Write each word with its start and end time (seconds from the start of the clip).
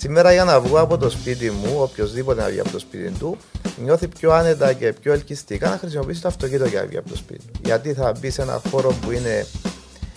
Σήμερα 0.00 0.32
για 0.32 0.44
να 0.44 0.60
βγω 0.60 0.80
από 0.80 0.98
το 0.98 1.10
σπίτι 1.10 1.50
μου, 1.50 1.76
οποιοδήποτε 1.78 2.40
να 2.40 2.48
βγει 2.48 2.60
από 2.60 2.70
το 2.70 2.78
σπίτι 2.78 3.10
του, 3.10 3.36
νιώθει 3.84 4.08
πιο 4.08 4.32
άνετα 4.32 4.72
και 4.72 4.92
πιο 4.92 5.12
ελκυστικά 5.12 5.68
να 5.68 5.76
χρησιμοποιήσει 5.76 6.20
το 6.20 6.28
αυτοκίνητο 6.28 6.66
για 6.66 6.80
να 6.80 6.86
βγει 6.86 6.96
από 6.96 7.08
το 7.08 7.16
σπίτι 7.16 7.44
του. 7.46 7.60
Γιατί 7.64 7.92
θα 7.92 8.12
μπει 8.20 8.30
σε 8.30 8.42
ένα 8.42 8.60
χώρο 8.70 8.94
που 9.00 9.10
είναι 9.10 9.46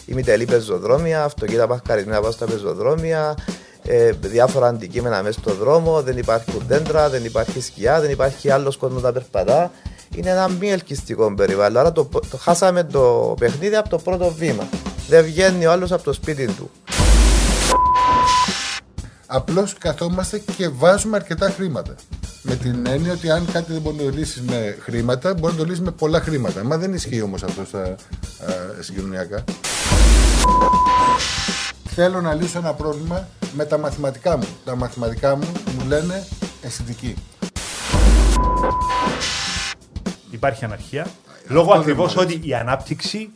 ημιτελή 0.06 0.46
πεζοδρόμια, 0.46 1.24
αυτοκίνητα 1.24 1.68
παχκαρισμένα 1.68 2.20
πάνω 2.20 2.32
στα 2.32 2.46
πεζοδρόμια, 2.46 3.36
ε, 3.84 4.12
διάφορα 4.12 4.68
αντικείμενα 4.68 5.24
μέσα 5.24 5.40
στον 5.40 5.56
δρόμο, 5.56 6.02
δεν 6.02 6.18
υπάρχουν 6.18 6.62
δέντρα, 6.68 7.10
δεν 7.10 7.26
υπάρχει 7.26 7.62
σκιά, 7.62 8.02
δεν 8.02 8.12
υπάρχει 8.12 8.50
άλλος 8.50 8.78
κόσμος 8.78 9.02
να 9.02 9.12
περπατά. 9.12 9.72
Είναι 10.16 10.30
ένα 10.30 10.50
μη 10.50 10.72
ελκυστικό 10.72 11.34
περιβάλλον. 11.34 11.78
Άρα 11.78 11.92
το, 11.92 12.10
το 12.30 12.38
χάσαμε 12.38 12.84
το 12.84 13.36
παιχνίδι 13.40 13.76
από 13.76 13.90
το 13.90 13.98
πρώτο 13.98 14.32
βήμα. 14.32 14.68
Δεν 15.08 15.24
βγαίνει 15.24 15.66
ο 15.66 15.72
άλλος 15.72 15.92
από 15.92 16.04
το 16.04 16.14
σπίτι 16.14 16.46
του. 16.46 16.72
Απλώς 19.36 19.74
καθόμαστε 19.74 20.40
και 20.40 20.68
βάζουμε 20.70 21.16
αρκετά 21.16 21.50
χρήματα. 21.50 21.96
Με 22.42 22.56
την 22.56 22.88
έννοια 22.88 23.12
ότι 23.12 23.30
αν 23.32 23.46
κάτι 23.52 23.72
δεν 23.72 23.82
μπορεί 23.82 23.96
να 23.96 24.04
το 24.04 24.10
λύσεις 24.10 24.42
με 24.42 24.78
χρήματα, 24.80 25.34
μπορεί 25.34 25.54
να 25.54 25.60
το 25.60 25.66
λύσεις 25.66 25.82
με 25.82 25.92
πολλά 25.92 26.20
χρήματα. 26.20 26.64
Μα 26.64 26.78
δεν 26.78 26.94
ισχύει 26.94 27.22
όμως 27.22 27.44
αυτό 27.44 27.66
στα 27.66 27.96
συγκοινωνιακά. 28.80 29.44
Θέλω 31.86 32.22
να 32.22 32.34
λύσω 32.34 32.58
ένα 32.58 32.74
πρόβλημα 32.74 33.28
με 33.56 33.66
τα 33.66 33.78
μαθηματικά 33.78 34.38
μου. 34.38 34.48
Τα 34.66 34.76
μαθηματικά 34.76 35.36
μου 35.36 35.52
μου 35.78 35.88
λένε 35.88 36.28
αισθητική. 36.62 37.16
Υπάρχει 40.32 40.66
αναρχία. 40.66 41.08
Λόγω 41.48 41.74
ακριβώς 41.74 42.18
ότι 42.18 42.40
η 42.44 42.54
ανάπτυξη 42.54 43.30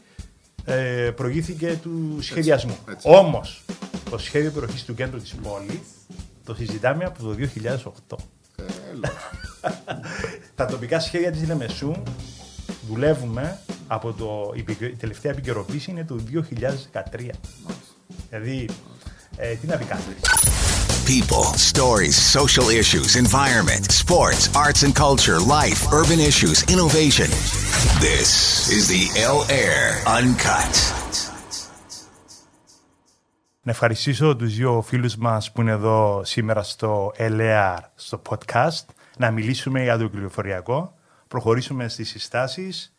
ε, 0.65 1.11
προηγήθηκε 1.15 1.79
του 1.81 2.17
σχεδιασμού. 2.21 2.77
Όμως, 3.03 3.63
το 4.09 4.17
σχέδιο 4.17 4.51
περιοχής 4.51 4.85
του 4.85 4.93
κέντρου 4.93 5.19
της 5.19 5.35
πόλης 5.35 5.79
το 6.43 6.55
συζητάμε 6.55 7.03
από 7.03 7.23
το 7.23 7.35
2008. 8.07 8.15
Τα 10.55 10.65
τοπικά 10.65 10.99
σχέδια 10.99 11.31
της 11.31 11.47
Λεμεσού 11.47 11.93
δουλεύουμε 12.87 13.59
από 13.87 14.13
το. 14.13 14.53
Η 14.55 14.63
τελευταία 14.95 15.31
επικαιροποίηση 15.31 15.91
είναι 15.91 16.05
το 16.05 16.19
2013. 16.93 17.29
Δηλαδή, 18.29 18.69
ε, 19.37 19.53
τι 19.53 19.67
να 19.67 19.77
πει 19.77 19.85
κάτι. 19.85 20.01
People, 21.05 21.45
stories, 21.73 22.15
social 22.37 22.67
issues, 22.81 23.15
environment, 23.15 23.85
sports, 24.03 24.49
arts 24.53 24.83
and 24.83 24.93
culture, 24.93 25.39
life, 25.39 25.81
urban 25.99 26.19
issues, 26.19 26.57
innovation. 26.73 27.29
This 28.01 28.29
is 28.77 28.83
the 28.93 29.03
L 29.35 29.39
Air 29.49 29.83
Uncut. 30.19 31.36
Να 33.67 33.73
ευχαριστήσω 33.73 34.35
τους 34.35 34.55
δύο 34.55 34.81
φίλους 34.81 35.15
μας 35.15 35.51
που 35.51 35.61
είναι 35.61 35.71
εδώ 35.71 36.21
σήμερα 36.23 36.63
στο 36.63 37.11
LAR, 37.17 37.77
στο 37.95 38.21
podcast, 38.29 38.85
να 39.17 39.31
μιλήσουμε 39.31 39.83
για 39.83 39.97
το 39.97 40.07
κυκλοφοριακό, 40.07 40.93
προχωρήσουμε 41.27 41.87
στις 41.87 42.09
συστάσεις. 42.09 42.97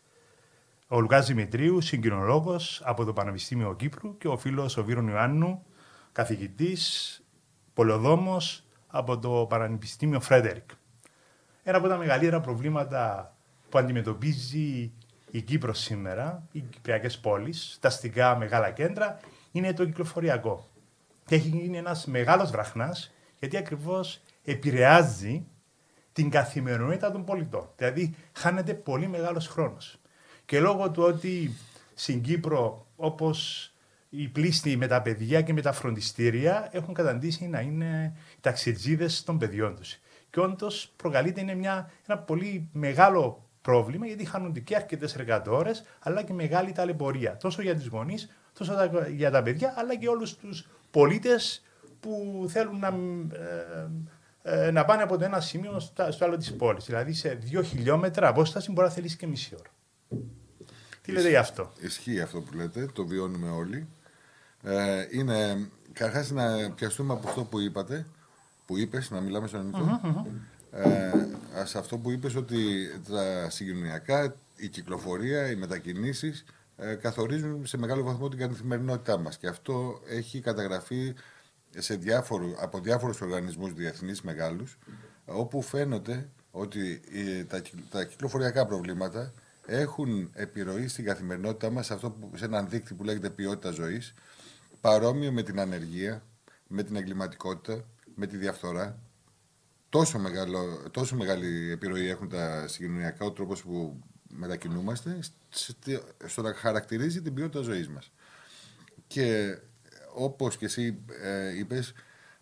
Ο 0.87 0.99
Λουκάς 0.99 1.27
Δημητρίου, 1.27 1.81
συγκοινωνολόγος 1.81 2.81
από 2.85 3.05
το 3.05 3.13
Πανεπιστήμιο 3.13 3.75
Κύπρου 3.75 4.17
και 4.17 4.27
ο 4.27 4.37
φίλος 4.37 4.77
ο 4.77 4.83
Βίρον 4.83 5.07
Ιωάννου, 5.07 5.65
καθηγητής, 6.11 7.21
πολεοδόμος 7.73 8.63
από 8.87 9.19
το 9.19 9.45
Πανεπιστήμιο 9.49 10.19
Φρέντερικ. 10.19 10.69
Ένα 11.63 11.77
από 11.77 11.87
τα 11.87 11.97
μεγαλύτερα 11.97 12.41
προβλήματα 12.41 13.35
που 13.69 13.77
αντιμετωπίζει 13.77 14.91
η 15.31 15.41
Κύπρος 15.41 15.79
σήμερα, 15.79 16.43
οι 16.51 16.59
κυπριακές 16.59 17.19
πόλεις, 17.19 17.77
τα 17.79 17.87
αστικά 17.87 18.37
μεγάλα 18.37 18.71
κέντρα, 18.71 19.19
είναι 19.51 19.73
το 19.73 19.85
κυκλοφοριακό. 19.85 20.67
Και 21.25 21.35
έχει 21.35 21.47
γίνει 21.47 21.77
ένας 21.77 22.05
μεγάλος 22.05 22.51
βραχνάς, 22.51 23.13
γιατί 23.39 23.57
ακριβώς 23.57 24.21
επηρεάζει 24.43 25.45
την 26.13 26.29
καθημερινότητα 26.29 27.11
των 27.11 27.25
πολιτών. 27.25 27.69
Δηλαδή, 27.75 28.15
χάνεται 28.33 28.73
πολύ 28.73 29.07
μεγάλος 29.07 29.47
χρόνος. 29.47 29.99
Και 30.45 30.59
λόγω 30.59 30.91
του 30.91 31.03
ότι 31.03 31.55
στην 31.93 32.21
Κύπρο, 32.21 32.87
όπως 32.95 33.71
οι 34.09 34.27
πλήστοι 34.27 34.77
με 34.77 34.87
τα 34.87 35.01
παιδιά 35.01 35.41
και 35.41 35.53
με 35.53 35.61
τα 35.61 35.71
φροντιστήρια 35.71 36.69
έχουν 36.71 36.93
καταντήσει 36.93 37.47
να 37.47 37.59
είναι 37.59 38.13
οι 38.35 38.37
ταξιτζίδες 38.41 39.23
των 39.23 39.37
παιδιών 39.37 39.75
τους. 39.75 39.97
Και 40.29 40.39
όντως 40.39 40.93
προκαλείται 40.95 41.41
είναι 41.41 41.55
μια, 41.55 41.91
ένα 42.07 42.17
πολύ 42.17 42.69
μεγάλο 42.71 43.49
πρόβλημα 43.61 44.05
γιατί 44.05 44.25
χάνονται 44.25 44.59
και 44.59 44.75
αρκετές 44.75 45.15
εργατόρες 45.15 45.83
αλλά 45.99 46.23
και 46.23 46.33
μεγάλη 46.33 46.71
ταλαιπωρία. 46.71 47.37
Τόσο 47.37 47.61
για 47.61 47.75
τους 47.75 47.87
γονείς, 47.87 48.29
τόσο 48.59 48.73
για 49.15 49.31
τα 49.31 49.43
παιδιά, 49.43 49.73
αλλά 49.77 49.95
και 49.95 50.07
όλους 50.07 50.35
τους 50.35 50.67
πολίτες 50.91 51.63
που 51.99 52.45
θέλουν 52.49 52.79
να, 52.79 52.87
ε, 54.43 54.67
ε, 54.67 54.71
να 54.71 54.85
πάνε 54.85 55.03
από 55.03 55.17
το 55.17 55.25
ένα 55.25 55.39
σημείο 55.39 55.79
στο, 55.79 56.11
στο 56.11 56.25
άλλο 56.25 56.37
της 56.37 56.55
πόλης. 56.55 56.85
Δηλαδή 56.85 57.13
σε 57.13 57.29
δύο 57.29 57.61
χιλιόμετρα 57.61 58.27
απόσταση 58.27 58.71
μπορεί 58.71 58.87
να 58.87 58.93
θέλεις 58.93 59.15
και 59.15 59.27
μισή 59.27 59.55
ώρα. 59.59 59.69
Τι 61.01 61.11
λέτε 61.11 61.29
γι' 61.29 61.35
αυτό; 61.35 61.71
Ισχύει 61.79 62.21
αυτό 62.21 62.39
που 62.39 62.55
λέτε, 62.55 62.85
το 62.93 63.05
βιώνουμε 63.05 63.49
όλοι. 63.49 63.87
Ε, 64.63 65.05
είναι 65.11 65.69
καταρχάς 65.93 66.31
να 66.31 66.71
πιαστούμε 66.71 67.13
από 67.13 67.27
αυτό 67.27 67.43
που 67.43 67.59
είπατε, 67.59 68.05
που 68.65 68.77
είπες, 68.77 69.09
να 69.09 69.21
μιλάμε 69.21 69.47
στον 69.47 69.59
ελληνικό. 69.59 70.27
Ε, 70.71 71.65
σε 71.65 71.77
αυτό 71.77 71.97
που 71.97 72.11
είπες 72.11 72.35
ότι 72.35 72.57
τα 73.09 73.49
συγκοινωνιακά, 73.49 74.35
η 74.55 74.67
κυκλοφορία, 74.67 75.51
οι 75.51 75.55
μετακινήσεις 75.55 76.39
ε, 76.39 76.53
καθορίζουν 77.01 77.65
σε 77.65 77.77
μεγάλο 77.77 78.03
βαθμό 78.03 78.29
την 78.29 78.39
καθημερινότητά 78.39 79.17
μας 79.17 79.37
και 79.37 79.47
αυτό 79.47 80.01
έχει 80.07 80.39
καταγραφεί 80.39 81.13
σε 81.77 81.95
διάφορου, 81.95 82.51
από 82.57 82.79
διάφορους 82.79 83.21
οργανισμούς 83.21 83.73
διεθνείς 83.73 84.21
μεγάλους 84.21 84.77
όπου 85.25 85.61
φαίνεται 85.61 86.29
ότι 86.51 87.01
τα, 87.47 87.61
τα 87.89 88.05
κυκλοφοριακά 88.05 88.65
προβλήματα 88.65 89.33
έχουν 89.65 90.29
επιρροή 90.33 90.87
στην 90.87 91.05
καθημερινότητά 91.05 91.69
μας 91.69 91.85
σε, 91.85 91.93
αυτό 91.93 92.11
που, 92.11 92.31
σε 92.35 92.45
έναν 92.45 92.69
δίκτυο 92.69 92.95
που 92.95 93.03
λέγεται 93.03 93.29
ποιότητα 93.29 93.71
ζωής 93.71 94.13
παρόμοιο 94.81 95.31
με 95.31 95.43
την 95.43 95.59
ανεργία, 95.59 96.23
με 96.67 96.83
την 96.83 96.95
εγκληματικότητα, 96.95 97.85
με 98.15 98.27
τη 98.27 98.37
διαφθορά. 98.37 98.99
Τόσο, 99.89 100.19
μεγάλο, 100.19 100.89
τόσο 100.91 101.15
μεγάλη 101.15 101.71
επιρροή 101.71 102.07
έχουν 102.07 102.29
τα 102.29 102.67
συγκοινωνιακά, 102.67 103.25
ο 103.25 103.31
τρόπος 103.31 103.63
που 103.63 103.99
μετακινούμαστε, 104.29 105.19
στο 106.25 106.41
να 106.41 106.53
χαρακτηρίζει 106.53 107.21
την 107.21 107.33
ποιότητα 107.33 107.61
ζωής 107.61 107.89
μας. 107.89 108.11
Και 109.07 109.57
όπως 110.13 110.57
και 110.57 110.65
εσύ 110.65 110.99
ε, 111.23 111.57
είπες, 111.57 111.93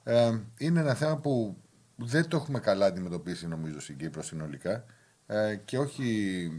ε, 0.04 0.40
είναι 0.58 0.80
ένα 0.80 0.94
θέμα 0.94 1.18
που 1.18 1.58
δεν 1.96 2.28
το 2.28 2.38
έχουμε 2.38 2.60
καλά 2.60 2.86
αντιμετωπίσει 2.86 3.48
νομίζω 3.48 3.80
στην 3.80 3.98
Κύπρο 3.98 4.24
συνολικά 4.24 4.86
ε, 5.28 5.56
και 5.66 5.78
όχι 5.78 6.50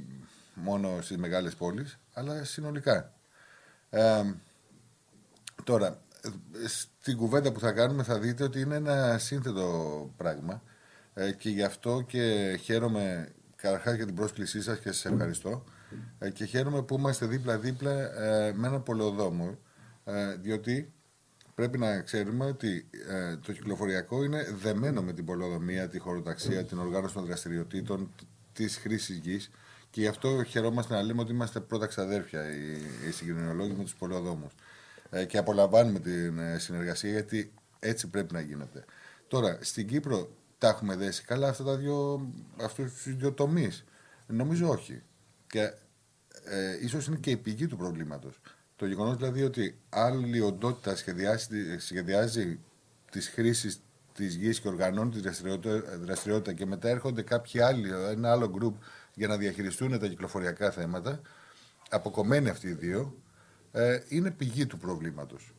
μόνο 0.55 1.01
στις 1.01 1.17
μεγάλες 1.17 1.55
πόλεις, 1.55 1.99
αλλά 2.13 2.45
συνολικά. 2.45 3.13
Ε, 3.91 4.23
Τώρα, 5.65 6.01
στην 6.67 7.17
κουβέντα 7.17 7.53
που 7.53 7.61
θα 7.61 7.73
κάνουμε 7.73 8.03
θα 8.03 8.19
δείτε 8.19 8.45
ότι 8.45 8.61
είναι 8.61 8.75
ένα 8.75 9.19
σύνθετο 9.19 10.11
πράγμα 10.17 10.63
ε, 11.15 11.33
και 11.33 11.51
γι' 11.51 11.63
αυτό 11.63 12.05
και 12.07 12.57
χαίρομαι 12.63 13.33
καταρχάς 13.63 13.95
για 13.95 14.07
την 14.07 14.15
πρόσκλησή 14.15 14.63
σας 14.63 14.79
και 14.79 14.93
σας 14.93 15.13
ευχαριστώ 15.13 15.65
ε, 16.19 16.31
και 16.31 16.45
χαίρομαι 16.45 16.83
που 16.83 16.97
είμαστε 16.99 17.27
δίπλα-δίπλα 17.27 18.23
ε, 18.23 18.53
με 18.53 18.67
ένα 18.67 18.81
πολεοδόμο 18.81 19.59
διότι 20.41 20.93
πρέπει 21.55 21.79
να 21.79 22.01
ξέρουμε 22.01 22.45
ότι 22.45 22.91
το 23.47 23.53
κυκλοφοριακό 23.53 24.25
είναι 24.25 24.47
δεμένο 24.63 25.03
με 25.03 25.13
την 25.13 25.25
πολεοδομία, 25.25 25.89
τη 25.89 25.99
χωροταξία, 25.99 26.65
την 26.65 26.79
οργάνωση 26.79 27.15
των 27.15 27.25
δραστηριοτήτων, 27.25 28.15
της 28.53 28.77
χρήσης 28.77 29.17
γης. 29.17 29.51
Και 29.91 30.01
γι' 30.01 30.07
αυτό 30.07 30.45
χαιρόμαστε 30.45 30.95
να 30.95 31.03
λέμε 31.03 31.21
ότι 31.21 31.33
είμαστε 31.33 31.61
πρώτα 31.61 31.87
ξαδέρφια 31.87 32.51
οι, 32.51 32.73
οι 33.09 33.11
συγκοινωνιολόγοι 33.11 33.73
με 33.73 33.83
τους 33.83 33.95
πολεοδόμους. 33.95 34.53
Ε, 35.11 35.25
και 35.25 35.39
απολαμβάνουμε 35.39 35.99
την 35.99 36.39
ε, 36.39 36.59
συνεργασία 36.59 37.11
γιατί 37.11 37.53
έτσι 37.79 38.09
πρέπει 38.09 38.33
να 38.33 38.41
γίνεται. 38.41 38.85
Τώρα, 39.29 39.59
στην 39.61 39.87
Κύπρο 39.87 40.31
τα 40.59 40.69
έχουμε 40.69 40.97
δέσει 40.97 41.23
καλά 41.25 41.49
αυτά 41.49 41.65
τα 41.65 41.77
δύο, 41.77 42.29
αυτούς 42.63 42.93
τους 42.93 43.17
δύο 43.17 43.33
τομείς. 43.33 43.85
Νομίζω 44.27 44.69
όχι. 44.69 45.03
Και 45.47 45.73
ε, 46.45 46.79
ίσως 46.81 47.07
είναι 47.07 47.17
και 47.17 47.31
η 47.31 47.37
πηγή 47.37 47.67
του 47.67 47.77
προβλήματος. 47.77 48.41
Το 48.77 48.87
γεγονός 48.87 49.17
δηλαδή 49.17 49.43
ότι 49.43 49.79
άλλη 49.89 50.41
οντότητα 50.41 50.97
σχεδιάζει, 50.97 51.79
σχεδιάζει 51.79 52.59
τις 53.11 53.29
χρήσεις 53.29 53.81
της 54.15 54.35
γης 54.35 54.61
και 54.61 54.69
οργανώνει 54.69 55.11
τη 55.11 55.21
δραστηριότητα, 55.21 55.99
δραστηριότητα 55.99 56.53
και 56.53 56.67
μετά 56.67 56.89
έρχονται 56.89 57.23
κάποιοι 57.23 57.61
άλλοι, 57.61 57.91
ένα 58.11 58.31
άλλο 58.31 58.49
γκρουπ 58.49 58.75
για 59.15 59.29
να 59.29 59.37
διαχειριστούν 59.37 59.99
τα 59.99 60.07
κυκλοφοριακά 60.07 60.71
θέματα, 60.71 61.21
αποκομμένοι 61.91 62.49
αυτοί 62.49 62.69
οι 62.69 62.73
δύο, 62.73 63.23
ε, 63.73 64.01
είναι 64.09 64.31
πηγή 64.31 64.67
του 64.67 64.79
προβλήματος. 64.79 65.55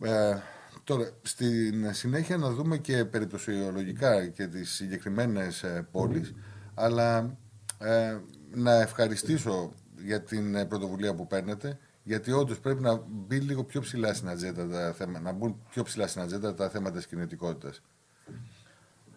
Ε, 0.00 0.36
τώρα, 0.84 1.10
στην 1.22 1.94
συνέχεια 1.94 2.36
να 2.36 2.50
δούμε 2.50 2.78
και 2.78 3.04
περιπτωσιολογικά 3.04 4.26
και 4.26 4.46
τις 4.46 4.70
συγκεκριμένες 4.70 5.62
ε, 5.62 5.86
πόλεις, 5.90 6.34
αλλά 6.74 7.36
ε, 7.78 8.18
να 8.54 8.72
ευχαριστήσω 8.72 9.72
για 10.04 10.22
την 10.22 10.68
πρωτοβουλία 10.68 11.14
που 11.14 11.26
παίρνετε 11.26 11.78
γιατί 12.02 12.32
όντως 12.32 12.60
πρέπει 12.60 12.82
να 12.82 13.02
μπει 13.08 13.40
λίγο 13.40 13.64
πιο 13.64 13.80
ψηλά 13.80 14.14
στην 14.14 14.28
ατζέντα 14.28 14.68
τα 14.68 14.92
θέματα, 14.92 15.20
να 15.20 15.32
μπουν 15.32 15.62
πιο 15.70 15.82
ψηλά 15.82 16.06
στην 16.06 16.22
ατζέντα 16.22 16.54
τα 16.54 16.68
θέματα 16.68 16.96
της 16.96 17.06
κινητικότητας. 17.06 17.82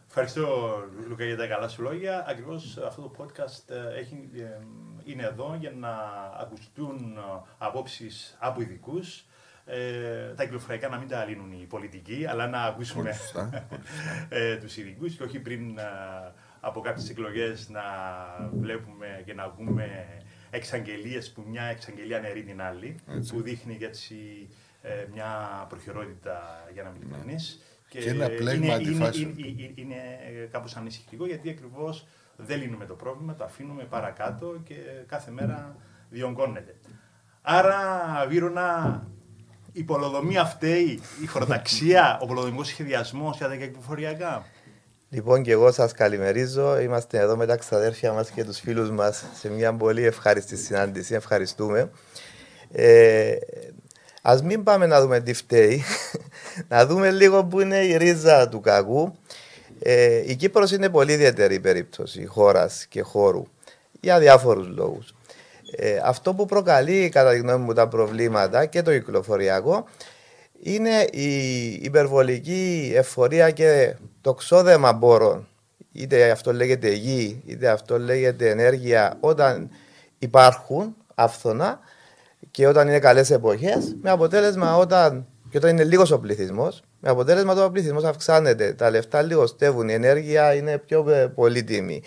Ευχαριστώ, 0.08 0.76
Λουκά, 1.08 1.26
για 1.26 1.38
τα 1.38 1.48
καλά 1.48 1.68
σου 1.68 1.82
λόγια. 1.82 2.26
Ακριβώς 2.28 2.78
αυτό 2.78 3.02
το 3.02 3.12
podcast 3.18 3.70
ε, 3.70 4.00
έχει, 4.00 4.30
ε, 4.36 4.66
είναι 5.04 5.24
εδώ 5.24 5.56
για 5.60 5.72
να 5.72 5.94
ακουστούν 6.40 7.18
ε, 7.18 7.42
απόψεις 7.58 8.38
από 8.40 8.62
ειδικούς. 8.62 9.26
Ε, 9.68 10.34
τα 10.36 10.44
κυκλοφοριακά 10.44 10.90
να 10.90 10.98
μην 10.98 11.08
τα 11.08 11.26
λύνουν 11.26 11.52
οι 11.52 11.66
πολιτικοί, 11.66 12.26
αλλά 12.30 12.48
να 12.48 12.62
ακούσουμε 12.64 13.16
ε, 14.30 14.58
τους 14.58 14.78
ειδικούς 14.78 15.16
και 15.16 15.24
όχι 15.24 15.40
πριν 15.40 15.80
από 16.60 16.82
κάποιες 16.82 17.10
εκλογές 17.10 17.70
να 17.70 17.82
βλέπουμε 18.54 19.22
και 19.26 19.34
να 19.34 19.44
ακούμε 19.44 20.08
εξαγγελίες 20.50 21.32
που 21.32 21.44
μια 21.48 21.64
εξαγγελία 21.64 22.20
νερεί 22.20 22.44
την 22.44 22.62
άλλη, 22.62 22.96
που 23.28 23.42
δείχνει 23.42 23.78
έτσι 23.82 24.16
μια 25.14 25.66
προχειρότητα 25.70 26.68
για 26.74 26.84
να 26.84 26.90
μην 26.90 27.08
ναι. 27.26 27.36
Και, 27.88 28.00
και 28.00 28.10
ένα 28.10 28.30
πλέγμα 28.30 28.82
είναι, 28.82 29.10
είναι, 29.14 29.34
είναι, 29.56 29.74
είναι, 29.76 30.48
κάπως 30.52 30.76
ανησυχητικό 30.76 31.26
γιατί 31.26 31.50
ακριβώς 31.50 32.08
δεν 32.38 32.60
λύνουμε 32.60 32.86
το 32.86 32.94
πρόβλημα, 32.94 33.36
το 33.36 33.44
αφήνουμε 33.44 33.84
παρακάτω 33.84 34.62
και 34.64 34.76
κάθε 35.08 35.32
μέρα 35.32 35.76
διονγκώνεται. 36.10 36.76
Άρα, 37.42 38.26
Βίρονα, 38.28 39.02
η 39.78 39.84
πολοδομία 39.84 40.46
φταίει, 40.46 41.00
η 41.24 41.26
χωροταξία, 41.26 42.20
ο 42.22 42.26
πολοδομικό 42.26 42.64
σχεδιασμός 42.64 43.38
για 43.38 43.48
τα 43.48 43.56
κυκλοφοριακά. 43.56 44.46
Λοιπόν, 45.10 45.44
και 45.44 45.52
εγώ 45.52 45.72
σας 45.72 45.92
καλημερίζω. 45.92 46.80
Είμαστε 46.80 47.20
εδώ 47.20 47.36
με 47.36 47.46
τα 47.46 47.58
ξαδέρφια 47.58 48.12
μας 48.14 48.30
και 48.30 48.44
τους 48.44 48.60
φίλους 48.60 48.92
μας 48.92 49.26
σε 49.34 49.50
μια 49.50 49.74
πολύ 49.74 50.04
ευχάριστη 50.06 50.58
συνάντηση. 50.58 51.14
Ευχαριστούμε. 51.14 51.92
Ε, 52.72 53.36
Α 54.22 54.38
μην 54.44 54.64
πάμε 54.64 54.86
να 54.86 55.02
δούμε 55.02 55.20
τι 55.20 55.34
φταίει, 55.34 55.84
να 56.70 56.86
δούμε 56.86 57.12
λίγο 57.12 57.46
που 57.46 57.60
είναι 57.60 57.78
η 57.78 57.98
ρίζα 57.98 58.50
του 58.50 58.60
κακού. 58.60 59.16
Ε, 59.80 60.32
η 60.32 60.36
Κύπρος 60.36 60.72
είναι 60.72 60.90
πολύ 60.90 61.12
ιδιαίτερη 61.12 61.60
περίπτωση 61.60 62.26
χώρας 62.26 62.86
και 62.90 63.02
χώρου 63.02 63.44
για 64.00 64.20
διάφορους 64.20 64.68
λόγους. 64.68 65.16
Ε, 65.78 66.02
αυτό 66.04 66.34
που 66.34 66.46
προκαλεί 66.46 67.10
κατά 67.10 67.32
τη 67.32 67.38
γνώμη 67.38 67.64
μου 67.64 67.74
τα 67.74 67.88
προβλήματα 67.88 68.66
και 68.66 68.82
το 68.82 68.92
κυκλοφοριακό 68.92 69.86
είναι 70.62 71.06
η 71.12 71.68
υπερβολική 71.82 72.94
εφορία 72.96 73.52
και 73.52 73.96
το 74.22 74.34
ξόδεμα 74.34 74.98
πόρων. 74.98 75.48
Είτε 75.92 76.32
αυτό 76.32 76.54
λέγεται 76.54 76.90
γη, 76.90 77.42
είτε 77.46 77.70
αυτό 77.70 78.00
λέγεται 78.00 78.50
ενέργεια, 78.50 79.18
όταν 79.20 79.70
υπάρχουν 80.18 80.96
αυθονά 81.16 81.80
και 82.52 82.68
όταν 82.68 82.88
είναι 82.88 83.00
καλές 83.00 83.32
εποχές, 83.32 83.96
με 84.02 84.10
αποτέλεσμα 84.10 84.78
όταν, 84.78 85.28
και 85.50 85.58
όταν 85.58 85.70
είναι 85.70 85.84
λίγος 85.84 86.12
ο 86.12 86.20
πληθυσμός, 86.20 86.82
με 87.00 87.10
αποτέλεσμα 87.10 87.52
όταν 87.52 87.66
ο 87.66 87.70
πληθυσμός 87.70 88.04
αυξάνεται, 88.04 88.74
τα 88.74 88.90
λεφτά 88.90 89.22
λιγοστεύουν, 89.22 89.90
η 89.90 89.94
ενέργεια 89.94 90.54
είναι 90.54 90.78
πιο 90.78 91.10
ε, 91.10 91.28
πολύτιμη 91.28 92.02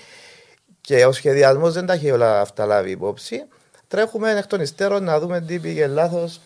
και 0.81 1.05
ο 1.05 1.13
σχεδιασμός 1.13 1.73
δεν 1.73 1.87
τα 1.87 1.93
έχει 1.93 2.11
όλα 2.11 2.41
αυτά 2.41 2.67
λάβει 2.67 2.91
υπόψη. 2.91 3.45
Τρέχουμε 3.89 4.31
εκ 4.31 4.47
των 4.47 4.61
υστέρων 4.61 5.05
να 5.05 5.19
δούμε 5.21 5.41
τι 5.41 5.59
πήγε 5.59 5.87
λάθος 5.87 6.41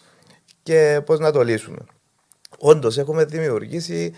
και 0.62 1.00
πώς 1.06 1.18
να 1.18 1.32
το 1.32 1.42
λύσουμε. 1.42 1.78
Όντως, 2.58 2.98
έχουμε 2.98 3.24
δημιουργήσει, 3.24 4.14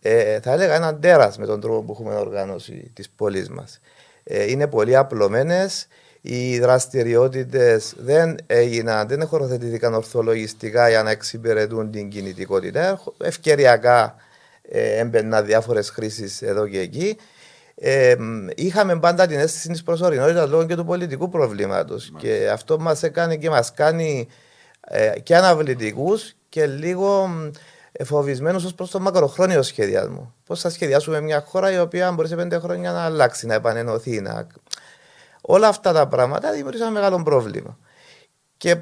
ε, 0.00 0.40
θα 0.40 0.52
έλεγα, 0.52 0.74
έναν 0.74 1.00
τέρας 1.00 1.38
με 1.38 1.46
τον 1.46 1.60
τρόπο 1.60 1.82
που 1.82 1.92
έχουμε 1.92 2.14
οργάνωση 2.14 2.90
τη 2.94 3.02
πόλη 3.16 3.48
μας. 3.48 3.80
Ε, 4.24 4.50
είναι 4.50 4.66
πολύ 4.66 4.96
απλωμένες 4.96 5.86
οι 6.20 6.58
δραστηριότητες 6.58 7.94
δεν 7.98 8.36
έγιναν, 8.46 9.08
δεν 9.08 9.26
χωροθετήθηκαν 9.26 9.94
ορθολογιστικά 9.94 10.88
για 10.88 11.02
να 11.02 11.10
εξυπηρετούν 11.10 11.90
την 11.90 12.08
κινητικότητα. 12.08 13.02
Ευκαιριακά 13.18 14.14
ε, 14.62 14.98
έμπαιναν 14.98 15.46
διάφορες 15.46 15.90
χρήσεις 15.90 16.42
εδώ 16.42 16.68
και 16.68 16.80
εκεί. 16.80 17.16
Ε, 17.80 18.16
είχαμε 18.54 18.98
πάντα 18.98 19.26
την 19.26 19.38
αίσθηση 19.38 19.68
της 19.68 19.82
προσωρινότητας 19.82 20.48
λόγω 20.50 20.66
και 20.66 20.76
του 20.76 20.84
πολιτικού 20.84 21.28
προβλήματος. 21.28 22.12
Και 22.18 22.50
αυτό 22.52 22.78
μας 22.78 23.02
έκανε 23.02 23.36
και 23.36 23.50
μας 23.50 23.72
κάνει 23.72 24.28
ε, 24.80 25.20
και 25.20 25.36
αναβλητικούς 25.36 26.34
και 26.48 26.66
λίγο 26.66 27.28
φοβισμένου 28.04 28.60
ως 28.64 28.74
προς 28.74 28.90
το 28.90 29.00
μακροχρόνιο 29.00 29.62
σχεδιασμό. 29.62 30.34
Πώς 30.44 30.60
θα 30.60 30.70
σχεδιάσουμε 30.70 31.20
μια 31.20 31.40
χώρα 31.40 31.72
η 31.72 31.78
οποία 31.78 32.12
μπορεί 32.12 32.28
σε 32.28 32.36
πέντε 32.36 32.58
χρόνια 32.58 32.92
να 32.92 33.04
αλλάξει, 33.04 33.46
να 33.46 33.54
επανενωθεί, 33.54 34.20
να 34.20 34.46
Όλα 35.40 35.68
αυτά 35.68 35.92
τα 35.92 36.08
πράγματα 36.08 36.52
δημιούργησαν 36.52 36.92
μεγάλο 36.92 37.22
πρόβλημα. 37.22 37.78
Και 38.56 38.76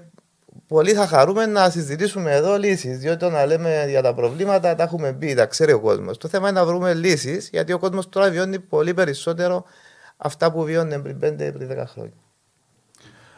πολύ 0.68 0.92
θα 0.92 1.06
χαρούμε 1.06 1.46
να 1.46 1.70
συζητήσουμε 1.70 2.32
εδώ 2.32 2.58
λύσεις. 2.58 2.98
Διότι 2.98 3.24
όταν 3.24 3.46
λέμε 3.46 3.84
για 3.88 4.02
τα 4.02 4.14
προβλήματα, 4.14 4.74
τα 4.74 4.82
έχουμε 4.82 5.12
πει, 5.12 5.34
τα 5.34 5.46
ξέρει 5.46 5.72
ο 5.72 5.80
κόσμος. 5.80 6.18
Το 6.18 6.28
θέμα 6.28 6.48
είναι 6.48 6.60
να 6.60 6.66
βρούμε 6.66 6.94
λύσεις, 6.94 7.48
γιατί 7.48 7.72
ο 7.72 7.78
κόσμος 7.78 8.08
τώρα 8.08 8.30
βιώνει 8.30 8.58
πολύ 8.58 8.94
περισσότερο 8.94 9.64
αυτά 10.16 10.52
που 10.52 10.62
βιώνει 10.64 10.98
πριν 10.98 11.18
5 11.18 11.52
πριν 11.52 11.68
10 11.68 11.84
χρόνια. 11.86 12.14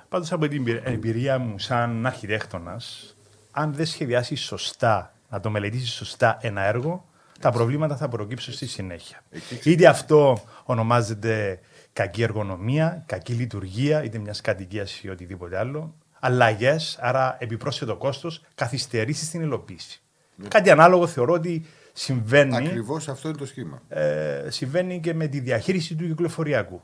Πάντως 0.08 0.32
από 0.32 0.48
την 0.48 0.80
εμπειρία 0.84 1.38
μου 1.38 1.58
σαν 1.58 2.06
αρχιτέκτονας, 2.06 3.16
αν 3.50 3.72
δεν 3.72 3.86
σχεδιάσεις 3.86 4.40
σωστά, 4.40 5.14
να 5.28 5.40
το 5.40 5.50
μελετήσεις 5.50 5.92
σωστά 5.92 6.38
ένα 6.40 6.62
έργο, 6.62 7.08
τα 7.40 7.50
προβλήματα 7.50 7.96
θα 7.96 8.08
προκύψουν 8.08 8.52
στη 8.52 8.66
συνέχεια. 8.66 9.20
Είτε 9.64 9.86
αυτό 9.86 10.42
ονομάζεται 10.64 11.60
κακή 11.92 12.22
εργονομία, 12.22 13.02
κακή 13.06 13.32
λειτουργία, 13.32 14.02
είτε 14.04 14.18
μιας 14.18 14.40
κατοικίας 14.40 15.00
ή 15.02 15.08
οτιδήποτε 15.08 15.58
άλλο. 15.58 15.94
Αλλαγές, 16.20 16.98
άρα 17.00 17.36
επιπρόσθετο 17.38 17.96
κόστος, 17.96 18.44
καθυστερήσεις 18.54 19.26
στην 19.26 19.40
υλοποίηση. 19.40 20.02
Ναι. 20.34 20.48
Κάτι 20.48 20.70
ανάλογο 20.70 21.06
θεωρώ 21.06 21.32
ότι 21.32 21.66
συμβαίνει. 21.92 22.56
Ακριβώς 22.56 23.08
αυτό 23.08 23.28
είναι 23.28 23.36
το 23.38 23.46
σχήμα. 23.46 23.82
Ε, 23.88 24.46
συμβαίνει 24.48 25.00
και 25.00 25.14
με 25.14 25.26
τη 25.26 25.40
διαχείριση 25.40 25.94
του 25.94 26.06
κυκλοφοριακού. 26.06 26.82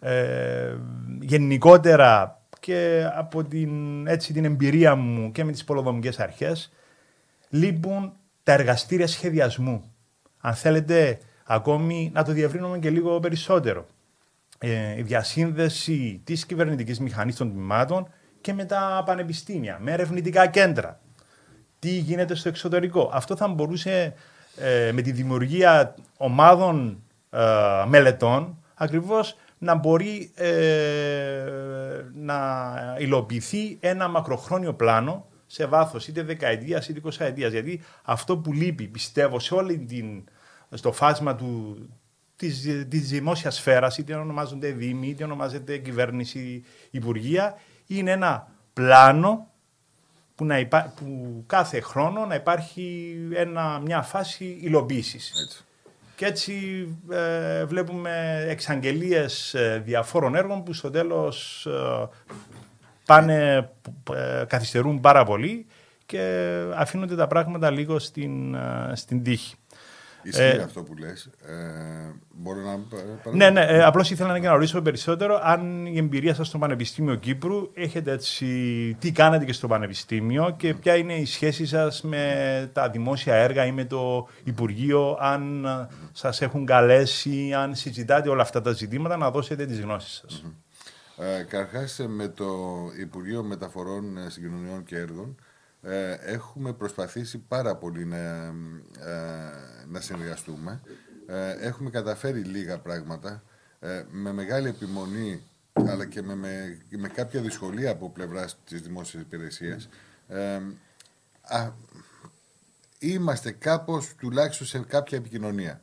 Ε, 0.00 0.76
γενικότερα 1.20 2.42
και 2.60 3.10
από 3.14 3.44
την, 3.44 4.06
έτσι, 4.06 4.32
την 4.32 4.44
εμπειρία 4.44 4.94
μου 4.94 5.32
και 5.32 5.44
με 5.44 5.52
τις 5.52 5.64
πολυδομικές 5.64 6.18
αρχές 6.18 6.72
λείπουν 7.48 8.12
τα 8.42 8.52
εργαστήρια 8.52 9.06
σχεδιασμού. 9.06 9.92
Αν 10.40 10.54
θέλετε 10.54 11.18
ακόμη 11.44 12.10
να 12.14 12.24
το 12.24 12.32
διευρύνουμε 12.32 12.78
και 12.78 12.90
λίγο 12.90 13.20
περισσότερο 13.20 13.86
ε, 14.58 14.98
η 14.98 15.02
διασύνδεση 15.02 16.20
της 16.24 16.46
κυβερνητικής 16.46 17.00
μηχανής 17.00 17.36
των 17.36 17.52
τμήματων 17.52 18.08
και 18.48 18.54
με 18.54 18.64
τα 18.64 19.02
πανεπιστήμια, 19.06 19.78
με 19.80 19.92
ερευνητικά 19.92 20.46
κέντρα. 20.46 21.00
Τι 21.78 21.90
γίνεται 21.90 22.34
στο 22.34 22.48
εξωτερικό. 22.48 23.10
Αυτό 23.12 23.36
θα 23.36 23.48
μπορούσε 23.48 24.14
ε, 24.56 24.92
με 24.92 25.02
τη 25.02 25.12
δημιουργία 25.12 25.94
ομάδων 26.16 27.02
ε, 27.30 27.40
μελετών 27.86 28.64
ακριβώς 28.74 29.36
να 29.58 29.74
μπορεί 29.74 30.30
ε, 30.34 31.44
να 32.14 32.36
υλοποιηθεί 32.98 33.76
ένα 33.80 34.08
μακροχρόνιο 34.08 34.74
πλάνο 34.74 35.26
σε 35.46 35.66
βάθος 35.66 36.08
είτε 36.08 36.22
δεκαετίας 36.22 36.88
είτε 36.88 36.98
εικοσαετίας. 36.98 37.52
Γιατί 37.52 37.80
αυτό 38.02 38.38
που 38.38 38.52
λείπει, 38.52 38.86
πιστεύω, 38.86 39.38
σε 39.38 39.54
όλη 39.54 39.78
την, 39.78 40.24
στο 40.70 40.92
φάσμα 40.92 41.34
του, 41.34 41.76
της, 42.36 42.86
της 42.88 43.08
δημόσιας 43.08 43.54
σφαίρας, 43.54 43.98
είτε 43.98 44.14
ονομάζονται 44.14 44.70
δήμοι, 44.70 45.08
είτε 45.08 45.24
ονομάζεται 45.24 45.76
κυβέρνηση, 45.78 46.64
υπουργεία, 46.90 47.56
είναι 47.88 48.10
ένα 48.10 48.48
πλάνο 48.72 49.50
που, 50.34 50.44
να 50.44 50.66
που 50.66 51.42
κάθε 51.46 51.80
χρόνο 51.80 52.26
να 52.26 52.34
υπάρχει 52.34 53.16
ένα, 53.34 53.80
μια 53.84 54.02
φάση 54.02 54.58
υλοποίησης. 54.60 55.32
Και 56.16 56.26
έτσι 56.26 56.86
ε, 57.10 57.64
βλέπουμε 57.64 58.44
εξαγγελίες 58.48 59.54
ε, 59.54 59.82
διαφόρων 59.84 60.34
έργων 60.34 60.62
που 60.62 60.72
στο 60.72 60.90
τέλος 60.90 61.66
ε, 61.66 62.08
πάνε, 63.06 63.70
καθυστερούν 64.46 65.00
πάρα 65.00 65.24
πολύ 65.24 65.66
και 66.06 66.52
αφήνονται 66.74 67.16
τα 67.16 67.26
πράγματα 67.26 67.70
λίγο 67.70 67.98
στην, 67.98 68.56
στην 68.92 69.22
τύχη. 69.22 69.56
Ισχύει 70.28 70.42
ε, 70.42 70.62
αυτό 70.62 70.82
που 70.82 70.94
λες. 70.96 71.30
Ε, 71.46 71.54
μπορώ 72.30 72.60
να 72.60 72.78
Ναι, 73.32 73.50
ναι. 73.50 73.60
Ε, 73.60 73.82
Απλώς 73.82 74.10
ήθελα 74.10 74.38
να 74.38 74.52
ρωτήσω 74.52 74.82
περισσότερο 74.82 75.40
αν 75.42 75.86
η 75.86 75.98
εμπειρία 75.98 76.34
σας 76.34 76.46
στο 76.46 76.58
Πανεπιστήμιο 76.58 77.14
Κύπρου 77.14 77.70
έχετε 77.74 78.12
έτσι. 78.12 78.46
Τι 79.00 79.12
κάνετε 79.12 79.44
και 79.44 79.52
στο 79.52 79.66
Πανεπιστήμιο 79.66 80.54
και 80.58 80.74
ποια 80.74 80.96
είναι 80.96 81.14
η 81.14 81.24
σχέση 81.24 81.66
σας 81.66 82.02
με 82.02 82.70
τα 82.72 82.90
δημόσια 82.90 83.34
έργα 83.34 83.66
ή 83.66 83.72
με 83.72 83.84
το 83.84 84.28
Υπουργείο, 84.44 85.16
αν 85.20 85.66
σας 86.12 86.40
έχουν 86.42 86.66
καλέσει, 86.66 87.52
αν 87.54 87.74
συζητάτε 87.74 88.28
όλα 88.28 88.42
αυτά 88.42 88.60
τα 88.60 88.72
ζητήματα, 88.72 89.16
να 89.16 89.30
δώσετε 89.30 89.66
τις 89.66 89.80
γνώσεις 89.80 90.12
σας. 90.12 90.44
Mm-hmm. 90.46 90.52
Ε, 91.24 91.42
Καταρχά, 91.42 92.08
με 92.08 92.28
το 92.28 92.46
Υπουργείο 93.00 93.42
Μεταφορών 93.42 94.16
ε, 94.16 94.30
Συγκοινωνιών 94.30 94.84
και 94.84 94.96
Έργων 94.96 95.36
ε, 95.82 96.12
έχουμε 96.12 96.72
προσπαθήσει 96.72 97.38
πάρα 97.38 97.76
πολύ 97.76 98.04
να, 98.04 98.16
ε, 98.16 99.52
να 99.88 100.00
συνεργαστούμε. 100.00 100.80
Ε, 101.26 101.50
έχουμε 101.50 101.90
καταφέρει 101.90 102.40
λίγα 102.40 102.78
πράγματα. 102.78 103.42
με 104.10 104.32
μεγάλη 104.32 104.68
επιμονή 104.68 105.42
αλλά 105.72 106.06
και 106.06 106.22
με, 106.22 106.34
με, 106.34 106.78
με 106.88 107.08
κάποια 107.08 107.40
δυσκολία 107.40 107.90
από 107.90 108.10
πλευράς 108.10 108.58
της 108.64 108.80
δημόσιας 108.80 109.22
υπηρεσίας. 109.22 109.88
Ε, 110.28 110.60
είμαστε 112.98 113.50
κάπως 113.50 114.14
τουλάχιστον 114.14 114.66
σε 114.66 114.78
κάποια 114.78 115.18
επικοινωνία. 115.18 115.82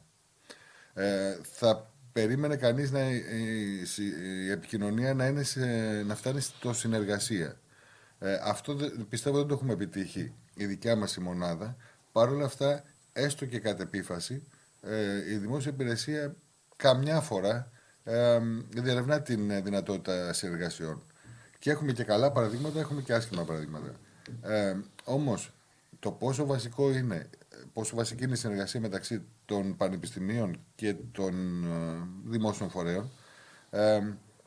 Ε, 0.93 1.37
θα 1.43 1.91
περίμενε 2.11 2.55
κανείς 2.55 2.91
να, 2.91 3.09
η, 3.09 4.49
επικοινωνία 4.51 5.13
να, 5.13 5.25
είναι 5.27 5.43
να 6.05 6.15
φτάνει 6.15 6.41
στο 6.41 6.73
συνεργασία. 6.73 7.59
Ε, 8.25 8.39
αυτό 8.43 8.75
πιστεύω 9.09 9.37
δεν 9.37 9.47
το 9.47 9.53
έχουμε 9.53 9.73
επιτύχει 9.73 10.33
η 10.53 10.65
δικιά 10.65 10.95
μας 10.95 11.15
η 11.15 11.21
μονάδα. 11.21 11.75
Παρ' 12.11 12.29
όλα 12.29 12.45
αυτά, 12.45 12.83
έστω 13.13 13.45
και 13.45 13.59
κατ' 13.59 13.79
επίφαση, 13.79 14.47
ε, 14.81 15.31
η 15.31 15.37
δημόσια 15.37 15.71
υπηρεσία 15.71 16.35
καμιά 16.75 17.21
φορά 17.21 17.71
ε, 18.03 18.39
διερευνά 18.69 19.21
την 19.21 19.63
δυνατότητα 19.63 20.33
συνεργασιών. 20.33 21.03
Και 21.59 21.71
έχουμε 21.71 21.91
και 21.91 22.03
καλά 22.03 22.31
παραδείγματα, 22.31 22.79
έχουμε 22.79 23.01
και 23.01 23.13
άσχημα 23.13 23.43
παραδείγματα. 23.43 23.91
Ε, 24.41 24.75
όμως, 25.03 25.53
το 25.99 26.11
πόσο 26.11 26.45
βασικό 26.45 26.91
είναι, 26.91 27.29
πόσο 27.73 27.95
βασική 27.95 28.23
είναι 28.23 28.33
η 28.33 28.37
συνεργασία 28.37 28.79
μεταξύ 28.79 29.21
των 29.45 29.75
πανεπιστημίων 29.75 30.59
και 30.75 30.95
των 31.11 31.63
ε, 31.63 32.07
δημόσιων 32.25 32.69
φορέων, 32.69 33.11
ε, 33.69 33.99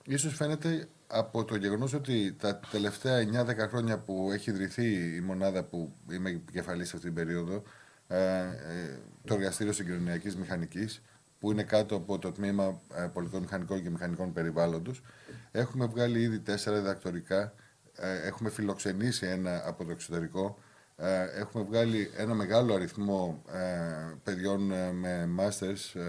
ίσως 0.04 0.34
φαίνεται 0.34 0.88
από 1.10 1.44
το 1.44 1.56
γεγονός 1.56 1.92
ότι 1.94 2.32
τα 2.32 2.60
τελευταία 2.70 3.44
9-10 3.46 3.68
χρόνια 3.68 3.98
που 3.98 4.30
έχει 4.32 4.50
ιδρυθεί 4.50 5.16
η 5.16 5.20
μονάδα 5.20 5.64
που 5.64 5.92
είμαι 6.10 6.30
επικεφαλής 6.30 6.88
σε 6.88 6.96
αυτήν 6.96 7.14
την 7.14 7.24
περίοδο, 7.24 7.62
ε, 8.08 8.38
ε, 8.40 8.98
το 9.24 9.34
εργαστήριο 9.34 9.72
συγκοινωνιακής 9.72 10.36
μηχανικής, 10.36 11.02
που 11.38 11.50
είναι 11.50 11.62
κάτω 11.62 11.96
από 11.96 12.18
το 12.18 12.32
τμήμα 12.32 12.80
ε, 12.94 13.06
πολιτικών 13.12 13.40
μηχανικών 13.40 13.82
και 13.82 13.90
μηχανικών 13.90 14.32
περιβάλλοντος, 14.32 15.02
έχουμε 15.50 15.86
βγάλει 15.86 16.20
ήδη 16.20 16.38
τέσσερα 16.38 16.76
διδακτορικά, 16.76 17.52
ε, 17.94 18.26
έχουμε 18.26 18.50
φιλοξενήσει 18.50 19.26
ένα 19.26 19.62
από 19.66 19.84
το 19.84 19.90
εξωτερικό, 19.90 20.58
ε, 21.00 21.40
έχουμε 21.40 21.64
βγάλει 21.64 22.10
ένα 22.16 22.34
μεγάλο 22.34 22.74
αριθμό 22.74 23.42
ε, 23.52 24.14
παιδιών 24.24 24.72
ε, 24.72 24.92
με 24.92 25.28
masters, 25.38 26.00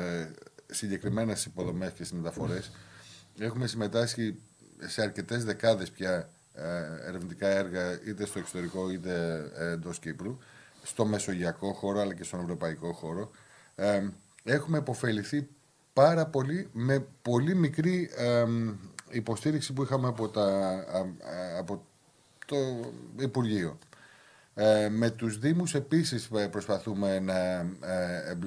συγκεκριμένες 0.65 1.45
υποδομές 1.45 1.91
και 1.91 2.05
μεταφορές. 2.11 2.71
Έχουμε 3.39 3.67
συμμετάσχει 3.67 4.39
σε 4.85 5.01
αρκετές 5.01 5.43
δεκάδες 5.43 5.91
πια 5.91 6.29
ερευνητικά 7.07 7.47
έργα 7.47 7.99
είτε 8.05 8.25
στο 8.25 8.39
εξωτερικό 8.39 8.91
είτε 8.91 9.43
εντός 9.55 9.99
Κύπρου, 9.99 10.37
στο 10.83 11.05
μεσογειακό 11.05 11.73
χώρο 11.73 11.99
αλλά 11.99 12.13
και 12.13 12.23
στον 12.23 12.39
ευρωπαϊκό 12.39 12.93
χώρο. 12.93 13.31
Έχουμε 14.43 14.77
υποφεληθεί 14.77 15.47
πάρα 15.93 16.25
πολύ 16.25 16.69
με 16.71 17.05
πολύ 17.21 17.55
μικρή 17.55 18.09
υποστήριξη 19.09 19.73
που 19.73 19.83
είχαμε 19.83 20.07
από, 20.07 20.27
τα, 20.27 20.85
από 21.57 21.85
το 22.45 22.57
Υπουργείο. 23.19 23.77
Ε, 24.53 24.89
με 24.89 25.09
τους 25.09 25.37
Δήμους 25.37 25.75
επίσης 25.75 26.29
ε, 26.35 26.47
προσπαθούμε 26.47 27.19
να, 27.19 27.39
ε, 27.87 28.37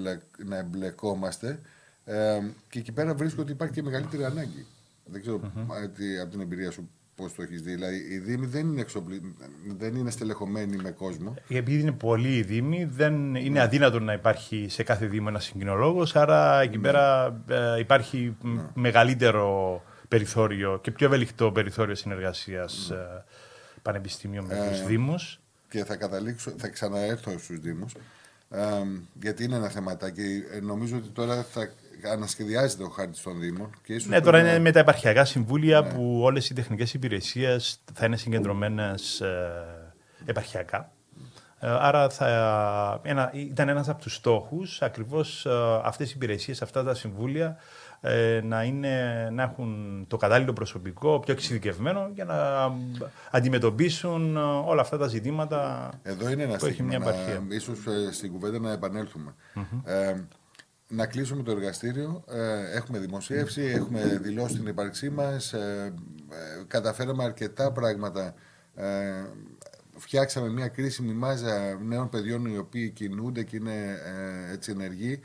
να 0.44 0.56
εμπλεκόμαστε 0.56 1.60
ε, 2.04 2.40
και 2.68 2.78
εκεί 2.78 2.92
πέρα 2.92 3.14
βρίσκω 3.14 3.42
ότι 3.42 3.52
υπάρχει 3.52 3.74
και 3.74 3.82
μεγαλύτερη 3.82 4.24
ανάγκη. 4.24 4.66
Δεν 5.04 5.20
ξέρω 5.20 5.40
από 6.22 6.30
την 6.30 6.40
εμπειρία 6.40 6.70
σου 6.70 6.90
πώς 7.14 7.34
το 7.34 7.42
έχεις 7.42 7.62
δει. 7.62 7.74
Δηλαδή, 7.74 7.96
οι 7.96 8.18
Δήμοι 8.18 8.46
δεν 8.46 8.66
είναι, 8.66 8.80
εξοπλι... 8.80 9.34
δεν 9.76 9.94
είναι 9.94 10.10
στελεχωμένοι 10.10 10.76
με 10.76 10.90
κόσμο. 10.90 11.34
Επειδή 11.48 11.80
είναι 11.80 11.92
πολλοί 11.92 12.36
οι 12.36 12.42
Δήμοι, 12.42 12.84
δεν 12.84 13.34
είναι 13.34 13.48
ναι. 13.48 13.60
αδύνατο 13.60 14.00
να 14.00 14.12
υπάρχει 14.12 14.66
σε 14.68 14.82
κάθε 14.82 15.06
Δήμο 15.06 15.26
ένας 15.28 15.44
συγκοινολόγο. 15.44 16.06
Άρα 16.14 16.60
εκεί 16.60 16.76
ναι. 16.76 16.82
πέρα 16.82 17.36
υπάρχει 17.78 18.36
ναι. 18.42 18.62
μεγαλύτερο 18.74 19.82
περιθώριο 20.08 20.78
και 20.82 20.90
πιο 20.90 21.06
ευελικτό 21.06 21.52
περιθώριο 21.52 21.94
συνεργασίας 21.94 22.88
ναι. 22.90 22.96
πανεπιστήμιων 23.82 24.44
με 24.44 24.68
τους 24.70 24.86
Δήμους 24.86 25.40
και 25.72 25.84
θα 25.84 25.96
καταλήξω, 25.96 26.52
θα 26.56 26.68
ξαναέρθω 26.68 27.38
στους 27.38 27.58
Δήμους, 27.58 27.94
ε, 28.52 28.62
γιατί 29.20 29.44
είναι 29.44 29.56
ένα 29.56 29.68
θεματάκι. 29.68 30.44
Ε, 30.52 30.60
νομίζω 30.60 30.96
ότι 30.96 31.08
τώρα 31.08 31.42
θα 31.42 31.68
ανασχεδιάζεται 32.12 32.82
ο 32.82 32.88
χάρτης 32.88 33.22
των 33.22 33.40
Δήμων. 33.40 33.70
Και 33.84 33.94
ίσως 33.94 34.08
ναι, 34.08 34.20
τώρα 34.20 34.38
είναι 34.38 34.58
με 34.58 34.72
τα 34.72 34.78
επαρχιακά 34.78 35.24
συμβούλια 35.24 35.80
ναι. 35.80 35.88
που 35.88 36.20
όλες 36.22 36.50
οι 36.50 36.54
τεχνικές 36.54 36.94
υπηρεσίες 36.94 37.80
θα 37.94 38.06
είναι 38.06 38.16
συγκεντρωμένες 38.16 39.20
ε, 39.20 39.94
επαρχιακά. 40.24 40.92
Ε, 41.58 41.68
άρα 41.68 42.08
θα, 42.08 43.00
ένα, 43.02 43.30
ήταν 43.34 43.68
ένας 43.68 43.88
από 43.88 44.02
τους 44.02 44.14
στόχους 44.14 44.82
ακριβώς 44.82 45.46
ε, 45.46 45.50
αυτές 45.82 46.10
οι 46.10 46.12
υπηρεσίες, 46.16 46.62
αυτά 46.62 46.84
τα 46.84 46.94
συμβούλια 46.94 47.56
ε, 48.04 48.40
να, 48.44 48.62
είναι, 48.62 49.28
να 49.32 49.42
έχουν 49.42 50.04
το 50.08 50.16
κατάλληλο 50.16 50.52
προσωπικό, 50.52 51.20
πιο 51.20 51.32
εξειδικευμένο 51.32 52.10
για 52.14 52.24
να 52.24 52.36
αντιμετωπίσουν 53.30 54.36
ε, 54.36 54.40
όλα 54.40 54.80
αυτά 54.80 54.98
τα 54.98 55.06
ζητήματα 55.06 55.90
Εδώ 56.02 56.30
είναι 56.30 56.42
ένα 56.42 56.56
που 56.56 56.66
έχει 56.66 56.82
μια 56.82 56.96
επαρχία. 56.96 57.42
Ίσως 57.48 57.86
ε, 57.86 58.12
στην 58.12 58.32
κουβέντα 58.32 58.58
να 58.58 58.72
επανέλθουμε. 58.72 59.34
Ε, 59.84 60.14
να 60.88 61.06
κλείσουμε 61.06 61.42
το 61.42 61.50
εργαστήριο. 61.50 62.24
έχουμε 62.74 62.98
δημοσίευση, 62.98 63.62
έχουμε 63.62 64.20
δηλώσει 64.22 64.54
την 64.54 64.66
ύπαρξή 64.66 65.10
μας, 65.10 65.54
καταφέραμε 66.66 67.24
αρκετά 67.24 67.72
πράγματα. 67.72 68.34
φτιάξαμε 69.96 70.48
μια 70.48 70.68
κρίσιμη 70.68 71.12
μάζα 71.12 71.78
νέων 71.82 72.08
παιδιών 72.08 72.46
οι 72.46 72.58
οποίοι 72.58 72.90
κινούνται 72.90 73.42
και 73.42 73.56
είναι 73.56 73.98
έτσι 74.52 74.70
ενεργοί 74.70 75.20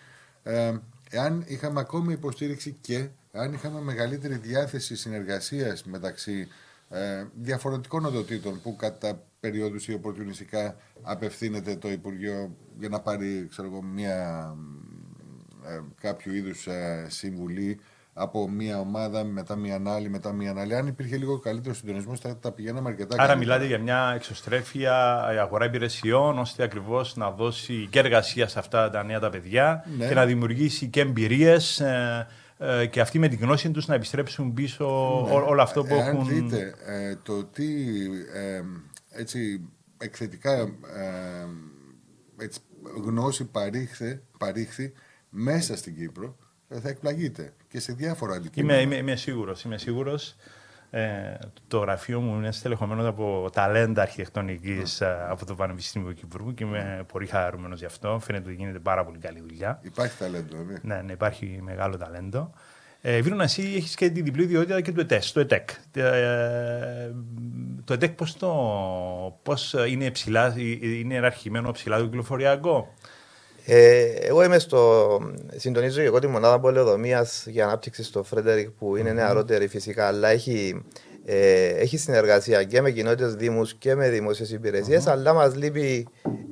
εάν 1.09 1.43
είχαμε 1.47 1.79
ακόμη 1.79 2.13
υποστήριξη 2.13 2.77
και 2.81 3.07
αν 3.31 3.53
είχαμε 3.53 3.81
μεγαλύτερη 3.81 4.35
διάθεση 4.35 4.95
συνεργασίας 4.95 5.83
μεταξύ 5.83 6.47
ε, 6.89 7.25
διαφορετικών 7.33 8.05
οντοτήτων 8.05 8.61
που 8.61 8.75
κατά 8.75 9.23
περίοδους 9.39 9.87
ή 9.87 9.93
οπορτουνιστικά 9.93 10.75
απευθύνεται 11.01 11.75
το 11.75 11.91
Υπουργείο 11.91 12.55
για 12.79 12.89
να 12.89 12.99
πάρει 12.99 13.47
ξέρω 13.49 13.81
μια, 13.81 14.55
ε, 15.67 15.81
κάποιο 16.01 16.33
είδους 16.33 16.67
ε, 16.67 17.05
συμβουλή 17.09 17.79
από 18.19 18.49
μία 18.49 18.79
ομάδα, 18.79 19.23
μετά 19.23 19.55
μία 19.55 19.81
άλλη, 19.85 20.09
μετά 20.09 20.31
μία 20.31 20.53
άλλη. 20.57 20.75
Αν 20.75 20.87
υπήρχε 20.87 21.17
λίγο 21.17 21.39
καλύτερο 21.39 21.75
συντονισμό, 21.75 22.15
θα 22.15 22.37
τα 22.37 22.51
πηγαίναμε 22.51 22.89
αρκετά 22.89 23.15
Άρα, 23.15 23.27
καλύτερα. 23.27 23.39
μιλάτε 23.39 23.65
για 23.65 23.79
μια 23.83 24.11
εξωστρέφεια 24.15 25.23
αγορά 25.23 25.65
υπηρεσιών, 25.65 26.39
ώστε 26.39 26.63
ακριβώς 26.63 27.15
να 27.15 27.31
δώσει 27.31 27.87
και 27.89 27.99
εργασία 27.99 28.47
σε 28.47 28.59
αυτά 28.59 28.89
τα 28.89 29.03
νέα 29.03 29.19
τα 29.19 29.29
παιδιά 29.29 29.85
ναι. 29.97 30.07
και 30.07 30.13
να 30.13 30.25
δημιουργήσει 30.25 30.87
και 30.87 31.01
εμπειρίες. 31.01 31.79
Ε, 31.79 32.27
ε, 32.59 32.85
και 32.85 33.01
αυτοί 33.01 33.19
με 33.19 33.27
την 33.27 33.39
γνώση 33.39 33.71
τους 33.71 33.87
να 33.87 33.95
επιστρέψουν 33.95 34.53
πίσω 34.53 34.85
ναι. 35.27 35.33
όλο 35.33 35.61
αυτό 35.61 35.83
που 35.83 35.93
Εάν 35.93 36.07
έχουν. 36.07 36.27
δείτε 36.27 36.73
ε, 36.85 37.15
το 37.23 37.43
τι 37.43 37.65
ε, 38.33 38.61
έτσι 39.09 39.61
εκθετικά 39.97 40.69
έτσι, 42.37 42.59
γνώση 43.03 43.45
παρήχθη, 43.45 44.21
παρήχθη 44.37 44.93
μέσα 45.29 45.77
στην 45.77 45.95
Κύπρο, 45.95 46.37
θα 46.69 46.89
εκπλαγείτε 46.89 47.53
και 47.67 47.79
σε 47.79 47.93
διάφορα 47.93 48.35
αντικείμενα. 48.35 48.81
Είμαι, 48.81 48.95
είμαι, 48.95 48.95
είμαι 48.95 49.15
σίγουρος, 49.15 49.63
είμαι 49.63 49.77
σίγουρος. 49.77 50.35
Ε, 50.89 51.37
το 51.67 51.77
γραφείο 51.77 52.21
μου 52.21 52.37
είναι 52.37 52.51
στελεχωμένος 52.51 53.05
από 53.05 53.49
ταλέντα 53.53 54.01
αρχιτεκτονικής 54.01 54.99
mm. 55.01 55.05
Ε, 55.05 55.29
από 55.29 55.45
το 55.45 55.55
Πανεπιστήμιο 55.55 56.11
Κυπρού 56.11 56.53
και 56.53 56.63
είμαι 56.63 57.05
πολύ 57.11 57.25
χαρούμενος 57.25 57.79
γι' 57.79 57.85
αυτό. 57.85 58.19
Φαίνεται 58.19 58.45
ότι 58.45 58.55
γίνεται 58.55 58.79
πάρα 58.79 59.05
πολύ 59.05 59.17
καλή 59.17 59.39
δουλειά. 59.39 59.79
Υπάρχει 59.83 60.17
ταλέντο, 60.17 60.57
ναι. 60.57 60.95
Ναι, 60.95 61.01
ναι 61.01 61.11
υπάρχει 61.11 61.59
μεγάλο 61.63 61.97
ταλέντο. 61.97 62.53
Ε, 63.01 63.21
Βίρονα, 63.21 63.43
εσύ 63.43 63.61
έχεις 63.75 63.95
και 63.95 64.09
την 64.09 64.23
διπλή 64.23 64.43
ιδιότητα 64.43 64.81
και 64.81 64.91
του 64.91 64.99
ΕΤΕΣ, 64.99 65.31
το 65.31 65.39
ΕΤΕΚ. 65.39 65.69
Ε, 65.93 67.11
το 67.83 67.93
ΕΤΕΚ 67.93 68.11
πώς, 68.11 68.37
το, 68.37 68.51
πώς 69.43 69.75
είναι 69.87 70.11
ψηλά, 70.11 70.53
είναι 71.01 71.13
ιεραρχημένο 71.13 71.71
ψηλά 71.71 71.97
το 71.97 72.03
κυκλοφοριακό; 72.03 72.93
Ε, 73.69 74.03
εγώ 74.03 74.43
είμαι 74.43 74.59
στο. 74.59 75.19
Συντονίζω 75.55 76.01
εγώ 76.01 76.19
τη 76.19 76.27
μονάδα 76.27 76.59
πολεοδομίας 76.59 77.45
για 77.47 77.65
ανάπτυξη 77.65 78.03
στο 78.03 78.23
Φρέντερικ 78.23 78.69
που 78.69 78.95
είναι 78.95 79.11
νεαρότερη 79.11 79.67
φυσικά, 79.67 80.07
αλλά 80.07 80.27
έχει, 80.27 80.85
ε, 81.25 81.67
έχει 81.67 81.97
συνεργασία 81.97 82.63
και 82.63 82.81
με 82.81 82.91
κοινότητες 82.91 83.35
Δήμους 83.35 83.73
και 83.73 83.95
με 83.95 84.09
δημόσιες 84.09 84.51
υπηρεσίες. 84.51 85.07
Αλλά 85.07 85.33
μας 85.33 85.55
λείπει, 85.55 86.07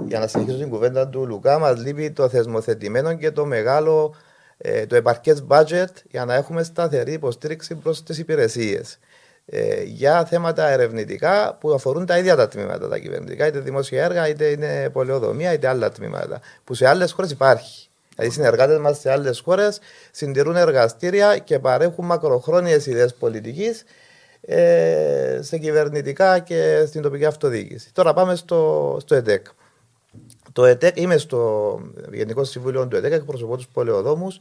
για 0.06 0.20
να 0.20 0.28
συνεχίσω 0.28 0.58
την 0.58 0.70
κουβέντα 0.70 1.08
του 1.08 1.26
Λουκά, 1.28 1.60
μας 1.60 1.78
λείπει 1.84 2.12
το 2.12 2.30
θεσμοθετημένο 2.30 3.14
και 3.14 3.32
το 3.32 3.46
μεγάλο, 3.46 4.16
ε, 4.58 4.86
το 4.86 4.96
επαρκές 4.96 5.46
budget 5.48 5.94
για 6.10 6.26
να 6.26 6.34
έχουμε 6.34 6.64
σταθερή 6.64 7.14
υποστήριξη 7.14 7.76
προς 7.76 8.04
τις 8.04 8.18
υπηρεσίες 8.18 9.00
ε, 9.46 9.84
για 9.84 10.25
θέματα 10.25 10.68
ερευνητικά 10.70 11.58
που 11.60 11.74
αφορούν 11.74 12.06
τα 12.06 12.18
ίδια 12.18 12.36
τα 12.36 12.48
τμήματα 12.48 12.88
τα 12.88 12.98
κυβερνητικά, 12.98 13.48
είτε 13.48 13.60
δημόσια 13.60 14.04
έργα, 14.04 14.28
είτε 14.28 14.46
είναι 14.46 14.90
πολεοδομία, 14.90 15.54
είτε 15.54 15.68
άλλα 15.68 15.92
τμήματα. 15.92 16.42
Που 16.64 16.74
σε 16.74 16.88
άλλες 16.88 17.12
χώρες 17.12 17.32
υπάρχει. 17.32 17.90
Δηλαδή, 18.16 18.34
οι 18.34 18.36
συνεργάτες 18.36 18.78
μας 18.78 19.00
σε 19.00 19.12
άλλες 19.12 19.40
χώρες 19.40 19.80
συντηρούν 20.12 20.56
εργαστήρια 20.56 21.38
και 21.38 21.60
παρέχουν 21.60 22.06
μακροχρόνιες 22.06 22.86
ιδέες 22.86 23.14
πολιτικής 23.14 23.84
ε, 24.42 25.40
σε 25.42 25.58
κυβερνητικά 25.58 26.40
και 26.40 26.84
στην 26.88 27.02
τοπική 27.02 27.25
αυτοδιοίκηση. 27.25 27.94
Τώρα 27.94 28.14
πάμε 28.14 28.36
στο, 28.36 28.98
στο 29.02 29.16
ΕΔΕΚ. 29.16 29.46
Το 30.52 30.66
ΕΤΕΚ, 30.66 31.00
είμαι 31.00 31.18
στο 31.18 31.80
Γενικό 32.12 32.44
Συμβούλιο 32.44 32.88
του 32.88 32.96
ΕΤΕΚ, 32.96 33.14
εκπροσωπώ 33.14 33.56
τους 33.56 33.68
πολεοδόμους 33.68 34.40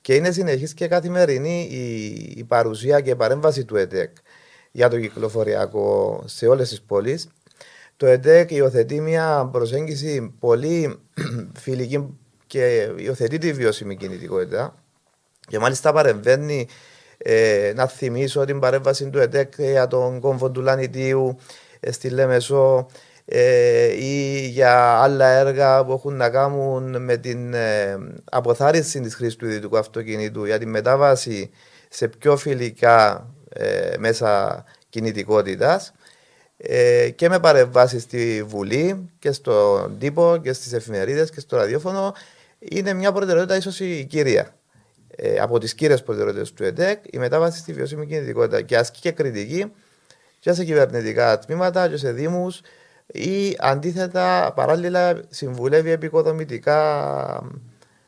και 0.00 0.14
είναι 0.14 0.30
συνεχής 0.30 0.74
και 0.74 0.88
καθημερινή 0.88 1.68
η, 1.70 2.04
η 2.36 2.44
παρουσία 2.44 3.00
και 3.00 3.10
η 3.10 3.14
παρέμβαση 3.14 3.64
του 3.64 3.76
ΕΤΕΚ 3.76 4.10
για 4.76 4.88
το 4.88 5.00
κυκλοφοριακό 5.00 6.22
σε 6.26 6.46
όλες 6.46 6.68
τις 6.68 6.82
πόλεις. 6.82 7.28
Το 7.96 8.06
ΕΤΕΚ 8.06 8.50
υιοθετεί 8.50 9.00
μια 9.00 9.48
προσέγγιση 9.52 10.34
πολύ 10.38 10.98
φιλική 11.62 12.18
και 12.46 12.92
υιοθετεί 12.96 13.38
τη 13.38 13.52
βιώσιμη 13.52 13.96
κινητικότητα 13.96 14.74
και 15.48 15.58
μάλιστα 15.58 15.92
παρεμβαίνει 15.92 16.68
ε, 17.18 17.72
να 17.74 17.86
θυμίσω 17.86 18.44
την 18.44 18.58
παρέμβαση 18.58 19.10
του 19.10 19.18
ΕΤΕΚ 19.18 19.52
για 19.56 19.86
τον 19.86 20.20
κόμβο 20.20 20.50
του 20.50 20.60
Λανιτίου 20.60 21.36
ε, 21.80 21.92
στη 21.92 22.08
Λέμεσο 22.08 22.86
ε, 23.24 24.04
ή 24.04 24.46
για 24.46 25.02
άλλα 25.02 25.26
έργα 25.26 25.84
που 25.84 25.92
έχουν 25.92 26.16
να 26.16 26.30
κάνουν 26.30 27.02
με 27.02 27.16
την 27.16 27.54
ε, 27.54 27.98
αποθάρρυνση 28.24 29.00
της 29.00 29.14
χρήσης 29.14 29.36
του 29.36 29.46
ιδιωτικού 29.46 29.78
αυτοκινήτου 29.78 30.44
για 30.44 30.58
τη 30.58 30.66
μετάβαση 30.66 31.50
σε 31.88 32.08
πιο 32.08 32.36
φιλικά 32.36 33.26
ε, 33.56 33.94
μέσα 33.98 34.64
κινητικότητας 34.88 35.92
ε, 36.56 37.10
και 37.10 37.28
με 37.28 37.40
παρεμβάσεις 37.40 38.02
στη 38.02 38.44
Βουλή 38.46 39.10
και 39.18 39.32
στον 39.32 39.98
τύπο 39.98 40.38
και 40.42 40.52
στις 40.52 40.72
εφημερίδες 40.72 41.30
και 41.30 41.40
στο 41.40 41.56
ραδιόφωνο 41.56 42.14
είναι 42.58 42.92
μια 42.92 43.12
προτεραιότητα 43.12 43.56
ίσως 43.56 43.80
η 43.80 44.06
κύρια. 44.08 44.54
Ε, 45.16 45.38
από 45.38 45.58
τις 45.58 45.74
κύριες 45.74 46.02
προτεραιότητες 46.02 46.52
του 46.52 46.64
ΕΤΕΚ, 46.64 47.04
η 47.10 47.18
μετάβαση 47.18 47.58
στη 47.58 47.72
βιώσιμη 47.72 48.06
κινητικότητα 48.06 48.62
και 48.62 48.76
ασκεί 48.76 49.00
και 49.00 49.10
κριτική 49.10 49.72
και 50.38 50.52
σε 50.52 50.64
κυβερνητικά 50.64 51.38
τμήματα 51.38 51.88
και 51.88 51.96
σε 51.96 52.12
Δήμους 52.12 52.60
ή 53.06 53.56
αντίθετα 53.58 54.52
παράλληλα 54.54 55.20
συμβουλεύει 55.28 55.90
επικοδομητικά 55.90 56.78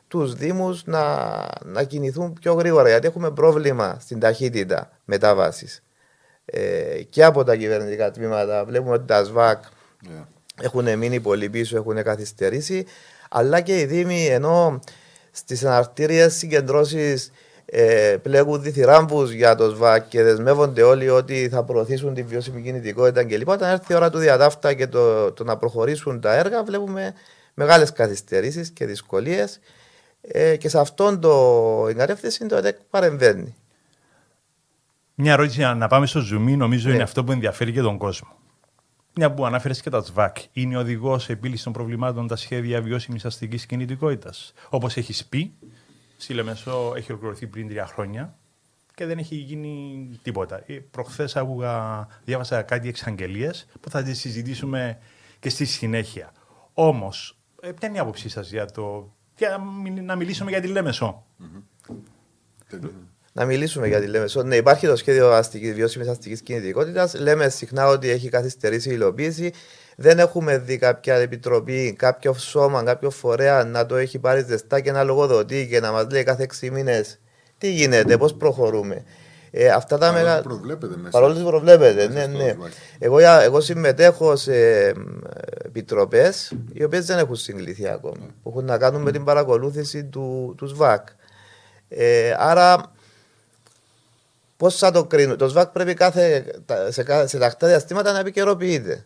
τους 0.09 0.33
Δήμους 0.33 0.85
να, 0.85 1.35
να 1.65 1.83
κινηθούν 1.83 2.33
πιο 2.33 2.53
γρήγορα 2.53 2.89
γιατί 2.89 3.07
έχουμε 3.07 3.31
πρόβλημα 3.31 3.97
στην 3.99 4.19
ταχύτητα 4.19 4.89
μετάβασης. 5.05 5.83
Ε, 6.45 7.01
και 7.09 7.23
από 7.23 7.43
τα 7.43 7.55
κυβερνητικά 7.55 8.11
τμήματα 8.11 8.65
βλέπουμε 8.65 8.93
ότι 8.93 9.05
τα 9.05 9.23
ΣΒΑΚ 9.23 9.63
yeah. 9.63 10.23
έχουν 10.61 10.97
μείνει 10.97 11.19
πολύ 11.19 11.49
πίσω, 11.49 11.77
έχουν 11.77 12.03
καθυστερήσει 12.03 12.85
αλλά 13.29 13.61
και 13.61 13.79
οι 13.79 13.85
Δήμοι 13.85 14.25
ενώ 14.25 14.79
στις 15.31 15.65
αναρτήριες 15.65 16.35
συγκεντρώσεις 16.35 17.31
ε, 17.65 18.17
πλέγουν 18.21 18.61
διθυράμβου 18.61 19.23
για 19.23 19.55
το 19.55 19.69
ΣΒΑΚ 19.69 20.07
και 20.07 20.23
δεσμεύονται 20.23 20.81
όλοι 20.81 21.09
ότι 21.09 21.49
θα 21.51 21.63
προωθήσουν 21.63 22.13
τη 22.13 22.23
βιώσιμη 22.23 22.61
κινητικότητα 22.61 23.23
κλπ. 23.23 23.47
Όταν 23.47 23.69
έρθει 23.69 23.93
η 23.93 23.95
ώρα 23.95 24.09
του 24.09 24.17
διατάφτα 24.17 24.73
και 24.73 24.87
το, 24.87 25.31
το 25.31 25.43
να 25.43 25.57
προχωρήσουν 25.57 26.21
τα 26.21 26.35
έργα, 26.35 26.63
βλέπουμε 26.63 27.13
μεγάλες 27.53 27.91
καθυστερήσεις 27.91 28.69
και 28.69 28.85
δυσκολίες. 28.85 29.59
Ε, 30.21 30.55
και 30.55 30.69
σε 30.69 30.79
αυτόν 30.79 31.19
το 31.19 31.85
εγκατεύθυνση 31.89 32.45
το 32.45 32.55
ΕΤΕΚ 32.55 32.77
παρεμβαίνει. 32.89 33.55
Μια 35.15 35.31
ερώτηση 35.31 35.59
να 35.59 35.87
πάμε 35.87 36.05
στο 36.05 36.19
zoom, 36.19 36.55
νομίζω 36.57 36.87
ναι. 36.87 36.93
είναι 36.93 37.03
αυτό 37.03 37.23
που 37.23 37.31
ενδιαφέρει 37.31 37.71
και 37.71 37.81
τον 37.81 37.97
κόσμο. 37.97 38.29
Μια 39.15 39.33
που 39.33 39.45
ανάφερε 39.45 39.73
και 39.73 39.89
τα 39.89 40.01
ΤΣΒΑΚ, 40.01 40.37
είναι 40.53 40.77
οδηγός 40.77 41.23
σε 41.23 41.31
επίλυσης 41.31 41.63
των 41.63 41.73
προβλημάτων 41.73 42.27
τα 42.27 42.35
σχέδια 42.35 42.81
βιώσιμης 42.81 43.25
αστικής 43.25 43.65
κινητικότητας. 43.65 44.53
Όπως 44.69 44.97
έχει 44.97 45.27
πει, 45.29 45.53
στη 46.17 46.33
Λεμεσό 46.33 46.93
έχει 46.95 47.11
ολοκληρωθεί 47.11 47.47
πριν 47.47 47.67
τρία 47.67 47.85
χρόνια 47.85 48.37
και 48.95 49.05
δεν 49.05 49.17
έχει 49.17 49.35
γίνει 49.35 50.09
τίποτα. 50.21 50.63
Ε, 50.65 50.73
Προχθές 50.73 51.35
άκουγα, 51.35 52.07
διάβασα 52.23 52.61
κάτι 52.61 52.87
εξαγγελίες 52.87 53.67
που 53.81 53.89
θα 53.89 54.03
τις 54.03 54.19
συζητήσουμε 54.19 54.97
και 55.39 55.49
στη 55.49 55.65
συνέχεια. 55.65 56.31
Όμως, 56.73 57.37
ε, 57.61 57.71
ποια 57.71 57.87
είναι 57.87 57.97
η 57.97 57.99
άποψή 57.99 58.29
σας 58.29 58.51
για 58.51 58.65
το. 58.65 59.13
Για 59.39 59.57
να 60.03 60.15
μιλήσουμε 60.15 60.49
για 60.49 60.61
τη 60.61 60.67
Λέμεσο. 60.67 61.25
Mm-hmm 61.41 61.61
να 63.33 63.45
μιλήσουμε 63.45 63.87
για 63.87 63.99
τη 63.99 64.07
Λέμεσο. 64.07 64.43
Ναι, 64.43 64.55
υπάρχει 64.55 64.87
το 64.87 64.95
σχέδιο 64.95 65.41
βιώσιμης 65.51 66.07
αστικής 66.07 66.41
κινητικότητας. 66.41 67.13
Λέμε 67.13 67.49
συχνά 67.49 67.87
ότι 67.87 68.09
έχει 68.09 68.29
καθυστερήσει 68.29 68.89
η 68.89 68.91
υλοποίηση. 68.95 69.53
Δεν 69.95 70.19
έχουμε 70.19 70.57
δει 70.57 70.77
κάποια 70.77 71.15
επιτροπή, 71.15 71.93
κάποιο 71.93 72.33
σώμα, 72.33 72.83
κάποιο 72.83 73.09
φορέα 73.09 73.63
να 73.63 73.85
το 73.85 73.95
έχει 73.95 74.19
πάρει 74.19 74.43
ζεστά 74.47 74.79
και 74.79 74.91
να 74.91 75.03
λογοδοτεί 75.03 75.67
και 75.67 75.79
να 75.79 75.91
μας 75.91 76.07
λέει 76.11 76.23
κάθε 76.23 76.47
6 76.61 76.69
μήνες 76.71 77.19
τι 77.57 77.71
γίνεται, 77.71 78.17
πώς 78.17 78.33
προχωρούμε. 78.33 79.03
Ε, 79.51 79.69
αυτά 79.69 79.97
τα 79.97 80.11
Παρόλο 80.11 80.27
μεγα... 80.27 80.41
προβλέπετε 80.41 80.95
μέσα. 80.97 81.09
Παρόλο 81.09 81.33
που 81.33 81.43
προβλέπετε, 81.43 82.07
ναι, 82.07 82.25
ναι. 82.25 82.55
Εγώ, 82.99 83.19
εγώ 83.19 83.61
συμμετέχω 83.61 84.35
σε 84.35 84.53
επιτροπές 85.65 86.53
οι 86.73 86.83
οποίες 86.83 87.05
δεν 87.05 87.17
έχουν 87.17 87.35
συγκληθεί 87.35 87.87
ακόμα. 87.87 88.15
Ναι. 88.19 88.25
Που 88.43 88.49
έχουν 88.49 88.65
να 88.65 88.77
κάνουν 88.77 89.01
με 89.01 89.11
την 89.11 89.23
παρακολούθηση 89.23 90.03
του, 90.03 90.53
τους 90.57 90.71
ΣΒΑΚ. 90.71 91.07
Ε, 91.89 92.35
άρα 92.37 92.91
Πώς 94.59 94.77
θα 94.77 94.91
το 94.91 95.05
κρίνω; 95.05 95.35
Το 95.35 95.49
ΣΒΑΚ 95.49 95.67
πρέπει 95.71 95.93
κάθε, 95.93 96.45
σε, 96.89 97.27
σε 97.27 97.37
τακτά 97.37 97.67
διαστήματα 97.67 98.11
να 98.11 98.19
επικαιροποιείται. 98.19 99.05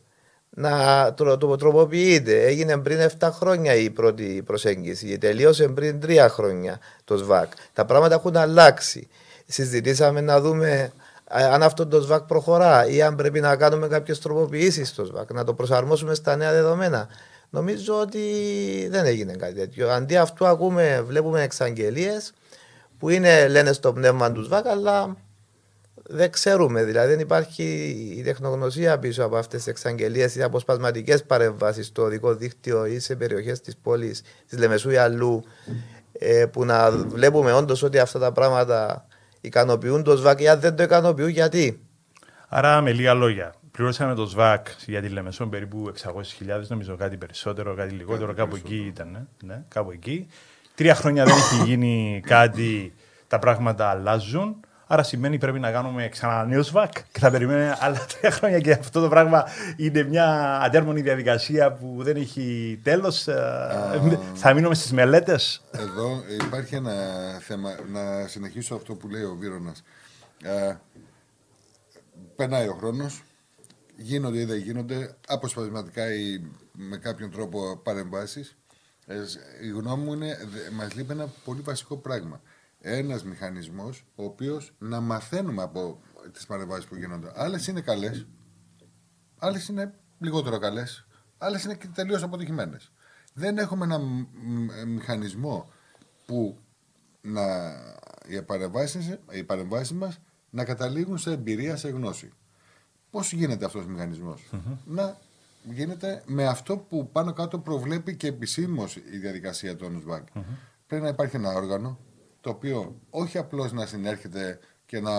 Να 0.50 1.14
το, 1.14 1.38
το 1.38 1.56
τροποποιείται. 1.56 2.44
Έγινε 2.44 2.78
πριν 2.78 3.10
7 3.20 3.30
χρόνια 3.32 3.76
η 3.76 3.90
πρώτη 3.90 4.42
προσέγγιση. 4.46 5.18
Τελείωσε 5.18 5.68
πριν 5.68 6.00
3 6.06 6.26
χρόνια 6.30 6.80
το 7.04 7.18
ΣΒΑΚ. 7.18 7.52
Τα 7.74 7.86
πράγματα 7.86 8.16
έχουν 8.16 8.38
αλλάξει. 8.38 9.08
Συζητήσαμε 9.46 10.22
να 10.22 10.42
δούμε 10.42 10.92
αν 11.34 11.64
αυτό 11.64 11.88
το 11.88 12.02
ΣΒΑΚ 12.02 12.22
προχωρά 12.22 12.88
ή 12.88 13.02
αν 13.02 13.16
πρέπει 13.16 13.40
να 13.40 13.56
κάνουμε 13.56 13.88
κάποιες 13.88 14.20
τροποποιήσεις 14.20 14.90
στο 14.90 15.06
ΣΒΑΚ, 15.06 15.34
να 15.34 15.44
το 15.44 15.54
προσαρμόσουμε 15.54 16.14
στα 16.14 16.36
νέα 16.36 16.52
δεδομένα. 16.52 17.08
Νομίζω 17.50 18.00
ότι 18.00 18.22
δεν 18.92 19.06
έγινε 19.06 19.34
κάτι 19.34 19.54
τέτοιο. 19.54 19.90
Αντί 19.90 20.18
αυτού, 20.18 20.46
ακούμε, 20.46 21.04
βλέπουμε 21.08 21.42
εξαγγελίες 21.42 22.34
που 23.00 23.10
είναι, 23.10 23.48
λένε 23.48 23.74
στο 23.74 23.94
πνεύμα 23.94 24.32
του 24.32 24.44
ΣΒΑΚ, 24.44 24.68
αλλά 24.68 25.18
δεν 26.04 26.32
ξέρουμε. 26.32 26.84
Δηλαδή 26.84 27.10
δεν 27.10 27.20
υπάρχει 27.20 27.64
η 28.18 28.22
τεχνογνωσία 28.22 29.00
πίσω 29.00 29.24
από 29.24 29.38
αυτές 29.38 29.64
τις 29.64 29.68
εξαγγελίες 29.68 30.36
ή 30.36 30.44
αποσπασματικές 30.44 31.24
παρεμβάσεις 31.24 31.86
στο 31.86 32.04
οδικό 32.04 32.36
δίκτυο 32.36 32.86
ή 32.86 33.00
σε 33.00 33.16
περιοχές 33.16 33.62
της 33.62 33.78
πόλης, 33.78 34.22
της 34.50 34.60
Λεμεσού 34.60 34.90
ή 34.90 34.98
αλλού, 34.98 35.44
ε, 36.12 36.46
που 36.46 36.66
να 36.66 36.92
βλέπουμε 36.92 37.54
όντως 37.54 37.84
ότι 37.84 38.00
αυτά 38.00 38.20
τα 38.20 38.32
πράγματα 38.32 39.08
ικανοποιούν 39.44 40.04
το 40.04 40.18
ΣΒΑΚ 40.18 40.40
ή 40.42 40.48
αν 40.48 40.60
δεν 40.60 40.76
το 40.76 40.84
ικανοποιούν, 40.84 41.30
γιατί; 41.30 41.80
Άρα, 42.48 42.82
με 42.82 42.92
λίγα 42.92 43.14
λόγια, 43.14 43.54
πληρώσαμε 43.72 44.16
το 44.16 44.26
ΣΒΑΚ 44.26 44.68
για 44.86 45.02
τη 45.02 45.10
Λεμεσό 45.10 45.46
περίπου 45.48 45.92
600.000, 46.04 46.68
νομίζω 46.68 46.96
κάτι 46.96 47.18
περισσότερο, 47.18 47.76
κάτι 47.76 47.94
λιγότερο, 47.94 48.34
κάπου 48.34 48.56
εκεί 48.56 48.76
ήταν. 48.76 49.12
Ναι, 49.12 49.54
ναι, 49.54 49.64
κάπου 49.68 49.92
εκεί. 49.92 50.28
Τρία 50.76 50.96
χρόνια 50.96 51.24
δεν 51.26 51.34
έχει 51.36 51.64
γίνει 51.68 52.22
κάτι, 52.26 52.94
τα 53.28 53.40
πράγματα 53.40 53.88
αλλάζουν. 53.90 54.56
Άρα 54.94 55.04
σημαίνει 55.04 55.38
πρέπει 55.38 55.60
να 55.60 55.72
κάνουμε 55.72 56.10
ξανά 56.10 56.46
νέο 56.46 56.64
ΣΒΑΚ 56.64 56.92
και 57.12 57.20
θα 57.20 57.32
περιμένουμε 57.32 57.78
άλλα 57.80 58.06
τρία 58.14 58.32
χρόνια 58.32 58.60
και 58.60 58.72
αυτό 58.72 59.02
το 59.02 59.10
πράγμα 59.10 59.46
είναι 59.76 60.04
μια 60.04 60.60
αντέρμονη 60.62 61.02
διαδικασία 61.02 61.72
που 61.72 61.98
δεν 61.98 62.16
έχει 62.16 62.80
τέλος. 62.84 63.28
Uh, 63.30 64.18
θα 64.34 64.54
μείνουμε 64.54 64.76
στις 64.76 64.92
μελέτες. 64.92 65.62
Εδώ 65.72 66.24
υπάρχει 66.46 66.76
ένα 66.76 66.94
θέμα. 67.40 67.76
Να 67.92 68.28
συνεχίσω 68.28 68.76
αυτό 68.76 68.94
που 68.94 69.10
λέει 69.10 69.24
ο 69.24 69.36
Βίρονας. 69.40 69.84
Uh, 70.44 70.76
περνάει 72.36 72.68
ο 72.68 72.74
χρόνος, 72.74 73.24
γίνονται 73.96 74.40
ή 74.40 74.46
δεν 74.46 74.58
γίνονται 74.58 75.16
αποσπασματικά 75.28 76.14
ή 76.14 76.42
με 76.72 76.98
κάποιον 76.98 77.32
τρόπο 77.32 77.80
παρεμβάσεις. 77.84 78.58
Ε, 79.06 79.16
η 79.64 79.70
γνώμη 79.70 80.04
μου 80.04 80.14
είναι, 80.14 80.38
μας 80.74 80.94
λείπει 80.94 81.12
ένα 81.12 81.28
πολύ 81.46 81.62
βασικό 81.62 81.98
πράγμα 81.98 82.42
ένας 82.86 83.24
μηχανισμός 83.24 84.06
ο 84.16 84.24
οποίος 84.24 84.74
να 84.78 85.00
μαθαίνουμε 85.00 85.62
από 85.62 86.02
τις 86.32 86.46
παρεμβάσεις 86.46 86.86
που 86.86 86.96
γίνονται. 86.96 87.32
Άλλες 87.36 87.68
είναι 87.68 87.82
καλές, 87.82 88.28
άλλες 89.38 89.68
είναι 89.68 89.94
λιγότερο 90.20 90.60
καλές, 90.60 91.08
άλλες 91.38 91.64
είναι 91.64 91.78
τελείως 91.94 92.24
αποτυχημένες. 92.24 92.92
Δεν 93.34 93.58
έχουμε 93.58 93.86
ένα 93.86 94.00
μηχανισμό 94.86 95.72
που 96.26 96.58
να, 97.22 97.44
οι 98.28 98.42
παρεμβάσεις, 98.42 99.18
οι 99.32 99.46
μας 99.94 100.20
να 100.50 100.66
καταλήγουν 100.66 101.18
σε 101.18 101.32
εμπειρία, 101.32 101.76
σε 101.76 101.90
γνώση. 101.90 102.32
Πώς 103.10 103.34
γίνεται 103.34 103.66
αυτός 103.66 103.86
ο 103.86 103.88
μηχανισμος 103.88 104.50
Να 104.86 105.18
γίνεται 105.64 106.24
με 106.26 106.46
αυτό 106.46 106.78
που 106.78 107.10
πάνω 107.12 107.34
κάτω 107.34 107.60
προβλέπει 107.60 108.16
και 108.16 108.28
επισήμως 108.28 108.96
η 108.96 109.18
διαδικασία 109.18 109.76
του 109.76 109.86
ΟΝΟΣΒΑΚ. 109.90 110.28
Πρέπει 110.88 111.04
να 111.04 111.10
υπάρχει 111.10 111.36
ένα 111.36 111.54
όργανο 111.54 112.00
το 112.44 112.50
οποίο 112.50 113.00
όχι 113.10 113.38
απλώς 113.38 113.72
να 113.72 113.86
συνέρχεται 113.86 114.60
και 114.86 115.00
να 115.00 115.12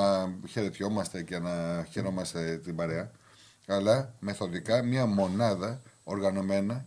χαιρετιόμαστε 0.48 1.22
και 1.22 1.38
να 1.38 1.84
χαιρόμαστε 1.90 2.56
την 2.56 2.76
παρέα, 2.76 3.10
αλλά 3.66 4.14
μεθοδικά 4.20 4.82
μια 4.82 5.06
μονάδα 5.06 5.80
οργανωμένα, 6.04 6.84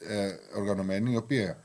ε, 0.00 0.34
οργανωμένη 0.56 1.12
η 1.12 1.16
οποία 1.16 1.58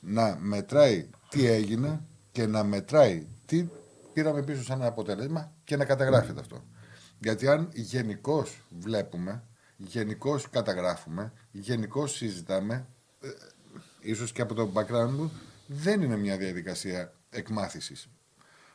να 0.00 0.36
μετράει 0.40 1.08
τι 1.28 1.46
έγινε 1.46 2.00
και 2.32 2.46
να 2.46 2.64
μετράει 2.64 3.26
τι 3.46 3.68
πήραμε 4.12 4.42
πίσω 4.42 4.62
σαν 4.62 4.82
αποτέλεσμα 4.82 5.52
και 5.64 5.76
να 5.76 5.84
καταγράφεται 5.84 6.40
αυτό. 6.40 6.64
Γιατί 7.18 7.48
αν 7.48 7.68
γενικώς 7.72 8.62
βλέπουμε, 8.78 9.42
γενικώς 9.76 10.50
καταγράφουμε, 10.50 11.32
γενικώς 11.50 12.12
συζητάμε, 12.16 12.86
ε, 13.20 13.28
ίσως 14.00 14.32
και 14.32 14.42
από 14.42 14.54
το 14.54 14.70
background 14.74 15.10
μου, 15.10 15.32
δεν 15.66 16.02
είναι 16.02 16.16
μια 16.16 16.36
διαδικασία 16.36 17.12
εκμάθησης. 17.30 18.08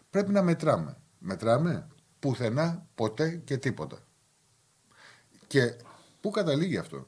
Πρέπει 0.10 0.32
να 0.32 0.42
μετράμε. 0.42 0.98
Μετράμε 1.20 1.88
πουθενά, 2.20 2.88
ποτέ 2.96 3.36
και 3.36 3.58
τίποτα. 3.58 4.08
Και 5.48 5.76
πού 6.22 6.30
καταλήγει 6.30 6.78
αυτό; 6.78 7.08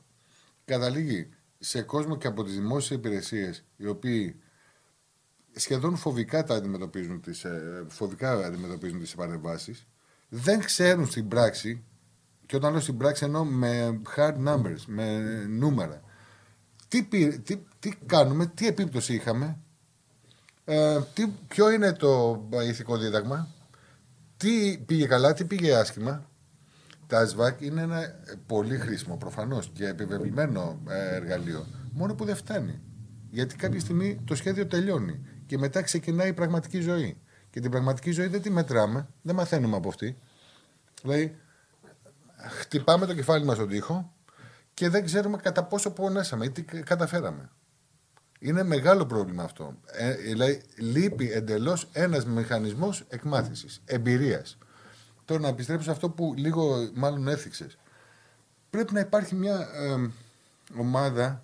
Καταλήγει 0.66 1.30
σε 1.60 1.82
κόσμο 1.82 2.18
και 2.18 2.28
από 2.28 2.44
τις 2.44 2.54
δημόσιες 2.54 3.00
υπηρεσίες 3.00 3.66
οι 3.76 3.88
οποίοι 3.88 4.40
σχεδόν 5.52 5.96
φοβικά 5.96 6.44
τα 6.44 6.56
αντιμετωπίζουν 6.56 7.22
τις, 7.22 7.44
ε, 7.44 7.86
φοβικά 7.88 8.32
αντιμετωπίζουν 8.32 9.00
τις 9.00 9.14
επανεμβάσεις 9.14 9.88
δεν 10.30 10.60
ξέρουν 10.60 11.06
στην 11.06 11.28
πράξη 11.28 11.84
και 12.46 12.56
όταν 12.56 12.72
λέω 12.72 12.82
στην 12.82 12.98
πράξη 12.98 13.26
εννοώ 13.26 13.44
με 13.44 14.02
hard 14.16 14.48
numbers, 14.48 14.82
με 14.88 15.20
νούμερα 15.46 16.02
τι, 16.88 17.04
τι, 17.04 17.58
τι 17.80 17.96
κάνουμε, 18.06 18.46
τι 18.46 18.68
επίπτωση 18.68 19.14
είχαμε 19.14 19.60
ε, 20.66 21.00
τι, 21.14 21.28
ποιο 21.48 21.72
είναι 21.72 21.94
το 21.94 22.44
ηθικό 22.68 22.98
δίδαγμα; 22.98 23.48
Τι 24.38 24.78
πήγε 24.86 25.08
καλά, 25.08 25.34
τι 25.34 25.46
πήγε 25.46 25.76
άσχημα; 25.76 26.30
Τα 27.08 27.28
ΣΒΑΚ 27.28 27.62
είναι 27.62 27.82
ένα 27.82 28.16
πολύ 28.46 28.78
χρήσιμο 28.78 29.18
προφανώς 29.18 29.72
και 29.74 29.88
επιβεβλημένο 29.88 30.82
ε, 30.90 31.16
εργαλείο. 31.16 31.66
Μόνο 31.92 32.16
που 32.16 32.26
δεν 32.26 32.36
φτάνει. 32.36 32.82
Γιατί 33.30 33.56
κάποια 33.56 33.80
στιγμή 33.80 34.22
το 34.26 34.36
σχέδιο 34.36 34.68
τελειώνει 34.68 35.26
και 35.46 35.58
μετά 35.58 35.82
ξεκινάει 35.82 36.30
η 36.30 36.34
πραγματική 36.34 36.80
ζωή. 36.80 37.18
Και 37.50 37.60
την 37.60 37.72
πραγματική 37.72 38.12
ζωή 38.12 38.28
δεν 38.28 38.42
τη 38.42 38.50
μετράμε, 38.50 39.08
δεν 39.22 39.36
μαθαίνουμε 39.36 39.76
από 39.76 39.90
αυτή. 39.90 40.18
Δηλαδή, 41.02 41.38
χτυπάμε 42.38 43.06
το 43.06 43.14
κεφάλι 43.14 43.46
μας 43.46 43.56
στον 43.56 43.70
τοίχο 43.70 44.14
και 44.74 44.90
δεν 44.90 45.06
ξέρουμε 45.06 45.38
κατά 45.38 45.64
πόσο 45.64 45.92
πονέσαμε 45.92 46.46
ή 46.46 46.50
τι 46.50 46.62
καταφέραμε. 46.64 47.50
Είναι 48.46 48.64
μεγάλο 48.64 49.06
πρόβλημα 49.06 49.44
αυτό. 49.44 49.78
Ε, 49.92 50.14
δηλαδή, 50.14 50.62
λείπει 50.78 51.32
εντελώς 51.32 51.90
ένας 51.92 52.26
μηχανισμός 52.26 53.06
εκμάθησης, 53.10 53.82
εμπειρίας. 53.86 54.58
Τώρα 55.26 55.42
να 55.42 55.48
επιστρέψω 55.48 55.84
σε 55.86 55.92
αυτό 55.92 56.10
που 56.10 56.34
λίγο 56.38 56.90
μάλλον 56.94 57.28
έθιξες. 57.28 57.78
Πρέπει 58.70 58.94
να 58.94 59.00
υπάρχει 59.00 59.36
μια 59.36 59.68
ομάδα, 60.78 61.44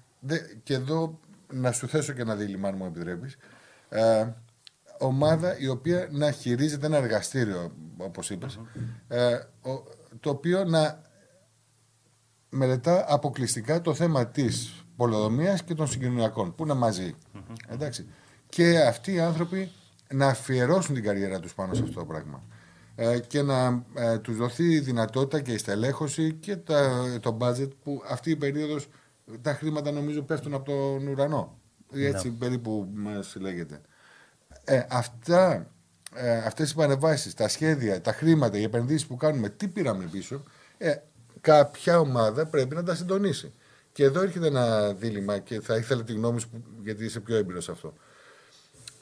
και 0.63 0.73
εδώ 0.73 1.19
να 1.53 1.71
σου 1.71 1.87
θέσω 1.87 2.13
και 2.13 2.21
ένα 2.21 2.35
δίλημα, 2.35 2.67
αν 2.67 2.75
μου 2.77 2.85
επιτρέπεις. 2.85 3.37
Ε, 3.89 4.27
ομάδα 4.99 5.57
η 5.59 5.67
οποία 5.67 6.07
να 6.11 6.31
χειρίζεται 6.31 6.85
ένα 6.85 6.97
εργαστήριο, 6.97 7.71
όπως 7.97 8.29
είπες, 8.29 8.59
ε, 9.07 9.39
το 10.19 10.29
οποίο 10.29 10.63
να 10.63 11.01
μελετά 12.49 13.05
αποκλειστικά 13.07 13.81
το 13.81 13.93
θέμα 13.93 14.27
της 14.27 14.80
πολεοδομίας 15.01 15.63
και 15.63 15.73
των 15.73 15.87
συγκοινωνιακών, 15.87 16.55
που 16.55 16.63
είναι 16.63 16.73
μαζί. 16.73 17.15
Εντάξει. 17.67 18.05
Και 18.49 18.79
αυτοί 18.79 19.13
οι 19.13 19.19
άνθρωποι 19.19 19.71
να 20.13 20.27
αφιερώσουν 20.27 20.95
την 20.95 21.03
καριέρα 21.03 21.39
τους 21.39 21.53
πάνω 21.53 21.73
σε 21.73 21.83
αυτό 21.83 21.99
το 21.99 22.05
πράγμα. 22.05 22.43
Ε, 22.95 23.19
και 23.19 23.41
να 23.41 23.83
ε, 23.93 24.17
τους 24.17 24.35
δοθεί 24.35 24.63
η 24.63 24.79
δυνατότητα 24.79 25.41
και 25.41 25.51
η 25.51 25.57
στελέχωση 25.57 26.33
και 26.33 26.55
τα, 26.55 27.05
το 27.21 27.37
budget 27.41 27.69
που 27.83 28.01
αυτή 28.09 28.29
η 28.29 28.35
περίοδος 28.35 28.87
τα 29.41 29.53
χρήματα 29.53 29.91
νομίζω 29.91 30.21
πέφτουν 30.21 30.53
από 30.53 30.65
τον 30.65 31.07
ουρανό. 31.07 31.57
Έτσι 31.93 32.29
ναι. 32.29 32.35
περίπου 32.35 32.87
μας 32.93 33.35
λέγεται. 33.39 33.81
Ε, 34.63 34.81
αυτά, 34.89 35.67
ε, 36.15 36.37
αυτές 36.37 36.71
οι 36.71 36.75
πανεβάσεις, 36.75 37.33
τα 37.33 37.47
σχέδια, 37.47 38.01
τα 38.01 38.13
χρήματα, 38.13 38.57
οι 38.57 38.63
επενδύσεις 38.63 39.05
που 39.07 39.15
κάνουμε, 39.15 39.49
τι 39.49 39.67
πήραμε 39.67 40.03
πίσω, 40.11 40.43
ε, 40.77 40.95
κάποια 41.41 41.99
ομάδα 41.99 42.45
πρέπει 42.45 42.75
να 42.75 42.83
τα 42.83 42.95
συντονίσει. 42.95 43.53
Και 43.91 44.03
εδώ 44.03 44.21
έρχεται 44.21 44.47
ένα 44.47 44.93
δίλημα 44.93 45.39
και 45.39 45.59
θα 45.59 45.75
ήθελα 45.75 46.03
τη 46.03 46.13
γνώμη 46.13 46.39
σου 46.39 46.49
γιατί 46.83 47.05
είσαι 47.05 47.19
πιο 47.19 47.35
έμπειρος 47.35 47.63
σε 47.63 47.71
αυτό. 47.71 47.93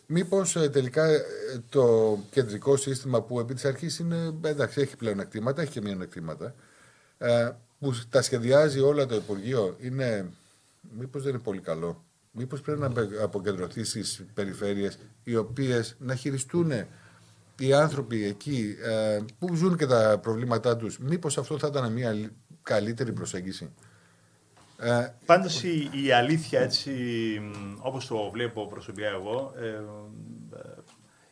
Μήπως 0.05 0.55
ε, 0.55 0.69
τελικά 0.69 1.05
ε, 1.05 1.21
το 1.69 2.17
κεντρικό 2.29 2.77
σύστημα 2.77 3.21
που 3.21 3.39
επί 3.39 3.53
της 3.53 3.65
αρχής 3.65 3.99
είναι. 3.99 4.33
εντάξει, 4.41 4.81
έχει 4.81 4.95
πλέον 4.95 5.19
εκτήματα, 5.19 5.61
έχει 5.61 5.71
και 5.71 5.81
μειονεκτήματα. 5.81 6.55
Ε, 7.17 7.51
που 7.79 7.93
τα 8.09 8.21
σχεδιάζει 8.21 8.79
όλα 8.79 9.05
το 9.05 9.15
Υπουργείο 9.15 9.75
είναι. 9.79 10.29
Μήπως 10.97 11.23
δεν 11.23 11.33
είναι 11.33 11.41
πολύ 11.41 11.59
καλό. 11.59 12.03
Μήπως 12.31 12.61
πρέπει 12.61 12.79
να 12.79 12.91
αποκεντρωθεί 13.23 13.83
στις 13.83 14.25
περιφέρειες 14.33 14.97
οι 15.23 15.35
οποίες 15.35 15.95
να 15.99 16.15
χειριστούν 16.15 16.71
οι 17.59 17.73
άνθρωποι 17.73 18.25
εκεί 18.25 18.75
ε, 18.83 19.19
που 19.39 19.55
ζουν 19.55 19.77
και 19.77 19.85
τα 19.85 20.19
προβλήματά 20.21 20.77
τους. 20.77 20.99
Μήπως 20.99 21.37
αυτό 21.37 21.57
θα 21.57 21.67
ήταν 21.67 21.91
μια 21.91 22.31
καλύτερη 22.63 23.13
προσέγγιση; 23.13 23.69
Ε, 24.81 25.13
Πάντως 25.25 25.63
η, 25.63 25.89
η, 25.93 26.11
αλήθεια 26.11 26.59
έτσι 26.61 26.93
όπως 27.79 28.07
το 28.07 28.29
βλέπω 28.29 28.67
προσωπικά 28.67 29.07
εγώ 29.07 29.53
ε, 29.57 29.67
ε, 29.67 29.81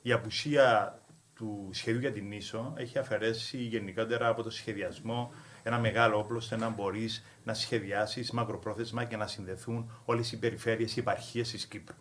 η 0.01 0.11
απουσία 0.11 0.99
του 1.35 1.69
σχεδίου 1.71 1.99
για 1.99 2.11
την 2.11 2.31
ίσο 2.31 2.73
έχει 2.77 2.97
αφαιρέσει 2.97 3.57
γενικότερα 3.57 4.27
από 4.27 4.43
το 4.43 4.49
σχεδιασμό 4.49 5.31
ένα 5.63 5.79
μεγάλο 5.79 6.17
όπλο 6.17 6.37
ώστε 6.37 6.57
να 6.57 6.69
μπορείς 6.69 7.23
να 7.43 7.53
σχεδιάσεις 7.53 8.31
μακροπρόθεσμα 8.31 9.03
και 9.03 9.17
να 9.17 9.27
συνδεθούν 9.27 9.91
όλες 10.05 10.31
οι 10.31 10.39
περιφέρειες, 10.39 10.95
οι 10.95 10.99
επαρχίες 10.99 11.51
της 11.51 11.65
Κύπρου. 11.65 11.95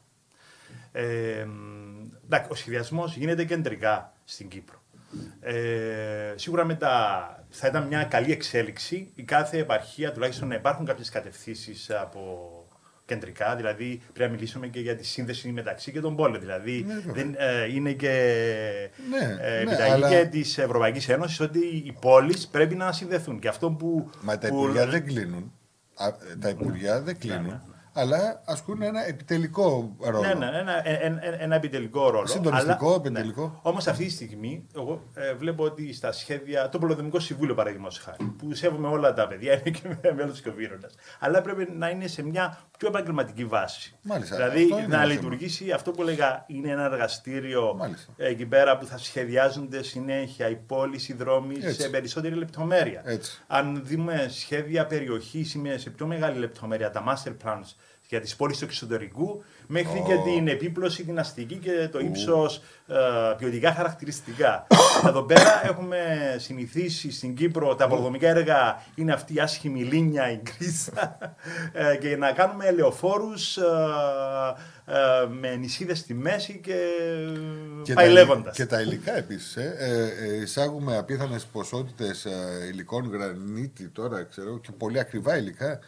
Ε, 0.93 1.47
ο 2.49 2.55
σχεδιασμός 2.55 3.17
γίνεται 3.17 3.45
κεντρικά 3.45 4.13
στην 4.25 4.49
Κύπρο. 4.49 4.83
Ε, 5.41 6.35
σίγουρα 6.37 6.65
μετά 6.65 7.46
θα 7.51 7.67
ήταν 7.67 7.87
μια 7.87 8.05
καλή 8.05 8.33
εξέλιξη 8.33 9.11
η 9.15 9.23
κάθε 9.23 9.59
επαρχία 9.59 10.13
τουλάχιστον 10.13 10.49
να 10.49 10.55
υπάρχουν 10.55 10.87
κάποιες 10.87 11.09
κατευθύνσεις 11.09 11.91
από 11.91 12.51
κεντρικά, 13.07 13.57
δηλαδή 13.57 14.01
πρέπει 14.13 14.31
να 14.31 14.37
μιλήσουμε 14.37 14.67
και 14.67 14.81
για 14.81 14.97
τη 14.97 15.05
σύνδεση 15.05 15.49
μεταξύ 15.49 15.93
και 15.93 16.01
των 16.01 16.17
πόλεων. 16.17 16.41
Δηλαδή 16.41 16.85
ναι, 16.87 17.13
δεν, 17.13 17.35
ε, 17.39 17.75
είναι 17.75 17.93
και 17.93 18.11
ναι, 19.11 19.37
ε, 19.41 19.65
ναι, 19.65 19.83
αλλά... 19.93 20.09
και 20.09 20.29
της 20.31 20.59
Ευρωπαϊκής 20.59 21.09
Ένωσης 21.09 21.41
ότι 21.41 21.59
οι 21.59 21.97
πόλεις 22.01 22.49
πρέπει 22.49 22.75
να 22.75 22.93
συνδεθούν. 22.93 23.39
Και 23.39 23.49
αυτό 23.49 23.71
που. 23.71 24.11
Μα 24.21 24.39
τα 24.39 24.47
υπουργεία 24.47 24.87
δεν 24.87 25.07
κλείνουν. 25.07 25.53
Τα 26.41 26.49
υπουργεία 26.49 27.01
δεν 27.01 27.19
κλείνουν. 27.19 27.63
Ναι, 27.97 28.05
ναι 28.05 28.17
αλλά 28.17 28.43
ασκούν 28.45 28.83
ένα 28.83 29.07
επιτελικό 29.07 29.97
ρόλο. 30.01 30.21
Ναι, 30.21 30.35
ναι, 30.35 30.47
ένα, 30.59 30.89
ένα, 30.89 31.41
ένα 31.41 31.55
επιτελικό 31.55 32.11
ρόλο. 32.11 32.27
Συντονιστικό, 32.27 32.87
αλλά, 32.87 32.97
επιτελικό. 32.97 33.43
Ναι. 33.43 33.59
Όμως 33.63 33.87
αυτή 33.87 34.05
τη 34.05 34.11
στιγμή, 34.11 34.67
εγώ 34.77 35.03
ε, 35.15 35.35
βλέπω 35.35 35.65
ότι 35.65 35.93
στα 35.93 36.13
σχέδια. 36.13 36.69
Το 36.69 36.79
Πολεμικό 36.79 37.21
Συμβούλιο, 37.21 37.55
παραδείγματος 37.55 37.99
χάρη, 37.99 38.35
που 38.39 38.55
σέβομαι 38.55 38.89
όλα 38.89 39.13
τα 39.13 39.27
παιδιά, 39.27 39.53
είναι 39.53 39.71
και 39.71 40.13
μέλο 40.15 40.33
τη 40.33 40.43
Κοβίρονα. 40.43 40.91
Αλλά 41.19 41.43
πρέπει 41.43 41.73
να 41.73 41.89
είναι 41.89 42.07
σε 42.07 42.23
μια 42.23 42.59
πιο 42.79 42.89
επαγγελματική 42.89 43.45
βάση. 43.45 43.95
Μάλιστα, 44.03 44.37
δηλαδή 44.37 44.87
να 44.89 45.05
λειτουργήσει 45.05 45.71
αυτό 45.71 45.91
που 45.91 46.03
έλεγα 46.03 46.45
είναι 46.47 46.71
ένα 46.71 46.85
εργαστήριο 46.85 47.75
Μάλιστα. 47.77 48.13
εκεί 48.17 48.47
πέρα 48.47 48.79
που 48.79 48.87
θα 48.87 48.99
σχεδιάζονται 48.99 49.83
συνέχεια 49.83 50.49
οι 50.49 50.57
πόλεις, 50.57 51.09
οι 51.09 51.13
δρόμοι 51.13 51.61
σε 51.61 51.89
περισσότερη 51.89 52.35
λεπτομέρεια. 52.35 53.03
Έτσι. 53.05 53.43
Αν 53.47 53.83
δούμε 53.85 54.27
σχέδια 54.31 54.87
περιοχής 54.87 55.57
σε 55.77 55.91
πιο 55.91 56.07
μεγάλη 56.07 56.39
λεπτομέρεια, 56.39 56.91
τα 56.91 57.05
master 57.09 57.33
plans 57.45 57.75
για 58.09 58.21
τις 58.21 58.37
πόλεις 58.37 58.59
του 58.59 58.65
εξωτερικού, 58.65 59.43
μέχρι 59.67 60.03
oh. 60.05 60.07
και 60.07 60.31
την 60.31 60.49
επίπλωση, 60.49 61.05
την 61.05 61.19
αστική 61.19 61.57
και 61.57 61.89
το 61.93 61.99
ύψος 61.99 62.63
uh, 62.89 63.35
ποιοτικά 63.39 63.73
χαρακτηριστικά. 63.73 64.67
Εδώ 65.07 65.23
πέρα 65.23 65.67
έχουμε 65.67 65.99
συνηθίσει 66.39 67.13
στην 67.13 67.35
Κύπρο 67.35 67.75
τα 67.75 67.85
αποδομικά 67.85 68.29
έργα 68.29 68.83
είναι 68.95 69.13
αυτή 69.13 69.35
η 69.35 69.41
άσχημη 69.41 69.83
λίνια, 69.83 70.31
η 70.31 70.41
γκρίζα, 70.43 71.19
ε, 71.73 71.97
και 71.97 72.17
να 72.17 72.33
κάνουμε 72.33 72.71
λεωφόρους 72.71 73.57
ε, 73.57 73.63
ε, 74.87 75.27
με 75.41 75.57
νησίδες 75.57 75.99
στη 75.99 76.15
μέση 76.15 76.61
και, 76.63 76.77
και 77.83 77.93
πάει 77.93 78.11
λέγοντας. 78.11 78.57
Και 78.57 78.67
τα 78.67 78.81
υλικά 78.81 79.17
επίσης. 79.17 79.57
Ε. 79.57 80.41
εισάγουμε 80.43 80.97
απίθανες 80.97 81.45
ποσότητες 81.45 82.27
υλικών 82.71 83.11
γρανίτη 83.11 83.89
τώρα, 83.89 84.23
ξέρω, 84.23 84.59
και 84.59 84.73
πολύ 84.79 84.99
ακριβά 84.99 85.37
υλικά 85.37 85.81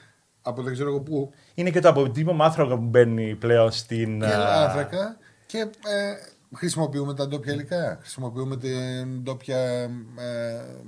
από 0.48 0.62
δεν 0.62 0.72
ξέρω 0.72 1.00
πού. 1.00 1.32
Είναι 1.54 1.70
και 1.70 1.80
το 1.80 1.88
αποτύπωμα 1.88 2.44
άνθρακα 2.44 2.76
που 2.76 2.82
μπαίνει 2.82 3.34
πλέον 3.34 3.70
στην. 3.70 4.20
Και 4.20 4.26
άνθρακα 4.34 5.16
και 5.46 5.58
ε, 5.58 6.14
χρησιμοποιούμε 6.54 7.14
τα 7.14 7.28
ντόπια 7.28 7.52
υλικά. 7.52 7.98
Χρησιμοποιούμε 8.00 8.56
την 8.56 9.22
ντόπια 9.22 9.58
ε, 9.58 9.88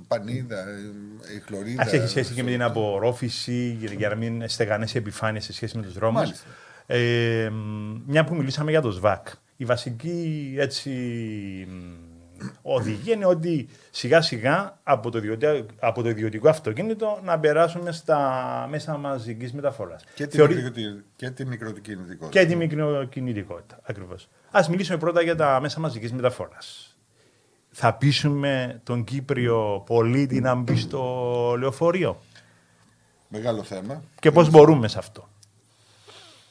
πανίδα, 0.07 0.59
ε, 0.59 1.35
η 1.35 1.39
χλωρίδα. 1.39 1.81
Αυτό 1.81 1.95
έχει 1.95 2.07
σχέση 2.07 2.33
και 2.33 2.43
με 2.43 2.51
την 2.51 2.63
απορρόφηση 2.63 3.77
για 3.97 4.09
να 4.09 4.15
μην 4.15 4.49
στεγανές 4.49 4.95
επιφάνειες 4.95 5.43
σε 5.43 5.53
σχέση 5.53 5.77
με 5.77 5.83
τους 5.83 5.93
δρόμους. 5.93 6.31
Ε, 6.85 7.49
μια 8.05 8.23
που 8.23 8.35
μιλήσαμε 8.35 8.71
για 8.71 8.81
το 8.81 8.91
ΣΒΑΚ. 8.91 9.27
Η 9.57 9.65
βασική 9.65 10.55
έτσι, 10.57 10.91
οδηγεί 12.61 13.11
είναι 13.11 13.25
ότι 13.25 13.69
σιγά 13.89 14.21
σιγά 14.21 14.79
από 14.83 15.09
το, 15.11 15.17
ιδιωτικό, 15.17 15.65
από 15.79 16.01
το 16.01 16.09
ιδιωτικό 16.09 16.49
αυτοκίνητο 16.49 17.19
να 17.23 17.39
περάσουμε 17.39 17.91
στα 17.91 18.67
μέσα 18.69 18.97
μαζικής 18.97 19.53
μεταφοράς. 19.53 20.03
Και, 20.13 20.27
Θεωρεί... 20.27 20.71
και 21.15 21.29
τη 21.29 21.45
μικροκινητικότητα. 21.45 22.39
Και 22.39 22.45
τη 22.45 22.55
μικροκινητικότητα, 22.55 23.79
ακριβώς. 23.83 24.27
Α 24.51 24.65
μιλήσουμε 24.69 24.97
πρώτα 24.97 25.21
για 25.21 25.35
τα 25.35 25.59
μέσα 25.61 25.79
μαζικής 25.79 26.13
μεταφοράς. 26.13 26.95
Θα 27.71 27.93
πείσουμε 27.93 28.81
τον 28.83 29.03
Κύπριο 29.03 29.83
πολίτη 29.85 30.39
να 30.39 30.55
μπει 30.55 30.75
στο 30.75 31.55
λεωφορείο; 31.59 32.21
Μεγάλο 33.27 33.63
θέμα. 33.63 34.03
Και 34.19 34.31
πώς 34.31 34.49
μπορούμε 34.49 34.87
σε 34.87 34.97
αυτό; 34.97 35.29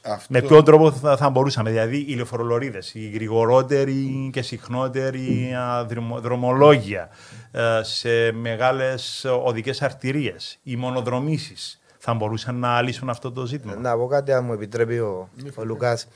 Αυτό... 0.03 0.27
Με 0.29 0.43
ποιον 0.43 0.65
τρόπο 0.65 0.93
θα, 0.93 1.17
θα 1.17 1.31
μπορούσαμε, 1.31 1.71
δηλαδή 1.71 2.05
οι 2.09 2.15
λεωφορολορίδες, 2.15 2.95
οι 2.95 3.09
γρηγορότεροι 3.09 4.31
και 4.33 4.43
συχνότεροι 4.43 5.55
α, 5.55 5.85
δρομο- 5.85 6.21
δρομολόγια 6.21 7.09
ε, 7.51 7.81
σε 7.83 8.33
μεγάλες 8.33 9.27
οδικές 9.45 9.83
αρτηρίες, 9.83 10.59
οι 10.63 10.77
μονοδρομήσεις, 10.77 11.81
θα 11.99 12.15
μπορούσαν 12.15 12.55
να 12.55 12.83
λύσουν 12.83 13.11
αυτό 13.11 13.33
το 13.33 13.47
ζήτημα; 13.47 13.75
Να 13.75 13.97
πω 13.97 14.07
κάτι, 14.07 14.33
αν 14.33 14.45
μου 14.45 14.53
επιτρέπει 14.53 14.99
ο, 14.99 15.29
ο 15.55 15.65
Λουκάς. 15.65 16.07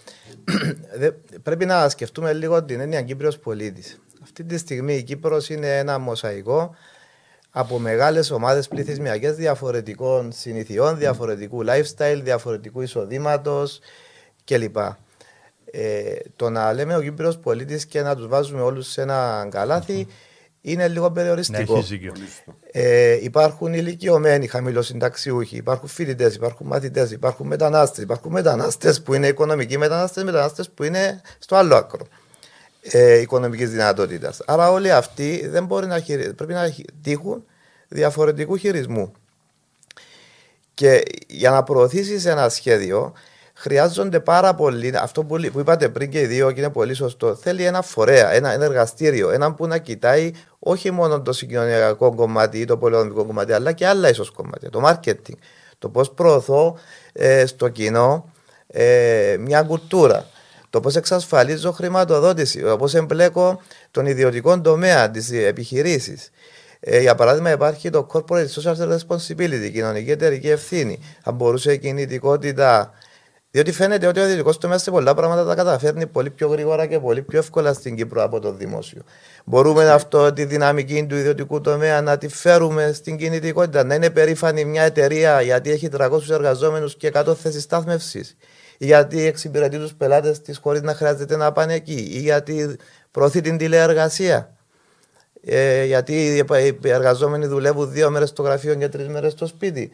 πρέπει 1.43 1.65
να 1.67 1.89
σκεφτούμε 1.89 2.33
λίγο 2.33 2.65
την 2.65 2.81
έννοια 2.81 3.03
Κύπριο 3.03 3.33
πολίτης. 3.43 3.99
Αυτή 4.23 4.45
τη 4.45 4.59
στιγμή 4.59 4.95
η 4.95 5.03
Κύπρος 5.03 5.49
είναι 5.49 5.79
ένα 5.79 5.99
μοσαϊκό 5.99 6.75
από 7.57 7.79
μεγάλες 7.79 8.31
ομάδες 8.31 8.69
πληθυσμιακές 8.69 9.35
διαφορετικών 9.37 10.33
συνηθιών, 10.33 10.99
διαφορετικού 10.99 11.65
lifestyle, 11.67 12.21
διαφορετικού 12.23 12.81
εισοδήματος 12.81 13.81
κλπ. 14.45 14.77
Ε, 15.65 16.15
το 16.37 16.51
να 16.51 16.73
λέμε 16.73 16.97
ο 16.97 17.01
Κύπριος 17.01 17.39
πολίτης 17.39 17.87
και 17.87 18.03
να 18.03 18.17
τους 18.17 18.27
βάζουμε 18.27 18.61
όλους 18.61 18.89
σε 18.91 19.03
ένα 19.03 19.49
καλάθι 19.51 20.07
είναι 20.61 20.89
λίγο 20.89 21.09
Ναι, 21.09 21.15
περιοριστικό. 21.15 21.77
έχεις 21.77 21.89
δίκιο. 21.89 22.13
Ε, 22.73 23.19
υπάρχουν 23.23 23.73
ηλικιωμένοι 23.75 24.47
χαμηλοσυνταξιούχοι, 24.47 25.57
υπάρχουν 25.57 25.89
φοιτητές, 25.89 26.35
υπάρχουν 26.35 26.67
μαθητές, 26.67 27.11
υπάρχουν 27.11 27.47
μετανάστες, 27.47 28.03
υπάρχουν 28.05 28.33
μετανάστες 28.33 29.03
που 29.03 29.15
είναι 29.15 29.27
οικονομικοί 29.27 29.79
μετανάστες, 29.79 30.25
μετανάστες 30.25 30.71
που 30.71 30.83
είναι 30.83 31.21
στο 31.39 31.57
άλλο 31.57 31.77
άκρο 31.77 32.07
ε, 32.91 33.19
οικονομικής 33.19 33.71
δυνατότητας. 33.71 34.43
Άρα 34.47 34.71
όλοι 34.71 34.93
αυτοί 34.93 35.49
δεν 35.49 35.65
μπορεί 35.65 35.87
να 35.87 36.01
χειρι... 36.01 36.35
πρέπει 36.35 36.53
να 36.53 36.69
χει- 36.69 36.91
τύχουν 37.03 37.45
διαφορετικού 37.89 38.57
χειρισμού. 38.57 39.13
Και 40.75 41.03
για 41.27 41.51
να 41.51 41.63
προωθήσεις 41.63 42.25
ένα 42.25 42.49
σχέδιο, 42.49 43.13
χρειάζονται 43.55 44.21
πάρα 44.21 44.55
πολύ. 44.55 44.93
Αυτό 44.97 45.25
που, 45.25 45.37
λέ- 45.37 45.51
που 45.51 45.61
είπατε 45.61 45.89
πριν 45.89 46.11
και 46.11 46.21
οι 46.21 46.27
δύο, 46.27 46.53
και 46.53 46.61
είναι 46.61 46.71
πολύ 46.71 46.95
σωστό, 46.95 47.35
θέλει 47.35 47.65
ένα 47.65 47.83
φορέα, 47.83 48.33
ένα, 48.33 48.53
ένα 48.53 48.65
εργαστήριο, 48.65 49.31
ένα 49.31 49.55
που 49.55 49.67
να 49.67 49.79
κοιτάει 49.79 50.31
όχι 50.59 50.91
μόνο 50.91 51.23
το 51.23 51.33
συγκοινωνιακό 51.33 52.15
κομμάτι 52.15 52.59
ή 52.61 52.65
το 52.65 52.77
πολεοδομικό 52.77 53.25
κομμάτι, 53.25 53.53
αλλά 53.53 53.73
και 53.73 53.87
άλλα 53.87 54.09
ίσως 54.09 54.31
κομμάτια. 54.31 54.71
Το 54.71 54.83
marketing. 54.85 55.37
Το 55.79 55.89
πώς 55.89 56.11
προωθώ 56.11 56.79
ε, 57.13 57.47
στο 57.47 57.69
κοινό 57.69 58.33
ε, 58.67 59.37
μια 59.41 59.63
κουλτούρα. 59.63 60.27
Το 60.75 60.81
πώς 60.81 60.97
εξασφαλίζω 60.97 61.73
χρηματοδότηση, 61.73 62.63
πώς 62.79 62.95
εμπλέκω 62.95 63.61
τον 63.91 64.07
ιδιωτικό 64.07 64.61
τομέα, 64.61 65.11
τις 65.11 65.33
επιχειρήσεις. 65.33 66.31
Ε, 66.81 67.01
για 67.01 67.15
παράδειγμα, 67.15 67.51
υπάρχει 67.51 67.91
το 67.91 68.07
corporate 68.13 68.47
social 68.63 68.97
responsibility, 68.97 69.71
κοινωνική 69.73 70.11
εταιρική 70.11 70.49
ευθύνη. 70.49 70.99
Θα 71.23 71.33
μπορούσε 71.33 71.73
η 71.73 71.79
κινητικότητα. 71.79 72.93
Διότι 73.51 73.73
φαίνεται 73.73 74.07
ότι 74.07 74.21
ο 74.21 74.25
ιδιωτικός 74.25 74.59
τομέας 74.59 74.83
σε 74.83 74.91
πολλά 74.91 75.15
πράγματα 75.15 75.45
τα 75.45 75.55
καταφέρνει 75.55 76.07
πολύ 76.07 76.31
πιο 76.31 76.49
γρήγορα 76.49 76.87
και 76.87 76.99
πολύ 76.99 77.23
πιο 77.23 77.39
εύκολα 77.39 77.73
στην 77.73 77.97
Κύπρο 77.97 78.23
από 78.23 78.41
το 78.41 78.53
δημόσιο. 78.53 79.03
Μπορούμε 79.45 79.91
αυτό 79.91 80.33
τη 80.33 80.45
δυναμική 80.45 81.07
του 81.07 81.17
ιδιωτικού 81.17 81.61
τομέα 81.61 82.01
να 82.01 82.19
τη 82.19 82.29
φέρουμε 82.29 82.93
στην 82.93 83.17
κινητικότητα, 83.17 83.85
να 83.85 83.95
είναι 83.95 84.11
περήφανη 84.11 84.65
μια 84.65 84.83
εταιρεία 84.83 85.41
γιατί 85.41 85.71
έχει 85.71 85.89
300 85.97 86.31
εργαζόμενους 86.31 86.97
και 86.97 87.11
100 87.15 87.35
θέσεις 87.43 87.63
στάθμευσης. 87.63 88.37
Ή 88.79 88.85
γιατί 88.85 89.27
εξυπηρετεί 89.27 89.79
τους 89.79 89.95
πελάτες 89.95 90.41
της 90.41 90.59
χωρί 90.59 90.81
να 90.81 90.95
χρειάζεται 90.95 91.37
να 91.37 91.53
πάνε 91.53 91.75
εκεί. 91.75 92.11
Ή 92.13 92.19
γιατί 92.19 92.77
προωθεί 93.11 93.41
την 93.41 93.57
τηλεεργασία. 93.57 94.57
Ε, 95.45 95.85
γιατί 95.85 96.45
οι 96.83 96.89
εργαζόμενοι 96.89 97.47
δουλεύουν 97.47 97.93
δύο 97.93 98.11
μέρες 98.11 98.29
στο 98.29 98.43
γραφείο 98.43 98.75
και 98.75 98.89
τρεις 98.89 99.09
μέρες 99.09 99.33
στο 99.33 99.47
σπίτι. 99.47 99.91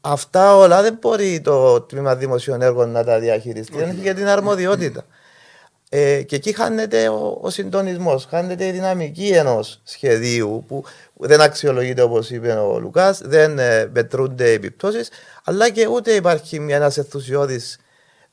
Αυτά 0.00 0.56
όλα 0.56 0.82
δεν 0.82 0.98
μπορεί 1.00 1.40
το 1.40 1.80
τμήμα 1.80 2.16
δημοσίων 2.16 2.62
έργων 2.62 2.90
να 2.90 3.04
τα 3.04 3.18
διαχειριστεί. 3.18 3.76
Δεν 3.76 3.88
έχει 3.88 4.00
και 4.00 4.14
την 4.14 4.26
αρμοδιότητα. 4.26 5.04
Ε, 5.94 6.22
και 6.22 6.36
εκεί 6.36 6.52
χάνεται 6.52 7.08
ο, 7.08 7.38
ο 7.40 7.50
συντονισμός, 7.50 8.24
χάνεται 8.24 8.66
η 8.66 8.70
δυναμική 8.70 9.28
ενός 9.28 9.80
σχεδίου 9.84 10.64
που 10.68 10.84
δεν 11.14 11.40
αξιολογείται 11.40 12.02
όπως 12.02 12.30
είπε 12.30 12.52
ο 12.52 12.78
Λουκάς, 12.78 13.20
δεν 13.24 13.58
ε, 13.58 13.90
μετρούνται 13.92 14.48
οι 14.48 14.52
επιπτώσεις, 14.52 15.10
αλλά 15.44 15.70
και 15.70 15.86
ούτε 15.86 16.12
υπάρχει 16.12 16.66
ένας 16.68 16.96
ενθουσιώδης 16.96 17.78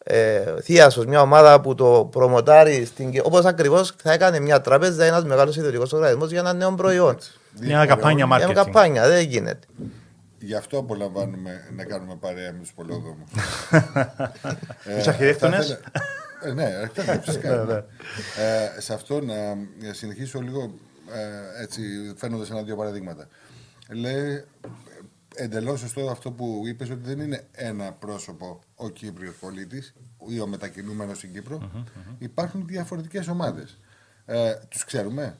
ε, 0.03 0.41
θείασος, 0.61 1.05
μια 1.05 1.21
ομάδα 1.21 1.61
που 1.61 1.75
το 1.75 2.09
προμοτάρει 2.11 2.85
στην... 2.85 3.11
όπως 3.23 3.45
ακριβώς 3.45 3.95
θα 4.03 4.11
έκανε 4.11 4.39
μια 4.39 4.61
τράπεζα 4.61 5.05
ένας 5.05 5.23
μεγάλος 5.23 5.57
ιδιωτικός 5.57 5.93
οργανισμός 5.93 6.29
για 6.29 6.39
ένα 6.39 6.53
νέο 6.53 6.71
προϊόν. 6.71 7.17
Μια 7.61 7.85
καμπάνια 7.85 8.25
Μια 8.25 8.49
marketing. 8.49 8.53
καμπάνια, 8.53 9.07
δεν 9.07 9.25
γίνεται. 9.25 9.67
Γι' 10.39 10.55
αυτό 10.55 10.77
απολαμβάνουμε 10.77 11.67
να 11.75 11.83
κάνουμε 11.83 12.15
παρέα 12.19 12.51
με 12.51 12.59
τους 12.59 12.73
πολεοδόμους. 12.73 13.31
Τους 14.97 15.07
αρχιτέκτονες. 15.07 15.79
Ε, 16.43 16.51
ναι, 16.53 16.63
αρχιτέκτονες 16.63 17.23
φυσικά. 17.25 17.63
ναι. 17.63 17.73
Ε, 18.43 18.79
σε 18.81 18.93
αυτό 18.93 19.21
να 19.21 19.57
συνεχίσω 19.93 20.41
λίγο 20.41 20.73
ε, 21.13 21.61
έτσι 21.63 21.81
φαίνοντας 22.17 22.49
ένα-δύο 22.49 22.75
παραδείγματα. 22.75 23.27
Λέει 23.89 24.43
εντελώς 25.35 25.79
σωστό 25.79 26.09
αυτό 26.09 26.31
που 26.31 26.63
είπες 26.65 26.89
ότι 26.89 27.01
δεν 27.03 27.19
είναι 27.19 27.47
ένα 27.51 27.91
πρόσωπο 27.93 28.59
ο 28.75 28.89
Κύπριος 28.89 29.35
πολίτης 29.35 29.93
ή 30.27 30.39
ο 30.39 30.47
μετακινούμενος 30.47 31.17
στην 31.17 31.33
κυπρο 31.33 31.71
Υπάρχουν 32.17 32.67
διαφορετικές 32.67 33.27
ομάδες. 33.27 33.79
Ε, 34.25 34.53
τους 34.69 34.85
ξέρουμε. 34.85 35.37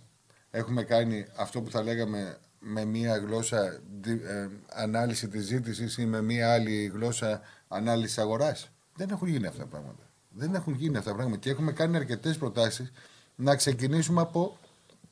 Έχουμε 0.51 0.83
κάνει 0.83 1.25
αυτό 1.35 1.61
που 1.61 1.71
θα 1.71 1.83
λέγαμε 1.83 2.37
με 2.59 2.85
μία 2.85 3.17
γλώσσα 3.17 3.79
δι- 4.01 4.23
ε, 4.25 4.49
ανάλυση 4.73 5.27
της 5.27 5.45
ζήτησης 5.45 5.97
ή 5.97 6.05
με 6.05 6.21
μία 6.21 6.53
άλλη 6.53 6.91
γλώσσα 6.93 7.41
ανάλυσης 7.67 8.17
αγοράς. 8.17 8.71
Δεν 8.95 9.09
έχουν 9.09 9.27
γίνει 9.27 9.47
αυτά 9.47 9.59
τα 9.59 9.67
πράγματα. 9.67 10.08
Δεν 10.39 10.55
έχουν 10.55 10.73
γίνει 10.73 10.97
αυτά 10.97 11.09
τα 11.09 11.15
πράγματα 11.15 11.39
και 11.39 11.49
έχουμε 11.49 11.71
κάνει 11.71 11.95
αρκετές 11.95 12.37
προτάσεις 12.37 12.91
να 13.35 13.55
ξεκινήσουμε 13.55 14.21
από 14.21 14.57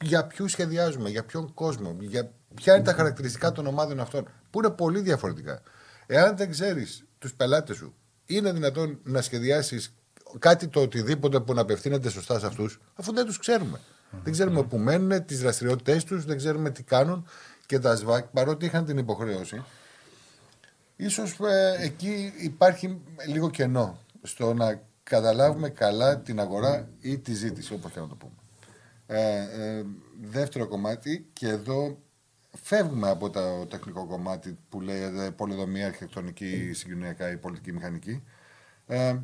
για 0.02 0.26
ποιους 0.26 0.52
σχεδιάζουμε, 0.52 1.10
για 1.10 1.24
ποιον 1.24 1.54
κόσμο, 1.54 1.96
για 2.00 2.32
ποια 2.56 2.76
είναι 2.76 2.84
τα 2.84 2.94
χαρακτηριστικά 2.94 3.52
των 3.52 3.68
ομάδων 3.68 4.00
αυτών, 4.00 4.28
που 4.50 4.60
είναι 4.60 4.70
πολύ 4.70 5.00
διαφορετικά. 5.00 5.62
Εάν 6.06 6.38
δεν 6.38 6.50
ξέρεις 6.50 7.04
τους 7.20 7.34
πελάτες 7.34 7.76
σου, 7.76 7.94
είναι 8.26 8.52
δυνατόν 8.52 9.00
να 9.04 9.22
σχεδιάσεις 9.22 9.94
κάτι 10.40 10.68
το 10.68 10.82
οτιδήποτε 10.82 11.40
που 11.40 11.54
να 11.54 11.62
απευθύνεται 11.62 12.10
σωστά 12.10 12.40
σε 12.40 12.46
αυτούς, 12.46 12.82
αφού 12.96 13.14
δεν 13.14 13.26
τους 13.26 13.38
ξέρουμε. 13.40 13.80
Δεν 14.24 14.34
ξέρουμε 14.34 14.64
πού 14.64 14.78
μένουν, 14.78 15.26
τις 15.26 15.42
δραστηριότητές 15.42 16.04
τους, 16.04 16.26
δεν 16.26 16.38
ξέρουμε 16.38 16.70
τι 16.70 16.84
κάνουν 16.84 17.28
και 17.66 17.80
τα 17.80 17.96
ΣΒΑΚ, 17.96 18.26
παρότι 18.26 18.66
είχαν 18.66 18.86
την 18.86 18.98
υποχρέωση, 18.98 19.64
ίσως 20.96 21.40
ε, 21.40 21.84
εκεί 21.84 22.34
υπάρχει 22.38 23.02
λίγο 23.28 23.50
κενό 23.50 23.98
στο 24.24 24.54
να 24.54 24.82
καταλάβουμε 25.10 25.70
καλά 25.70 26.20
την 26.20 26.40
αγορά 26.40 26.90
ή 27.00 27.20
τη 27.20 27.34
ζήτηση, 27.34 27.74
όπως 27.74 27.92
και 27.92 28.00
να 28.00 28.08
το 28.08 28.16
πούμε. 28.16 28.34
Ε, 29.08 29.40
ε, 29.40 29.86
δεύτερο 30.22 30.68
κομμάτι, 30.68 31.30
και 31.34 31.48
εδώ 31.48 31.98
φεύγουμε 32.62 33.10
από 33.10 33.30
το 33.30 33.66
τεχνικό 33.66 34.06
κομμάτι 34.06 34.58
που 34.70 34.82
λέει 34.82 35.32
πολυδομία, 35.36 35.86
αρχιτεκτονική, 35.86 36.74
συγκοινωνιακά 36.74 37.32
ή 37.32 37.38
πολιτική 37.38 37.74
μηχανική 37.74 38.24
ε, 38.86 39.18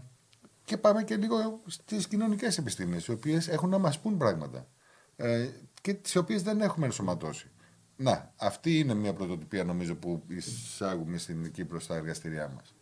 και 0.64 0.78
πάμε 0.78 1.04
και 1.04 1.16
λίγο 1.16 1.62
στις 1.66 2.08
κοινωνικές 2.08 2.58
επιστήμες, 2.58 3.06
οι 3.06 3.12
οποίες 3.12 3.48
έχουν 3.48 3.70
να 3.70 3.78
μας 3.78 4.00
πούν 4.00 4.18
πράγματα 4.18 4.68
ε, 5.16 5.50
και 5.82 5.94
τις 5.94 6.16
οποίες 6.16 6.44
δεν 6.44 6.62
έχουμε 6.62 6.86
ενσωματώσει. 6.86 7.48
Να, 7.96 8.34
αυτή 8.36 8.80
είναι 8.80 8.94
μια 8.94 9.14
πρωτοτυπία 9.14 9.64
νομίζω 9.64 9.96
που 9.96 10.24
εισάγουμε 10.28 11.18
στην 11.18 11.52
Κύπρο 11.52 11.80
στα 11.80 11.96
εργαστηριά 11.96 12.52
μας. 12.56 12.76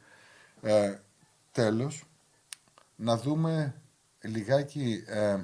Ε, 0.62 1.00
τέλος, 1.52 2.04
να 3.02 3.18
δούμε 3.18 3.82
λιγάκι 4.22 5.04
ε, 5.08 5.38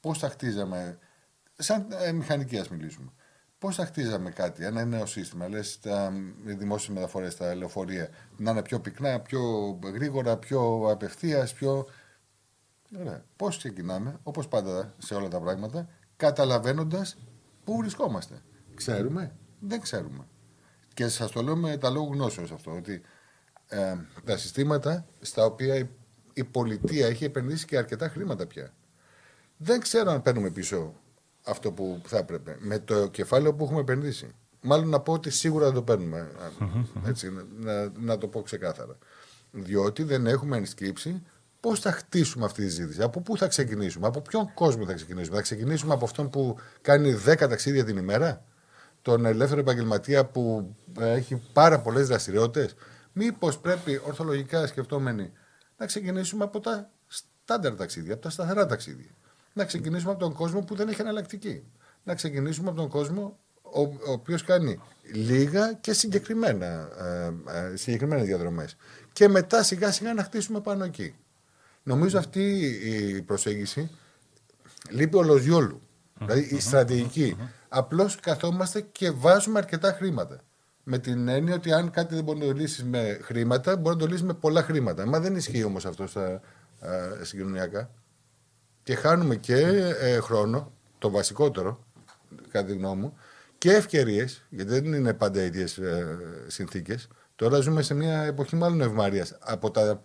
πώς 0.00 0.18
θα 0.18 0.28
χτίζαμε, 0.28 0.98
σαν 1.56 1.86
ε, 1.90 2.12
μηχανική 2.12 2.58
ας 2.58 2.68
μιλήσουμε, 2.68 3.12
πώς 3.58 3.76
θα 3.76 3.86
χτίζαμε 3.86 4.30
κάτι, 4.30 4.64
ένα 4.64 4.84
νέο 4.84 5.06
σύστημα, 5.06 5.48
λες 5.48 5.80
τα 5.80 6.12
οι 6.46 6.52
δημόσιες 6.52 6.94
μεταφορές, 6.94 7.36
τα 7.36 7.54
λεωφορεία, 7.54 8.08
να 8.36 8.50
είναι 8.50 8.62
πιο 8.62 8.80
πυκνά, 8.80 9.20
πιο 9.20 9.40
γρήγορα, 9.84 10.36
πιο 10.36 10.90
απευθείας, 10.90 11.52
πιο... 11.52 11.86
Ωραία. 13.00 13.24
Πώς 13.36 13.58
ξεκινάμε, 13.58 14.18
όπως 14.22 14.48
πάντα 14.48 14.94
σε 14.98 15.14
όλα 15.14 15.28
τα 15.28 15.40
πράγματα, 15.40 15.88
καταλαβαίνοντας 16.16 17.16
πού 17.64 17.76
βρισκόμαστε. 17.76 18.42
Ξέρουμε, 18.74 19.36
δεν 19.60 19.80
ξέρουμε. 19.80 20.26
Και 20.94 21.08
σας 21.08 21.30
το 21.30 21.42
λέω 21.42 21.56
με 21.56 21.76
τα 21.76 21.90
λόγου 21.90 22.12
γνώσεως 22.12 22.52
αυτό, 22.52 22.72
ότι 22.72 23.02
ε, 23.68 23.96
τα 24.24 24.36
συστήματα 24.36 25.06
στα 25.20 25.44
οποία 25.44 25.88
η, 26.36 26.40
η 26.40 26.44
πολιτεία 26.44 27.06
έχει 27.06 27.24
επενδύσει 27.24 27.66
και 27.66 27.76
αρκετά 27.76 28.08
χρήματα 28.08 28.46
πια. 28.46 28.72
Δεν 29.56 29.80
ξέρω 29.80 30.10
αν 30.10 30.22
παίρνουμε 30.22 30.50
πίσω 30.50 30.94
αυτό 31.44 31.72
που 31.72 32.00
θα 32.04 32.18
έπρεπε 32.18 32.56
με 32.58 32.78
το 32.78 33.08
κεφάλαιο 33.08 33.54
που 33.54 33.64
έχουμε 33.64 33.80
επενδύσει. 33.80 34.34
Μάλλον 34.60 34.88
να 34.88 35.00
πω 35.00 35.12
ότι 35.12 35.30
σίγουρα 35.30 35.64
δεν 35.64 35.74
το 35.74 35.82
παίρνουμε. 35.82 36.30
Έτσι, 37.06 37.32
να, 37.58 37.90
να 37.98 38.18
το 38.18 38.28
πω 38.28 38.42
ξεκάθαρα. 38.42 38.98
Διότι 39.50 40.02
δεν 40.02 40.26
έχουμε 40.26 40.56
ενσκύψει 40.56 41.22
πώς 41.60 41.80
θα 41.80 41.92
χτίσουμε 41.92 42.44
αυτή 42.44 42.62
τη 42.62 42.68
ζήτηση. 42.68 43.02
Από 43.02 43.20
πού 43.20 43.36
θα 43.36 43.46
ξεκινήσουμε, 43.46 44.06
από 44.06 44.20
ποιον 44.20 44.54
κόσμο 44.54 44.84
θα 44.84 44.92
ξεκινήσουμε. 44.92 45.36
Θα 45.36 45.42
ξεκινήσουμε 45.42 45.94
από 45.94 46.04
αυτόν 46.04 46.30
που 46.30 46.56
κάνει 46.80 47.16
10 47.26 47.36
ταξίδια 47.36 47.84
την 47.84 47.96
ημέρα, 47.96 48.44
τον 49.02 49.24
ελεύθερο 49.24 49.60
επαγγελματία 49.60 50.24
που 50.24 50.74
ε, 50.98 51.12
έχει 51.12 51.42
πάρα 51.52 51.80
πολλές 51.80 52.08
δραστηριότητες. 52.08 52.74
Μήπως 53.12 53.58
πρέπει 53.58 54.00
ορθολογικά 54.06 54.66
σκεφτόμενοι 54.66 55.32
να 55.76 55.86
ξεκινήσουμε 55.86 56.44
από 56.44 56.60
τα 56.60 56.90
στάνταρ 57.06 57.74
ταξίδια, 57.74 58.14
από 58.14 58.22
τα 58.22 58.30
σταθερά 58.30 58.66
ταξίδια. 58.66 59.10
Να 59.52 59.64
ξεκινήσουμε 59.64 60.10
από 60.10 60.20
τον 60.20 60.32
κόσμο 60.32 60.60
που 60.60 60.74
δεν 60.74 60.88
έχει 60.88 61.00
εναλλακτική. 61.00 61.62
Να 62.04 62.14
ξεκινήσουμε 62.14 62.68
από 62.68 62.76
τον 62.76 62.88
κόσμο 62.88 63.38
ο, 63.62 63.80
ο 63.80 64.12
οποίος 64.12 64.44
κάνει 64.44 64.80
λίγα 65.12 65.72
και 65.72 65.92
συγκεκριμένα, 65.92 66.88
ε, 66.98 67.32
ε, 67.72 67.76
συγκεκριμένες 67.76 68.26
διαδρομές. 68.26 68.76
Και 69.12 69.28
μετά 69.28 69.62
σιγά 69.62 69.92
σιγά 69.92 70.14
να 70.14 70.22
χτίσουμε 70.22 70.60
πάνω 70.60 70.84
εκεί. 70.84 71.14
Νομίζω 71.82 72.18
αυτή 72.18 72.56
η 72.84 73.22
προσέγγιση 73.22 73.90
λείπει 74.90 75.16
ολοζιόλου. 75.16 75.80
Δηλαδή 76.18 76.40
η 76.40 76.60
στρατηγική. 76.60 77.36
Απλώς 77.68 78.20
καθόμαστε 78.20 78.80
και 78.80 79.10
βάζουμε 79.10 79.58
αρκετά 79.58 79.92
χρήματα. 79.92 80.40
Με 80.88 80.98
την 80.98 81.28
έννοια 81.28 81.54
ότι 81.54 81.72
αν 81.72 81.90
κάτι 81.90 82.14
δεν 82.14 82.24
μπορεί 82.24 82.38
να 82.38 82.44
το 82.44 82.52
λύσεις 82.52 82.84
με 82.84 83.18
χρήματα, 83.22 83.76
μπορεί 83.76 83.94
να 83.94 84.00
το 84.00 84.06
λύσεις 84.06 84.22
με 84.22 84.34
πολλά 84.34 84.62
χρήματα. 84.62 85.06
Μα 85.06 85.20
δεν 85.20 85.36
ισχύει 85.36 85.64
όμως 85.64 85.86
αυτό 85.86 86.06
στα 86.06 86.40
συγκοινωνιακά. 87.22 87.90
Και 88.82 88.94
χάνουμε 88.94 89.36
και 89.36 89.56
ε, 90.00 90.20
χρόνο, 90.20 90.72
το 90.98 91.10
βασικότερο, 91.10 91.84
κατά 92.50 92.66
τη 92.66 92.72
γνώμη 92.72 93.00
μου, 93.00 93.16
και 93.58 93.72
ευκαιρίες, 93.72 94.46
γιατί 94.48 94.70
δεν 94.70 94.84
είναι 94.92 95.14
πάντα 95.14 95.42
οι 95.42 95.46
ίδιες 95.46 95.78
ε, 95.78 96.18
συνθήκες. 96.46 97.08
Τώρα 97.36 97.60
ζούμε 97.60 97.82
σε 97.82 97.94
μια 97.94 98.22
εποχή 98.22 98.56
μάλλον 98.56 98.80
ευμαρίας 98.80 99.36
από 99.40 99.70
τα 99.70 100.02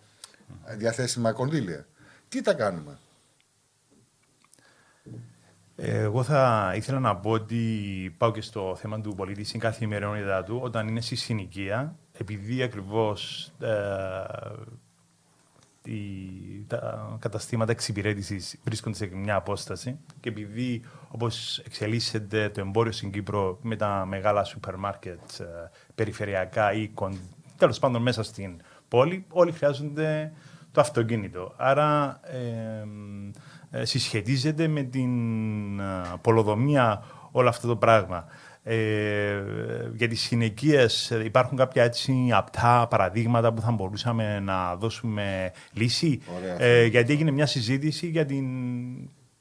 διαθέσιμα 0.78 1.32
κονδύλια. 1.32 1.86
Τι 2.30 2.41
τα 2.41 2.54
κάνουμε; 2.54 2.98
Εγώ 5.84 6.24
θα 6.24 6.74
ήθελα 6.76 7.00
να 7.00 7.15
πω 7.15 7.30
ότι 7.30 8.15
πάω 8.17 8.32
και 8.32 8.41
στο 8.41 8.76
θέμα 8.80 9.02
του 9.02 9.15
πολίτη 9.15 9.44
στην 9.44 9.60
καθημερινότητά 9.60 10.44
του 10.44 10.60
όταν 10.63 10.88
είναι 10.88 11.02
στη 11.02 11.15
συνοικία, 11.15 11.96
επειδή 12.12 12.63
ακριβώς 12.63 13.52
ε, 13.60 13.67
τα 16.67 17.17
καταστήματα 17.20 17.72
εξυπηρέτησης 17.72 18.60
βρίσκονται 18.63 18.96
σε 18.96 19.10
μια 19.13 19.36
απόσταση 19.36 20.00
και 20.20 20.30
επειδή 20.30 20.82
όπως 21.08 21.60
εξελίσσεται 21.60 22.50
το 22.50 22.60
εμπόριο 22.60 22.91
στην 22.91 23.12
Κύπρο 23.12 23.60
με 23.62 23.76
τα 23.76 24.06
μεγάλα 24.06 24.44
σούπερ 24.44 24.76
μάρκετ 24.76 25.39
ε, 25.39 25.46
περιφερειακά 25.96 26.74
ή 26.74 26.91
τέλος 27.58 27.80
πάντων 27.80 28.02
μέσα 28.02 28.24
στην 28.24 28.62
πόλη, 28.88 29.26
όλοι 29.30 29.52
χρειάζονται 29.52 30.32
το 30.72 30.82
αυτοκίνητο. 30.82 31.54
Άρα 31.58 32.20
ε, 32.24 32.38
ε, 32.38 32.88
συσχετίζεται 33.82 34.68
με 34.68 34.84
την 34.84 35.80
ε, 35.80 35.84
πολοδομία 36.22 37.04
όλο 37.32 37.50
αυτό 37.50 37.68
το 37.68 37.76
πράγμα. 37.76 38.26
Ε, 38.64 39.44
για 39.96 40.08
τις 40.08 40.22
συνοικίες 40.22 41.14
υπάρχουν 41.26 41.58
κάποια 41.58 41.84
έτσι 41.84 42.30
απτά 42.32 42.88
παραδείγματα 42.90 43.54
που 43.54 43.62
θα 43.62 43.72
μπορούσαμε 43.72 44.40
να 44.40 44.76
δώσουμε 44.76 45.52
λύση; 45.74 46.22
Ε, 46.58 46.86
γιατί 46.86 47.14
έγινε 47.14 47.32
μια 47.32 47.46
συζήτηση 47.46 48.08
για 48.08 48.26
την 48.26 48.46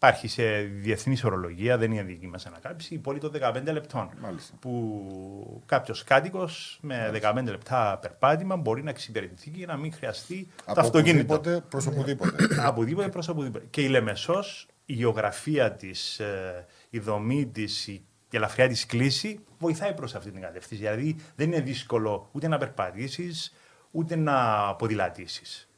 Υπάρχει 0.03 0.29
σε 0.29 0.61
διεθνής 0.61 1.25
ορολογία, 1.25 1.79
δεν 1.79 1.93
είναι 1.93 2.03
δική 2.03 2.27
μας 2.27 2.47
ανακάλυψη, 2.47 2.95
η 2.95 2.99
πόλη 2.99 3.19
των 3.19 3.33
15 3.41 3.73
λεπτών. 3.73 4.11
Μάλιστα. 4.21 4.55
Που 4.61 5.63
κάποιος 5.67 6.05
κάτοικος 6.05 6.79
με 6.83 7.11
15 7.23 7.43
λεπτά 7.45 7.99
περπάτημα 8.01 8.57
μπορεί 8.57 8.83
να 8.83 8.91
εξυπηρετηθεί 8.91 9.51
και 9.51 9.67
να 9.67 9.77
μην 9.77 9.93
χρειαστεί 9.93 10.49
το 10.75 10.81
αυτοκίνητο. 10.81 11.35
Από 11.35 11.49
οπουδήποτε 11.49 11.65
προς 11.69 11.87
οπουδήποτε. 11.87 12.45
από 12.67 12.69
οπουδήποτε 12.69 13.09
προς 13.09 13.29
οπουδήποτε. 13.29 13.67
Και 13.71 13.83
η 13.83 13.89
Λεμεσός, 13.89 14.67
η 14.85 14.93
γεωγραφία 14.93 15.73
της, 15.73 16.19
ε, 16.19 16.67
η 16.91 16.99
δομή 16.99 17.47
της, 17.47 17.87
η 17.87 18.03
ελαφριά 18.31 18.69
της 18.69 18.87
κλίση 18.87 19.41
βοηθάει 19.59 19.95
προς 19.95 20.15
αυτή 20.15 20.31
την 20.31 20.41
κατεύθυνση. 20.41 20.85
Δηλαδή 20.85 21.17
δεν 21.37 21.53
είναι 21.53 21.61
δύσκολο 21.61 22.29
ούτε 22.33 22.49
να 22.49 22.59
περπατήσεις 22.59 23.55
ούτε 23.91 24.17
να 24.17 24.35
ποδηλατήσεις. 24.75 25.69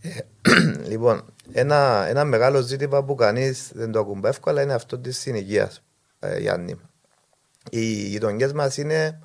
Ε, 0.00 0.18
λοιπόν, 0.90 1.24
ένα, 1.52 2.06
ένα 2.08 2.24
μεγάλο 2.24 2.60
ζήτημα 2.60 3.04
που 3.04 3.14
κανείς 3.14 3.70
δεν 3.74 3.92
το 3.92 3.98
ακουμπά 3.98 4.28
εύκολα 4.28 4.62
είναι 4.62 4.74
αυτό 4.74 4.98
της 4.98 5.18
συνοικίας, 5.18 5.82
ε, 6.18 6.38
Γιάννη. 6.38 6.80
Οι 7.70 7.84
γειτονιέ 7.84 8.52
μας 8.52 8.76
είναι 8.76 9.20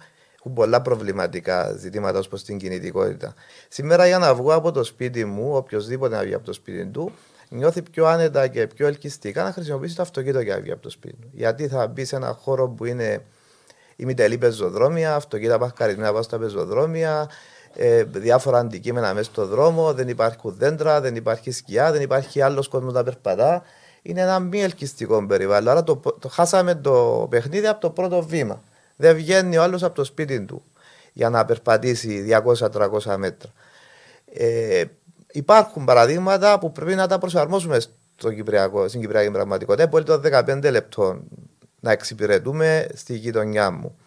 έχουν 0.45 0.57
πολλά 0.57 0.81
προβληματικά 0.81 1.71
ζητήματα 1.71 2.19
ως 2.19 2.27
προς 2.27 2.43
την 2.43 2.57
κινητικότητα. 2.57 3.33
Σήμερα, 3.67 4.07
για 4.07 4.17
να 4.17 4.35
βγω 4.35 4.53
από 4.53 4.71
το 4.71 4.83
σπίτι 4.83 5.25
μου, 5.25 5.55
οποιοδήποτε 5.55 6.15
να 6.15 6.21
βγει 6.21 6.33
από 6.33 6.45
το 6.45 6.53
σπίτι 6.53 6.85
του, 6.85 7.11
νιώθει 7.49 7.81
πιο 7.81 8.05
άνετα 8.05 8.47
και 8.47 8.67
πιο 8.67 8.87
ελκυστικά 8.87 9.43
να 9.43 9.51
χρησιμοποιήσει 9.51 9.95
το 9.95 10.01
αυτοκίνητο 10.01 10.39
για 10.39 10.55
να 10.55 10.61
βγει 10.61 10.71
από 10.71 10.81
το 10.81 10.89
σπίτι 10.89 11.15
του. 11.15 11.29
Γιατί 11.31 11.67
θα 11.67 11.87
μπει 11.87 12.05
σε 12.05 12.15
ένα 12.15 12.33
χώρο 12.33 12.69
που 12.69 12.85
είναι 12.85 13.25
ημιτελή 13.95 14.37
πεζοδρόμια, 14.37 15.15
αυτοκίνητα 15.15 15.57
παχκαρισμένα 15.57 16.11
πάνω 16.11 16.23
στα 16.23 16.37
πεζοδρόμια, 16.37 17.29
ε, 17.75 18.03
διάφορα 18.03 18.59
αντικείμενα 18.59 19.13
μέσα 19.13 19.29
στον 19.29 19.47
δρόμο, 19.47 19.93
δεν 19.93 20.07
υπάρχουν 20.07 20.55
δέντρα, 20.57 21.01
δεν 21.01 21.15
υπάρχει 21.15 21.51
σκιά, 21.51 21.91
δεν 21.91 22.01
υπάρχει 22.01 22.41
άλλος 22.41 22.67
κόσμος 22.67 22.93
να 22.93 23.03
περπατά. 23.03 23.63
Είναι 24.01 24.21
ένα 24.21 24.39
μη 24.39 24.61
ελκυστικό 24.61 25.25
περιβάλλον. 25.25 25.69
Άρα 25.69 25.83
το, 25.83 25.95
το, 26.19 26.29
χάσαμε 26.29 26.75
το 26.75 27.27
παιχνίδι 27.29 27.67
από 27.67 27.81
το 27.81 27.89
πρώτο 27.89 28.23
βήμα. 28.23 28.61
Δεν 28.95 29.15
βγαίνει 29.15 29.57
ο 29.57 29.63
άλλος 29.63 29.83
από 29.83 29.95
το 29.95 30.03
σπίτι 30.03 30.41
του 30.41 30.63
για 31.13 31.29
να 31.29 31.45
περπατήσει 31.45 32.27
200-300 32.59 33.15
μέτρα. 33.17 33.51
Ε, 34.33 34.83
υπάρχουν 35.31 35.85
παραδείγματα 35.85 36.59
που 36.59 36.71
πρέπει 36.71 36.95
να 36.95 37.07
τα 37.07 37.17
προσαρμόσουμε 37.17 37.79
στο 38.17 38.33
Κυπριακό, 38.33 38.87
στην 38.87 39.01
Κυπριακή 39.01 39.31
πραγματικότητα. 39.31 39.87
Πολύ 39.87 40.03
το 40.03 40.21
15 40.23 40.71
λεπτών 40.71 41.23
να 41.79 41.91
εξυπηρετούμε 41.91 42.87
στη 42.93 43.15
γειτονιά 43.15 43.71
μου. 43.71 43.97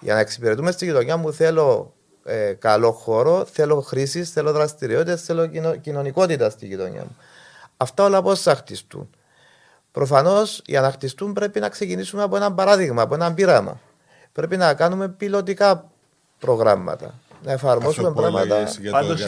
Για 0.00 0.14
να 0.14 0.20
εξυπηρετούμε 0.20 0.70
στη 0.70 0.84
γειτονιά 0.84 1.16
μου 1.16 1.32
θέλω 1.32 1.94
ε, 2.24 2.52
καλό 2.52 2.92
χώρο, 2.92 3.44
θέλω 3.44 3.80
χρήσεις, 3.80 4.30
θέλω 4.30 4.52
δραστηριότητες, 4.52 5.22
θέλω 5.22 5.46
κοινωνικότητα 5.80 6.50
στη 6.50 6.66
γειτονιά 6.66 7.00
μου. 7.00 7.16
Αυτά 7.76 8.04
όλα 8.04 8.22
πώς 8.22 8.42
θα 8.42 8.54
χτιστούν; 8.54 9.10
Προφανώς 9.92 10.62
για 10.66 10.80
να 10.80 10.90
χτιστούν 10.90 11.32
πρέπει 11.32 11.60
να 11.60 11.68
ξεκινήσουμε 11.68 12.22
από 12.22 12.36
ένα 12.36 12.52
παράδειγμα, 12.52 13.02
από 13.02 13.14
ένα 13.14 13.34
πείραμα. 13.34 13.80
Πρέπει 14.32 14.56
να 14.56 14.74
κάνουμε 14.74 15.08
πιλωτικά 15.08 15.90
προγράμματα. 16.38 17.14
Να 17.42 17.52
εφαρμόσουμε 17.52 18.12
πράγματα. 18.12 18.68
Πάντως, 18.90 19.26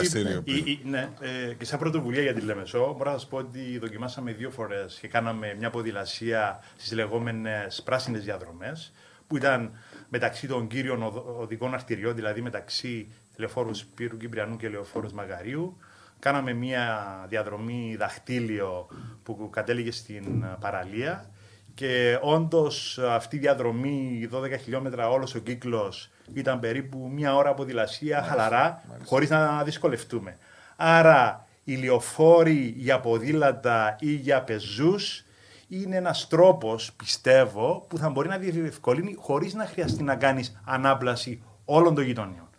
ναι, 0.83 1.09
ε, 1.19 1.53
και 1.53 1.65
σαν 1.65 1.79
πρωτοβουλία 1.79 2.21
για 2.21 2.33
τη 2.33 2.41
Λεμεσό, 2.41 2.95
μπορώ 2.97 3.11
να 3.11 3.17
σας 3.17 3.27
πω 3.27 3.37
ότι 3.37 3.77
δοκιμάσαμε 3.79 4.31
δύο 4.31 4.49
φορές 4.49 4.97
και 5.01 5.07
κάναμε 5.07 5.55
μια 5.59 5.69
ποδηλασία 5.69 6.63
στις 6.77 6.91
λεγόμενες 6.91 7.81
πράσινες 7.85 8.23
διαδρομές, 8.23 8.91
που 9.27 9.37
ήταν 9.37 9.71
μεταξύ 10.13 10.47
των 10.47 10.67
κύριων 10.67 11.11
οδικών 11.39 11.73
αρτηριών, 11.73 12.15
δηλαδή 12.15 12.41
μεταξύ 12.41 13.07
λεωφόρου 13.35 13.73
Σπύρου 13.73 14.17
Κυπριανού 14.17 14.57
και 14.57 14.69
λεωφόρου 14.69 15.13
Μαγαρίου. 15.13 15.77
Κάναμε 16.19 16.53
μια 16.53 17.25
διαδρομή 17.29 17.95
δαχτύλιο 17.99 18.87
που 19.23 19.49
κατέληγε 19.49 19.91
στην 19.91 20.45
παραλία 20.59 21.29
και 21.73 22.17
όντως 22.21 22.99
αυτή 22.99 23.35
η 23.35 23.39
διαδρομή 23.39 24.29
12 24.33 24.59
χιλιόμετρα 24.61 25.09
όλος 25.09 25.35
ο 25.35 25.39
κύκλος 25.39 26.09
ήταν 26.33 26.59
περίπου 26.59 27.09
μια 27.13 27.35
ώρα 27.35 27.53
ποδηλασία 27.53 28.23
χαλαρά, 28.23 28.83
χωρίς 29.05 29.29
να 29.29 29.63
δυσκολευτούμε. 29.63 30.37
Άρα 30.75 31.47
οι 31.63 31.75
λεωφόροι 31.75 32.73
για 32.77 32.99
ποδήλατα 32.99 33.95
ή 33.99 34.11
για 34.13 34.41
πεζούς 34.41 35.25
είναι 35.71 35.95
ένας 35.95 36.27
τρόπος, 36.27 36.93
πιστεύω, 36.93 37.85
που 37.89 37.97
θα 37.97 38.09
μπορεί 38.09 38.27
να 38.27 38.37
διευκολύνει 38.37 39.15
χωρίς 39.19 39.53
να 39.53 39.65
χρειαστεί 39.65 40.03
να 40.03 40.15
κάνεις 40.15 40.61
ανάπλαση 40.65 41.43
όλων 41.65 41.95
των 41.95 42.03
γειτονιών. 42.03 42.49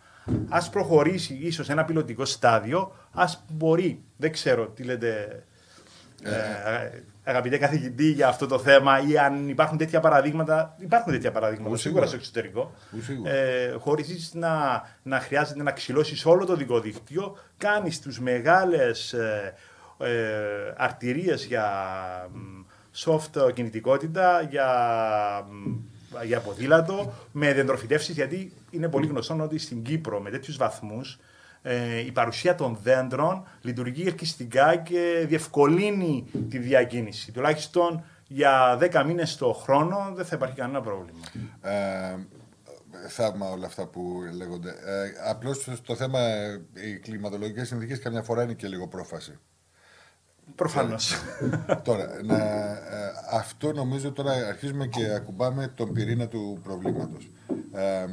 Α 0.48 0.70
προχωρήσει 0.70 1.38
ίσως 1.42 1.68
ένα 1.68 1.85
πιλωτικό 1.85 2.25
στάδιο, 2.25 2.92
ας 3.12 3.44
μπορεί, 3.48 4.03
δεν 4.16 4.33
ξέρω 4.33 4.66
τι 4.66 4.83
λέτε, 4.83 5.44
ε, 6.22 6.31
ε, 6.31 7.03
αγαπητέ 7.25 7.59
καθηγητή, 7.59 8.11
για 8.11 8.29
αυτό 8.29 8.46
το 8.46 8.59
θέμα 8.59 9.01
ή 9.09 9.18
αν 9.18 9.48
υπάρχουν 9.48 9.79
τέτοια 9.79 10.01
παραδείγματα. 10.01 10.77
Υπάρχουν 10.79 11.12
τέτοια 11.12 11.31
παραδείγματα 11.31 11.77
σίγουρα 11.77 12.07
στο 12.07 12.16
εξωτερικό. 12.16 12.72
Ε, 13.25 13.72
Χωρίς 13.79 14.31
να, 14.35 14.83
να 15.03 15.20
χρειάζεται 15.20 15.62
να 15.62 15.72
ξυλώσεις 15.72 16.27
όλο 16.27 16.46
το 16.46 16.57
δικό 16.57 16.81
δίκτυο, 16.81 17.37
κάνεις 17.57 18.01
τι 18.01 18.22
μεγάλες 18.22 19.12
ε, 19.12 19.55
ε, 19.98 20.75
αρτηρίες 20.77 21.44
για 21.44 21.66
soft 22.95 23.53
κινητικότητα, 23.55 24.43
για, 24.51 24.69
για 26.25 26.41
ποδήλατο, 26.41 27.13
με 27.33 27.53
δεντροφυτεύσεις, 27.53 28.15
γιατί 28.15 28.53
είναι 28.71 28.89
πολύ 28.89 29.07
γνωστό 29.07 29.43
ότι 29.43 29.59
στην 29.59 29.83
Κύπρο 29.83 30.21
με 30.21 30.31
τέτοιους 30.31 30.57
βαθμούς 30.57 31.19
ε, 31.63 31.99
η 31.99 32.13
παρουσία 32.13 32.55
των 32.55 32.79
δέντρων 32.83 33.47
λειτουργεί 33.61 34.07
ελκυστικά 34.07 34.77
και 34.77 35.25
διευκολύνει 35.29 36.27
τη 36.51 36.59
διακίνηση. 36.59 37.33
Τουλάχιστον 37.33 38.05
για 38.29 38.79
10 38.81 39.05
μήνες 39.07 39.37
το 39.37 39.53
χρόνο 39.53 40.13
δεν 40.15 40.25
θα 40.25 40.37
υπάρχει 40.37 40.57
κανένα 40.57 40.81
πρόβλημα. 40.81 41.19
Ε, 41.63 42.17
θαύμα 43.09 43.51
όλα 43.51 43.67
αυτά 43.67 43.87
που 43.87 44.21
λέγονται. 44.37 44.71
Ε, 44.71 45.31
απλώς 45.31 45.69
το 45.87 45.97
θέμα, 45.97 46.21
οι 46.73 46.99
κλιματολογικές 46.99 47.69
συνθήκες 47.69 47.99
καμιά 47.99 48.23
φορά 48.23 48.43
είναι 48.43 48.55
και 48.55 48.69
λίγο 48.69 48.88
πρόφαση. 48.88 49.38
Προφανώς. 50.55 51.15
τώρα, 51.85 52.09
να, 52.25 52.37
ε, 52.37 53.13
αυτό 53.33 53.73
νομίζω 53.73 54.13
τώρα 54.13 54.33
αρχίζουμε 54.33 54.87
και 54.87 55.13
ακουμπάμε 55.15 55.73
τον 55.75 55.92
πυρήνα 55.92 56.29
του 56.29 56.61
προβλήματος. 56.63 57.31
Ε, 57.73 58.07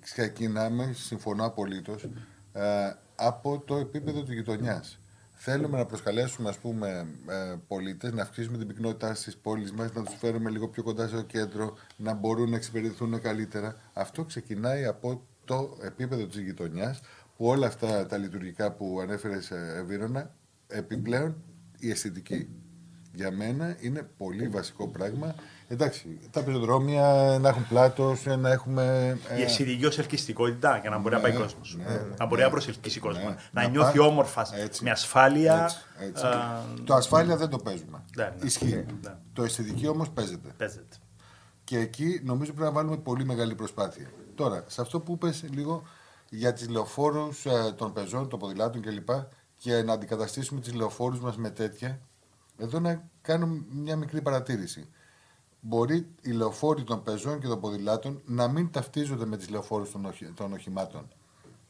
ξεκινάμε, 0.00 0.92
συμφωνώ 0.94 1.44
απολύτως, 1.44 2.08
ε, 2.52 2.92
από 3.14 3.62
το 3.66 3.76
επίπεδο 3.76 4.22
της 4.22 4.34
γειτονιάς. 4.34 4.98
Θέλουμε 5.38 5.78
να 5.78 5.84
προσκαλέσουμε 5.86 6.48
ας 6.48 6.58
πούμε, 6.58 7.06
ε, 7.28 7.54
πολίτες, 7.68 8.12
να 8.12 8.22
αυξήσουμε 8.22 8.58
την 8.58 8.66
πυκνότητά 8.66 9.14
στις 9.14 9.36
πόλεις 9.36 9.72
μας, 9.72 9.92
να 9.92 10.02
τους 10.02 10.14
φέρουμε 10.18 10.50
λίγο 10.50 10.68
πιο 10.68 10.82
κοντά 10.82 11.08
στο 11.08 11.22
κέντρο, 11.22 11.76
να 11.96 12.14
μπορούν 12.14 12.50
να 12.50 12.56
εξυπηρετηθούν 12.56 13.20
καλύτερα. 13.20 13.76
Αυτό 13.92 14.24
ξεκινάει 14.24 14.84
από 14.84 15.22
το 15.44 15.76
επίπεδο 15.82 16.26
της 16.26 16.40
γειτονιάς, 16.40 17.00
που 17.36 17.46
όλα 17.46 17.66
αυτά 17.66 18.06
τα 18.06 18.16
λειτουργικά 18.16 18.72
που 18.72 18.98
ανέφερες 19.02 19.50
Εβίρονα, 19.50 20.30
επιπλέον 20.66 21.36
η 21.78 21.90
αισθητική. 21.90 22.48
Για 23.12 23.30
μένα 23.32 23.76
είναι 23.80 24.08
πολύ 24.16 24.48
βασικό 24.48 24.88
πράγμα. 24.88 25.34
Εντάξει, 25.68 26.18
τα 26.30 26.42
πεζοδρόμια 26.42 27.36
να 27.40 27.48
έχουν 27.48 27.66
πλάτος, 27.68 28.24
να 28.38 28.50
έχουμε. 28.50 29.16
Η 29.38 29.42
αισθητική 29.42 29.86
ως 29.86 29.98
ελκυστικότητα 29.98 30.78
για 30.78 30.90
να 30.90 30.98
μπορεί 30.98 31.14
να 31.14 31.20
πάει 31.20 31.32
Ναι, 31.32 31.38
κόσμος. 31.38 31.76
ναι, 31.78 32.00
να 32.18 32.26
μπορεί 32.26 32.40
ναι. 32.40 32.46
να 32.46 32.50
προσελκύσει 32.52 33.00
κόσμο. 33.00 33.28
Ναι. 33.28 33.34
Να 33.52 33.62
Να 33.62 33.68
νιώθει 33.68 33.98
πάει- 33.98 34.08
όμορφα, 34.08 34.46
Έτσι. 34.54 34.84
με 34.84 34.90
ασφάλεια. 34.90 35.62
Έτσι, 35.64 35.76
έτσι. 36.08 36.26
α, 36.26 36.62
Το 36.84 36.94
ασφάλεια 36.94 37.36
δεν 37.36 37.48
το 37.48 37.56
παίζουμε. 37.58 38.04
Ναι, 38.16 38.24
ναι. 38.24 38.44
Ισχύει. 38.46 38.84
Ναι. 39.02 39.14
Το 39.32 39.42
αισθητική 39.42 39.86
όμως 39.88 40.10
παίζεται. 40.10 40.48
Παίζεται. 40.56 40.96
Και 41.64 41.78
εκεί 41.78 42.20
νομίζω 42.24 42.52
πρέπει 42.52 42.66
να 42.68 42.72
βάλουμε 42.74 42.96
πολύ 42.96 43.24
μεγάλη 43.24 43.54
προσπάθεια. 43.54 44.10
Τώρα, 44.34 44.64
σε 44.66 44.80
αυτό 44.80 45.00
που 45.00 45.12
είπες 45.12 45.44
λίγο 45.50 45.82
για 46.30 46.52
τις 46.52 46.68
λεωφόρους 46.68 47.46
των 47.76 47.92
πεζών, 47.92 48.28
των 48.28 48.38
ποδηλάτων 48.38 48.82
κλπ. 48.82 49.08
Και 49.58 49.82
να 49.82 49.92
αντικαταστήσουμε 49.92 50.60
τι 50.60 50.70
λεωφόρους 50.70 51.20
μας 51.20 51.36
με 51.36 51.50
τέτοια, 51.50 52.00
εδώ 52.58 52.80
να 52.80 53.08
κάνω 53.22 53.64
μια 53.70 53.96
μικρή 53.96 54.22
παρατήρηση. 54.22 54.88
Μπορεί 55.60 56.06
οι 56.20 56.30
λεωφόροι 56.30 56.84
των 56.84 57.02
πεζών 57.02 57.40
και 57.40 57.46
των 57.46 57.60
ποδηλάτων 57.60 58.22
να 58.24 58.48
μην 58.48 58.70
ταυτίζονται 58.70 59.24
με 59.24 59.36
τις 59.36 59.48
λεωφόρους 59.48 59.90
των, 59.90 60.04
οχη- 60.04 60.34
των 60.34 60.52
οχημάτων. 60.52 61.08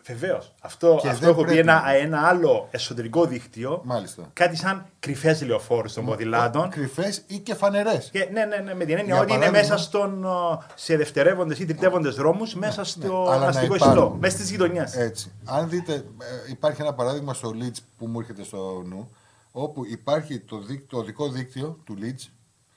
Βεβαίως. 0.07 0.53
Αυτό, 0.61 0.99
Και 1.01 1.09
αυτό 1.09 1.21
δεν 1.21 1.29
έχω 1.29 1.39
πει 1.41 1.45
πρέπει. 1.45 1.59
ένα, 1.61 1.83
ένα 1.95 2.21
άλλο 2.21 2.69
εσωτερικό 2.71 3.25
δίκτυο. 3.27 3.81
Μάλιστα. 3.85 4.31
Κάτι 4.33 4.57
σαν 4.57 4.87
κρυφές 5.01 5.43
λεωφόρους 5.43 5.93
των 5.93 6.05
ποδηλάτων. 6.05 6.69
Κρυφές 6.71 7.23
ή 7.27 7.39
και 7.39 7.55
φανερές. 7.55 8.09
Και, 8.13 8.29
ναι, 8.33 8.45
ναι, 8.45 8.57
ναι, 8.57 8.75
με 8.75 8.85
την 8.85 8.97
έννοια 8.99 9.15
Για 9.15 9.23
ότι 9.23 9.33
είναι 9.33 9.41
παράδειγμα- 9.45 9.75
μέσα 9.75 9.77
στον, 9.77 10.25
ο, 10.25 10.63
σε 10.75 10.97
δευτερεύοντες 10.97 11.59
ή 11.59 11.65
τριτεύοντε 11.65 12.09
δρόμους, 12.09 12.55
μέσα 12.55 12.85
στο 12.85 13.23
ναι, 13.23 13.29
αλλά 13.31 13.39
να 13.39 13.47
αστικό 13.47 13.75
υπάρχουν. 13.75 13.97
ιστό, 14.03 14.17
μέσα 14.21 14.37
στις 14.37 14.51
γειτονιές. 14.51 14.95
Έτσι. 14.97 15.33
Αν 15.45 15.69
δείτε, 15.69 15.93
ε, 15.95 16.51
υπάρχει 16.51 16.81
ένα 16.83 16.95
παράδειγμα 16.95 17.35
στο 17.35 17.51
Leeds 17.61 17.79
που 17.99 18.07
μου 18.07 18.21
έρχεται 18.21 18.45
στο 18.45 18.83
νου, 18.87 19.11
όπου 19.53 19.87
υπάρχει 19.87 20.39
το, 20.41 20.59
δίκ- 20.59 20.89
το 20.91 20.97
οδικό 20.99 21.29
δίκτυο 21.29 21.79
του 21.85 21.97
Leeds 22.01 22.29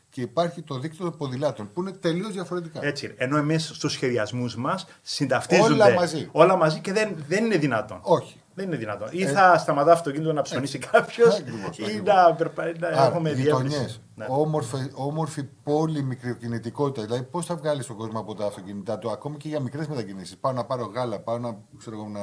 και 0.10 0.22
υπάρχει 0.22 0.62
το 0.62 0.80
δίκτυο 0.80 1.06
των 1.06 1.18
ποδηλάτων, 1.18 1.70
που 1.74 1.82
είναι 1.82 1.92
τελείως 1.92 2.32
διαφορετικά. 2.34 2.80
Έτσι. 2.84 3.06
είναι. 3.06 3.16
Ενώ 3.18 3.38
εμείς 3.38 3.72
στους 3.74 3.92
σχεδιασμούς 3.92 4.56
μας 4.56 4.88
συνταυτίζονται 5.02 5.74
Όλα 5.74 5.94
μαζί. 5.94 6.30
όλα 6.32 6.56
μαζί 6.56 6.80
και 6.80 6.94
δεν, 6.94 7.16
δεν 7.28 7.46
είναι 7.46 7.58
δυνατόν. 7.58 8.00
Όχι. 8.02 8.42
Δεν 8.54 8.68
είναι 8.68 8.78
δυνατόν. 8.78 9.08
Ή 9.12 9.26
θα 9.26 9.58
σταματά 9.58 9.92
αυτοκίνητο 9.92 10.34
να 10.34 10.42
ψωνίσει 10.42 10.78
κάποιος, 10.78 11.34
Ε, 11.34 11.38
Ακριβώς, 11.42 11.78
ή 11.78 11.84
ακριβώς. 11.84 12.16
να, 12.16 12.34
περπα... 12.36 12.64
να 12.80 12.88
Άρα, 12.88 13.06
έχουμε 13.06 13.32
γειτονιές, 13.32 13.70
διεύρυνση. 13.72 14.02
Ναι. 14.16 14.26
όμορφη, 14.30 14.78
όμορφη 14.94 15.44
πόλη 15.64 16.04
μικροκινητικότητα. 16.04 17.06
Δηλαδή, 17.06 17.24
πώς 17.24 17.46
θα 17.46 17.56
βγάλεις 17.56 17.86
τον 17.86 17.96
κόσμο 17.96 18.20
από 18.20 18.36
τα 18.36 18.46
αυτοκίνητά 18.46 18.98
του, 18.98 19.12
ακόμη 19.12 19.38
και 19.38 19.48
για 19.48 19.60
μικρές 19.60 19.88
μετακινήσεις. 19.88 20.38
Πάω 20.38 20.52
να 20.52 20.66
πάρω 20.66 20.92
γάλα, 20.96 21.20
πάω 21.20 21.38
να, 21.38 21.58
ξέρω, 21.78 21.96
εγώ, 21.96 22.08
να 22.08 22.20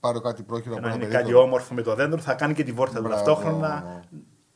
πάρω 0.00 0.20
κάτι 0.20 0.42
πρόχειρο 0.42 0.74
από 0.76 0.86
Ενώ 0.86 0.94
ένα 0.94 0.96
είναι 1.04 1.12
κάτι 1.12 1.16
περίπτωμα. 1.22 1.46
όμορφο 1.46 1.74
με 1.74 1.82
το 1.82 1.94
δέντρο, 1.94 2.18
θα 2.20 2.34
κάνει 2.34 2.54
και 2.54 2.64
τη 2.64 2.72
βόρτα 2.72 2.96
του 2.96 3.02
Μπράβο. 3.02 3.24
ταυτόχρονα. 3.24 4.02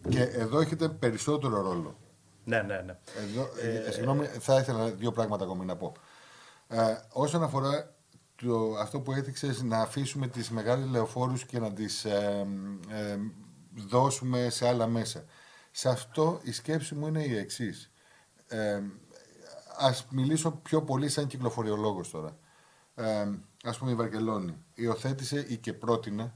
Και 0.09 0.23
εδώ 0.23 0.61
έχετε 0.61 0.89
περισσότερο 0.89 1.63
ρόλο. 1.63 1.97
Ναι, 2.45 2.63
ναι, 2.63 2.81
ναι. 2.81 2.99
Εδώ, 3.23 3.49
ε, 3.87 3.91
συγγνώμη, 3.91 4.27
θα 4.27 4.59
ήθελα 4.59 4.91
δύο 4.91 5.13
πράγματα 5.13 5.45
ακόμη 5.45 5.65
να 5.65 5.77
πω. 5.77 5.93
Ε, 6.69 6.97
όσον 7.13 7.43
αφορά 7.43 7.95
το, 8.37 8.75
αυτό 8.81 9.01
που 9.01 9.13
έθιξες 9.13 9.63
να 9.63 9.79
αφήσουμε 9.79 10.29
τις 10.29 10.51
μεγάλες 10.51 10.89
λεωφόρους 10.89 11.45
και 11.45 11.59
να 11.59 11.73
τις 11.73 12.05
ε, 12.05 12.47
ε, 12.89 13.17
δώσουμε 13.75 14.49
σε 14.49 14.69
άλλα 14.69 14.87
μέσα. 14.87 15.25
Σε 15.71 15.89
αυτό 15.89 16.41
η 16.43 16.53
σκέψη 16.53 16.95
μου 16.95 17.07
είναι 17.07 17.25
η 17.25 17.37
εξής. 17.37 17.91
Ε, 18.47 18.81
ας 19.77 20.07
μιλήσω 20.11 20.51
πιο 20.51 20.83
πολύ 20.83 21.09
σαν 21.09 21.27
κυκλοφοριολόγος 21.27 22.11
τώρα. 22.11 22.39
Ε, 22.95 23.29
ας 23.65 23.79
πούμε 23.79 23.91
η 23.91 23.95
Βαρκελόνη 23.95 24.65
υιοθέτησε 24.75 25.45
ή 25.49 25.57
και 25.57 25.73
πρότεινε 25.73 26.35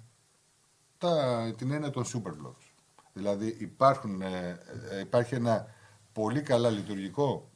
τα, 0.98 1.54
την 1.56 1.70
έννοια 1.70 1.90
των 1.90 2.04
super 2.04 2.30
blocks. 2.30 2.72
Δηλαδή 3.12 3.56
υπάρχουν, 3.58 4.20
ε, 4.20 4.60
ε, 4.90 5.00
υπάρχει 5.00 5.34
ένα 5.34 5.66
πολύ 6.14 6.42
καλά 6.42 6.70
λειτουργικό 6.70 7.50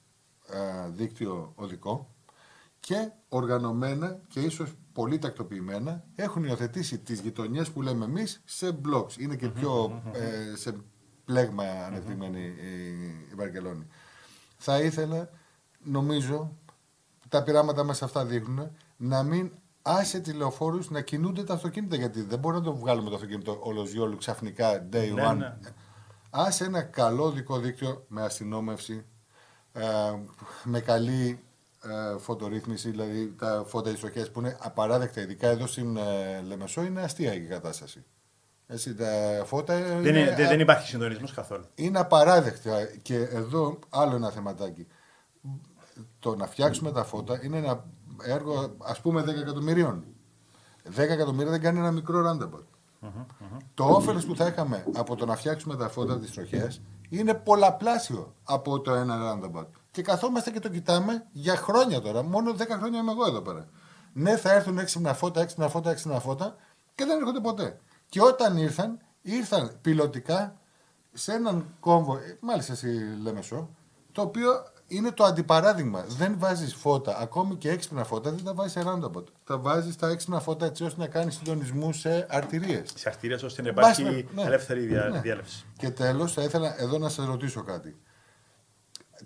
ε, 0.48 0.88
δίκτυο 0.90 1.52
οδικό 1.54 2.14
και 2.80 3.10
οργανωμένα 3.28 4.20
και 4.28 4.40
ίσως 4.40 4.74
πολύ 4.92 5.18
τακτοποιημένα 5.18 6.04
έχουν 6.14 6.44
υιοθετήσει 6.44 6.98
τις 6.98 7.20
γειτονιές 7.20 7.70
που 7.70 7.82
λέμε 7.82 8.04
εμείς 8.04 8.42
σε 8.44 8.78
blocks. 8.84 9.18
Είναι 9.18 9.36
και 9.36 9.48
πιο 9.48 10.02
ε, 10.12 10.56
σε 10.56 10.76
πλέγμα 11.24 11.64
ανεπτυγμένη 11.64 12.40
η, 12.40 13.02
η 13.30 13.34
Βαρκελόνη. 13.36 13.86
Θα 14.56 14.80
ήθελα, 14.80 15.30
νομίζω, 15.84 16.56
τα 17.28 17.42
πειράματα 17.42 17.84
μας 17.84 18.02
αυτά 18.02 18.24
δείχνουν, 18.24 18.70
να 18.96 19.22
μην 19.22 19.50
άσε 19.82 20.20
τη 20.20 20.32
λεωφόρου 20.32 20.78
να 20.88 21.00
κινούνται 21.00 21.44
τα 21.44 21.54
αυτοκίνητα. 21.54 21.96
Γιατί 21.96 22.22
δεν 22.22 22.38
μπορεί 22.38 22.56
να 22.56 22.62
το 22.62 22.76
βγάλουμε 22.76 23.08
το 23.08 23.14
αυτοκίνητο 23.14 23.58
ολοζιόλου 23.62 24.16
ξαφνικά 24.16 24.88
day 24.92 25.10
Ναι, 25.14 25.30
one. 25.30 25.36
ναι. 25.36 25.56
Άσε 26.30 26.64
ένα 26.64 26.82
καλό 26.82 27.30
δικό 27.30 27.58
δίκτυο 27.58 28.04
με 28.08 28.22
αστυνόμευση, 28.22 29.04
ε, 29.72 29.84
με 30.64 30.80
καλή 30.80 31.42
ε, 31.82 32.18
φωτορύθμιση, 32.18 32.90
δηλαδή 32.90 33.34
τα 33.38 33.64
φώτα 33.66 33.90
ιστοχές 33.90 34.30
που 34.30 34.40
είναι 34.40 34.56
απαράδεκτα, 34.60 35.20
ειδικά 35.20 35.48
εδώ 35.48 35.66
στην 35.66 35.96
ε, 35.96 36.40
Λεμεσό, 36.46 36.82
είναι 36.82 37.00
αστεία 37.00 37.34
η 37.34 37.40
κατάσταση. 37.40 38.04
Έτσι, 38.70 38.94
τα 38.94 39.42
φώτα 39.44 39.80
Δεν, 39.80 40.14
είναι, 40.14 40.34
δεν, 40.34 40.48
δεν 40.48 40.60
υπάρχει 40.60 40.88
συντονισμός 40.88 41.32
καθόλου. 41.34 41.64
είναι 41.74 41.98
απαράδεκτα. 41.98 42.84
Και 43.02 43.16
εδώ 43.16 43.78
άλλο 43.88 44.14
ένα 44.14 44.30
θεματάκι. 44.30 44.86
Το 46.18 46.36
να 46.36 46.46
φτιάξουμε 46.46 46.92
τα 46.92 47.04
φώτα 47.04 47.44
είναι 47.44 47.56
ένα 47.56 47.84
έργο 48.22 48.76
ας 48.78 49.00
πούμε 49.00 49.22
10 49.22 49.26
εκατομμυρίων. 49.26 50.04
10 50.96 50.98
εκατομμύρια 50.98 51.50
δεν 51.50 51.60
κάνει 51.60 51.78
ένα 51.78 51.90
μικρό 51.90 52.30
roundabout. 52.30 52.77
Το 53.74 53.84
όφελος 53.84 54.26
που 54.26 54.36
θα 54.36 54.46
είχαμε 54.46 54.84
από 54.94 55.16
το 55.16 55.26
να 55.26 55.36
φτιάξουμε 55.36 55.76
τα 55.76 55.88
φώτα 55.88 56.18
της 56.18 56.30
τροχιάς 56.30 56.80
είναι 57.08 57.34
πολλαπλάσιο 57.34 58.34
από 58.44 58.80
το 58.80 58.94
ένα 58.94 59.16
roundabout. 59.18 59.66
Και 59.90 60.02
καθόμαστε 60.02 60.50
και 60.50 60.60
το 60.60 60.68
κοιτάμε 60.68 61.26
για 61.32 61.56
χρόνια 61.56 62.00
τώρα. 62.00 62.22
Μόνο 62.22 62.54
10 62.58 62.66
χρόνια 62.68 63.00
είμαι 63.00 63.10
εγώ 63.10 63.26
εδώ 63.26 63.40
πέρα. 63.40 63.68
Ναι, 64.12 64.36
θα 64.36 64.52
έρθουν 64.52 64.78
έξυπνα 64.78 65.14
φώτα, 65.14 65.40
έξυπνα 65.40 65.68
φώτα, 65.68 65.90
έξυπνα 65.90 66.20
φώτα 66.20 66.56
και 66.94 67.04
δεν 67.04 67.18
έρχονται 67.18 67.40
ποτέ. 67.40 67.80
Και 68.08 68.22
όταν 68.22 68.56
ήρθαν, 68.56 68.98
ήρθαν 69.22 69.78
πιλωτικά 69.80 70.56
σε 71.12 71.32
έναν 71.32 71.74
κόμβο, 71.80 72.16
ε, 72.16 72.38
μάλιστα 72.40 72.74
στη 72.74 73.16
Λέμεσο, 73.22 73.68
το 74.12 74.22
οποίο 74.22 74.50
είναι 74.88 75.10
το 75.12 75.24
αντιπαράδειγμα. 75.24 76.04
Δεν 76.08 76.34
βάζεις 76.38 76.74
φώτα, 76.74 77.18
ακόμη 77.18 77.56
και 77.56 77.70
έξυπνα 77.70 78.04
φώτα, 78.04 78.30
δεν 78.30 78.44
τα 78.44 78.54
βάζεις 78.54 78.72
σε 78.72 78.82
roundabout. 78.86 79.24
Τα 79.44 79.58
βάζεις 79.58 79.96
τα 79.96 80.08
έξυπνα 80.08 80.40
φώτα 80.40 80.66
έτσι 80.66 80.84
ώστε 80.84 81.00
να 81.00 81.06
κάνεις 81.06 81.34
συντονισμούς 81.34 81.98
σε 81.98 82.26
αρτηρίες. 82.30 82.92
Τι 82.92 83.02
αρτηρίες 83.04 83.42
ώστε 83.42 83.62
να 83.62 83.72
Μπας 83.72 83.98
υπάρχει 83.98 84.24
με- 84.34 84.42
ναι. 84.42 84.46
ελεύθερη 84.48 84.80
δια, 84.86 85.08
Ναι. 85.08 85.20
διέλευση. 85.20 85.64
Και 85.78 85.90
τέλος, 85.90 86.32
θα 86.32 86.42
ήθελα 86.42 86.80
εδώ 86.82 86.98
να 86.98 87.08
σας 87.08 87.26
ρωτήσω 87.26 87.62
κάτι. 87.62 87.96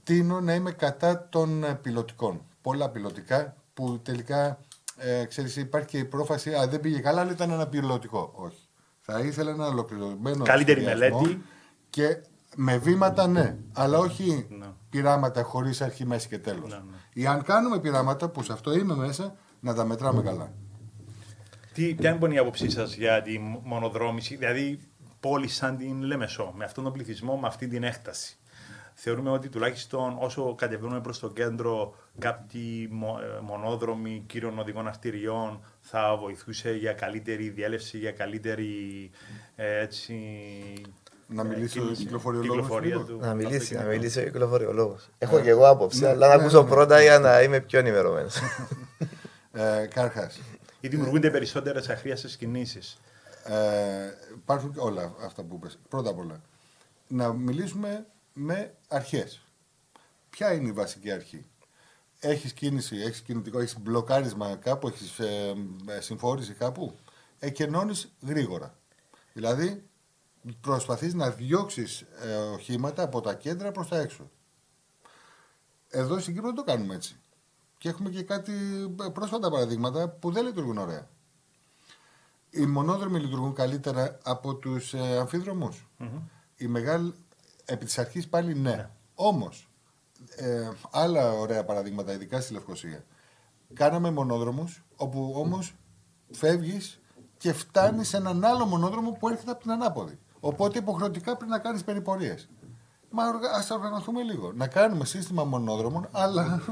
Τίνω 0.03 0.41
να 0.41 0.55
είμαι 0.55 0.71
κατά 0.73 1.29
των 1.29 1.65
ε, 1.65 1.75
πιλωτικών. 1.75 2.43
Πολλά 2.63 2.89
πιλωτικά 2.91 3.55
που 3.75 4.01
τελικά 4.03 4.59
ε, 4.97 5.25
ξέρεις, 5.25 5.57
υπάρχει 5.57 5.87
και 5.89 5.99
η 5.99 6.05
πρόφαση, 6.05 6.55
α, 6.55 6.67
δεν 6.67 6.81
πήγε 6.81 6.99
καλά, 6.99 7.21
αλλά 7.21 7.31
ήταν 7.31 7.51
ένα 7.51 7.67
πιλωτικό. 7.67 8.33
Όχι. 8.35 8.69
Θα 9.01 9.19
ήθελα 9.19 9.51
ένα 9.51 9.67
ολοκληρωμένο. 9.67 10.45
Καλύτερη 10.45 10.81
σχεδιασμό 10.85 11.21
μελέτη. 11.21 11.43
Και 11.91 12.17
με 12.57 12.77
βήματα 12.79 13.27
ναι, 13.27 13.57
αλλά 13.73 13.99
όχι 13.99 14.47
Ναι. 14.51 14.67
πειράματα 14.91 15.43
χωρίς 15.43 15.81
αρχή, 15.81 16.07
μέση 16.07 16.29
και 16.29 16.39
τέλος. 16.39 16.71
Ναι, 16.71 16.77
ναι. 16.77 16.97
Ή 17.13 17.27
αν 17.27 17.43
κάνουμε 17.43 17.79
πειράματα, 17.81 18.29
που 18.29 18.43
σε 18.43 18.53
αυτό 18.53 18.73
είμαι 18.73 18.95
μέσα, 18.95 19.37
να 19.61 19.75
τα 19.75 19.85
μετράμε 19.85 20.23
καλά. 20.23 20.53
Τι, 21.75 21.95
ποια 21.95 22.19
είναι 22.23 22.35
η 22.35 22.39
άποψή 22.39 22.71
σας 22.71 22.95
για 22.95 23.23
τη 23.23 23.39
μονοδρόμηση, 23.63 24.37
δηλαδή 24.37 24.81
πόλη 25.21 25.49
σαν 25.49 25.77
την 25.77 26.03
Λέμεσό, 26.03 26.53
με 26.57 26.65
αυτόν 26.65 26.85
τον 26.85 26.93
πληθυσμό, 26.93 27.37
με 27.37 27.47
αυτή 27.47 27.67
την 27.69 27.83
έκταση; 27.83 28.37
Θεωρούμε 28.95 29.31
ότι 29.31 29.49
τουλάχιστον 29.49 30.17
όσο 30.19 30.55
κατεβαίνουμε 30.55 31.01
προς 31.01 31.19
το 31.19 31.31
κέντρο 31.31 31.95
κάποιοι 32.19 32.89
μο- 32.91 33.19
ε, 33.23 33.41
μονόδρομοι 33.41 34.23
κύριων 34.27 34.59
οδικών 34.59 34.87
αρτηριών 34.89 35.61
θα 35.81 36.17
βοηθούσε 36.17 36.73
για 36.73 36.93
καλύτερη 36.93 37.49
διέλευση, 37.49 37.99
για 37.99 38.13
καλύτερη 38.13 39.11
ε, 39.57 39.81
έτσι, 39.81 40.15
Να 41.33 41.43
ε, 41.43 41.45
μιλήσει 41.45 41.79
ο 41.79 41.83
κίνηση, 41.83 42.03
κυκλοφοριολόγος 42.03 42.55
κυκλοφορία 42.57 42.97
λίγο. 42.97 43.07
του 43.07 43.19
Να 43.21 43.35
μιλήσει, 43.35 43.53
να 43.53 43.59
αυτοκινήτου. 43.59 43.89
μιλήσει 43.89 44.19
ο 44.21 44.23
κυκλοφοριολόγος. 44.23 45.09
Έχω 45.19 45.41
και 45.41 45.51
εγώ 45.51 45.69
άποψη, 45.69 46.07
αλλά 46.07 46.29
να 46.29 46.37
ναι, 46.37 46.43
ακούσω 46.43 46.63
ναι. 46.63 46.69
πρώτα 46.69 47.03
για 47.03 47.19
να 47.19 47.43
είμαι 47.43 47.61
πιο 47.61 47.79
ενημερωμένος. 47.79 48.37
Ε, 49.55 49.87
Καρχάς, 49.87 50.41
Ή 50.81 50.89
δημιουργούνται 50.89 51.31
περισσότερες 51.31 51.89
αχρίαστες 51.89 52.37
κινήσεις. 52.37 52.99
Ε, 53.45 53.55
υπάρχουν 54.35 54.73
και 54.73 54.79
όλα 54.81 55.15
αυτά 55.25 55.43
που 55.43 55.55
είπες. 55.55 55.79
Πρώτα 55.89 56.11
απ' 56.11 56.19
όλα, 56.19 56.41
να 57.09 57.33
μιλήσουμε 57.33 58.07
με 58.33 58.75
αρχές. 58.89 59.47
Ποια 60.31 60.53
είναι 60.53 60.69
η 60.69 60.73
βασική 60.73 61.11
αρχή; 61.11 61.45
Έχεις 62.21 62.53
κίνηση, 62.53 62.97
έχεις 62.97 63.21
κινητικό, 63.21 63.59
έχεις 63.59 63.77
μπλοκάρισμα 63.81 64.57
κάπου, 64.57 64.89
έχεις 64.89 65.19
ε, 65.19 65.55
ε, 65.97 66.01
συμφόρηση 66.01 66.53
κάπου; 66.53 66.95
εκενώνεις 67.39 68.13
γρήγορα. 68.27 68.75
Δηλαδή, 69.33 69.83
προσπαθείς 70.61 71.15
να 71.15 71.31
διώξεις 71.31 72.01
ε, 72.01 72.35
οχήματα 72.35 73.03
από 73.03 73.21
τα 73.21 73.35
κέντρα 73.35 73.73
προς 73.73 73.89
τα 73.89 73.99
έξω. 73.99 74.31
Εδώ 75.89 76.19
στην 76.19 76.35
Κύπρο 76.35 76.49
δεν 76.49 76.57
το 76.57 76.65
κάνουμε 76.65 76.95
έτσι. 76.95 77.17
Και 77.79 77.89
έχουμε 77.89 78.11
και 78.11 78.23
κάτι 78.23 78.53
ε, 79.07 79.09
πρόσφατα 79.09 79.51
παραδείγματα 79.51 80.09
που 80.09 80.33
δεν 80.33 80.45
λειτουργούν 80.45 80.79
ωραία. 80.79 81.09
Οι 82.51 82.67
μονόδρομοι 82.67 83.21
λειτουργούν 83.21 83.55
καλύτερα 83.55 84.19
από 84.23 84.55
τους 84.55 84.95
ε, 84.95 85.19
αμφιδρομους 85.19 85.89
Οι 86.57 86.67
μεγάλοι, 86.67 87.15
επί 87.65 87.85
της 87.85 87.99
αρχής 87.99 88.29
πάλι 88.29 88.55
ναι. 88.55 88.71
ναι. 88.71 88.91
Όμως, 89.15 89.69
ε, 90.37 90.71
άλλα 90.91 91.33
ωραία 91.33 91.65
παραδείγματα, 91.65 92.13
ειδικά 92.13 92.41
στη 92.41 92.53
Λευκοσία. 92.53 93.05
Κάναμε 93.75 94.11
μονόδρομους, 94.11 94.83
όπου 94.97 95.33
όμως 95.37 95.75
φεύγεις 96.31 97.01
και 97.39 97.53
φτάνεις 97.53 98.09
σε 98.09 98.17
έναν 98.17 98.45
άλλο 98.45 98.67
μονόδρομο 98.67 99.13
που 99.13 99.29
έρχεται 99.29 99.51
από 99.51 99.61
την 99.61 99.71
ανάποδη. 99.71 100.19
Οπότε 100.45 100.79
υποχρεωτικά 100.79 101.37
πρέπει 101.37 101.51
να 101.51 101.59
κάνεις 101.59 101.85
περιπορίες. 101.85 102.49
Μα 103.11 103.25
ας 103.57 103.71
οργανωθούμε 103.71 104.23
λίγο. 104.23 104.53
Να 104.55 104.67
κάνουμε 104.67 105.05
σύστημα 105.05 105.45
μονόδρομων, 105.45 106.09
αλλά 106.13 106.63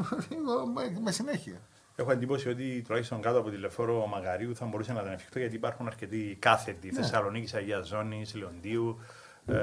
με 1.04 1.10
συνέχεια. 1.10 1.60
Έχω 1.96 2.12
εντύπωση 2.12 2.48
ότι 2.48 2.82
τουλάχιστον 2.86 3.20
κάτω 3.20 3.38
από 3.38 3.50
τη 3.50 3.56
λεωφόρο 3.56 4.06
Μαγαρίου 4.06 4.56
θα 4.56 4.66
μπορούσε 4.66 4.92
να 4.92 5.00
ήταν 5.00 5.12
εφικτό 5.12 5.38
γιατί 5.38 5.54
υπάρχουν 5.54 5.86
αρκετοί 5.86 6.36
κάθετοι. 6.38 6.86
Ναι. 6.86 6.92
Θεσσαλονίκη, 6.92 7.56
Αγία 7.56 7.80
Ζώνης, 7.80 8.34
Λεοντίου. 8.34 8.98
Ε, 9.46 9.54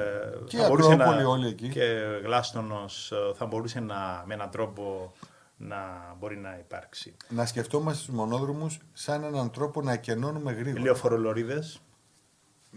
και 0.45 0.64
Ακρόπολη 0.64 1.24
όλοι 1.24 1.47
εκεί. 1.47 1.70
Και 1.70 1.84
Γλάστονος 2.24 3.12
ε, 3.12 3.16
θα 3.36 3.45
μπορούσε 3.45 3.80
να, 3.80 4.24
με 4.26 4.34
έναν 4.34 4.49
τρόπο 4.49 5.14
να 5.58 5.78
μπορεί 6.20 6.38
να 6.38 6.58
υπάρξει. 6.60 7.16
Να 7.30 7.45
σκεφτόμαστε 7.45 8.05
τους 8.05 8.16
μονόδρομους 8.16 8.80
σαν 8.93 9.24
έναν 9.24 9.51
τρόπο 9.51 9.82
να 9.82 9.91
εκενώνουμε 9.91 10.51
γρήγορα. 10.51 10.84
Λεωφορολορίδε. 10.84 11.64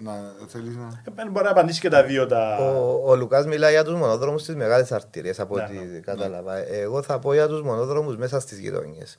Να 0.03 0.35
θέλεις 0.49 0.77
να. 0.77 1.03
Ε, 1.23 1.29
μπορεί 1.31 1.45
να 1.45 1.51
απαντήσει 1.51 1.81
και 1.81 1.89
τα 1.89 2.03
δύο. 2.03 2.27
Τα... 2.27 2.57
Ο, 2.57 3.11
ο 3.11 3.17
Λουκάς 3.17 3.47
μιλάει 3.47 3.73
για 3.73 3.85
τους 3.85 3.95
μονόδρομους 3.95 4.43
στις 4.43 4.55
μεγάλες 4.55 4.93
αρτηρίες, 4.93 5.41
από 5.41 5.57
ναι, 5.57 5.63
ό,τι 5.63 5.73
ναι. 5.73 5.99
κατάλαβα. 5.99 6.55
Ναι. 6.55 6.61
Εγώ 6.61 7.03
θα 7.03 7.19
πω 7.19 7.33
για 7.33 7.49
τους 7.49 7.63
μονόδρομους 7.63 8.17
μέσα 8.17 8.41
στις 8.41 8.59
γειτονιές. 8.59 9.19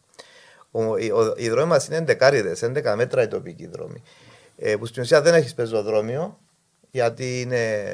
Οι 1.35 1.49
δρόμοι 1.49 1.67
μας 1.67 1.87
είναι 1.87 2.03
11 2.07 2.31
11 2.61 2.93
μέτρα 2.95 3.23
η 3.23 3.27
τοπική 3.27 3.67
δρόμη. 3.67 4.03
Ε, 4.57 4.75
που 4.75 4.85
στην 4.85 5.01
ουσία 5.01 5.21
δεν 5.21 5.33
έχεις 5.33 5.53
πεζοδρόμιο, 5.53 6.37
γιατί 6.91 7.41
είναι 7.41 7.91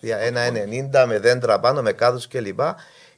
ένα 0.00 0.40
90 1.02 1.04
με 1.06 1.18
δέντρα 1.18 1.60
πάνω, 1.60 1.82
με 1.82 1.92
κάδους 1.92 2.28
κλπ 2.28 2.60